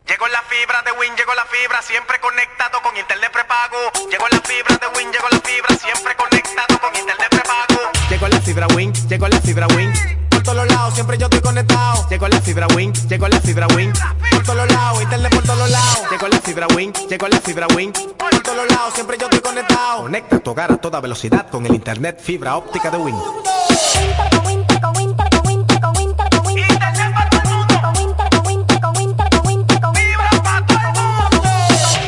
Llegó 0.08 0.26
la 0.26 0.42
fibra 0.50 0.82
de 0.82 0.90
Win, 0.98 1.14
llegó 1.16 1.32
la 1.36 1.44
fibra, 1.44 1.80
siempre 1.82 2.18
conectado 2.18 2.82
con 2.82 2.96
internet 2.96 3.30
prepago. 3.30 3.78
Llegó 4.10 4.26
la 4.26 4.40
fibra 4.40 4.76
de 4.76 4.88
Win, 4.98 5.12
llegó 5.12 5.28
la 5.30 5.38
fibra, 5.38 5.76
siempre 5.76 6.16
conectado 6.16 6.80
con 6.80 6.90
internet 6.96 7.28
prepago. 7.30 7.92
Llegó 8.10 8.26
la 8.26 8.40
fibra 8.40 8.66
Win, 8.74 8.92
llegó 9.08 9.28
la 9.28 9.40
fibra 9.40 9.68
Win. 9.68 9.92
Por 10.30 10.42
todos 10.42 10.66
lados, 10.66 10.94
siempre 10.94 11.16
yo 11.16 11.26
estoy 11.26 11.40
conectado. 11.42 12.08
Llegó 12.10 12.26
la 12.26 12.40
fibra 12.40 12.66
Win, 12.74 12.92
llegó 13.08 13.28
la 13.28 13.40
fibra 13.40 13.66
Win. 13.68 13.92
Por 14.32 14.42
todos 14.42 14.68
lados, 14.68 15.00
internet 15.00 15.32
por 15.32 15.44
todos 15.44 15.70
lados. 15.70 16.10
Llegó 16.10 16.26
la 16.26 16.38
fibra 16.40 16.66
Win, 16.74 16.92
llegó 17.08 17.28
la 17.28 17.40
fibra 17.40 17.66
Win. 17.68 17.92
Por 17.92 18.42
todos 18.42 18.68
lados, 18.68 18.94
siempre 18.94 19.16
yo 19.16 19.26
estoy 19.26 19.42
conectado. 19.42 20.02
Conecta 20.02 20.40
tu 20.40 20.50
hogar 20.50 20.72
a 20.72 20.76
toda 20.76 20.98
velocidad 20.98 21.48
con 21.48 21.64
el 21.66 21.74
internet 21.76 22.18
fibra 22.20 22.56
óptica 22.56 22.90
de 22.90 22.96
Win. 22.96 23.14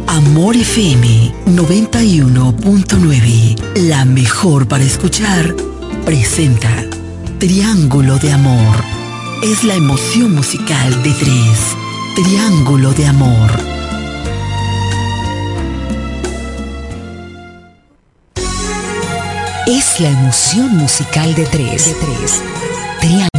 Amor 0.07 0.55
FM 0.55 1.34
91.9, 1.47 3.57
la 3.76 4.05
mejor 4.05 4.68
para 4.68 4.84
escuchar, 4.84 5.55
presenta 6.05 6.69
Triángulo 7.39 8.19
de 8.19 8.31
Amor. 8.31 8.84
Es 9.43 9.64
la 9.64 9.73
emoción 9.76 10.34
musical 10.34 11.03
de 11.03 11.11
tres. 11.11 11.76
Triángulo 12.15 12.93
de 12.93 13.07
Amor. 13.07 13.51
Es 19.68 19.99
la 19.99 20.10
emoción 20.10 20.76
musical 20.77 21.35
de 21.35 21.45
tres. 21.45 21.85
De 21.85 21.93
tres. 21.93 22.41
Triángulo 23.03 23.32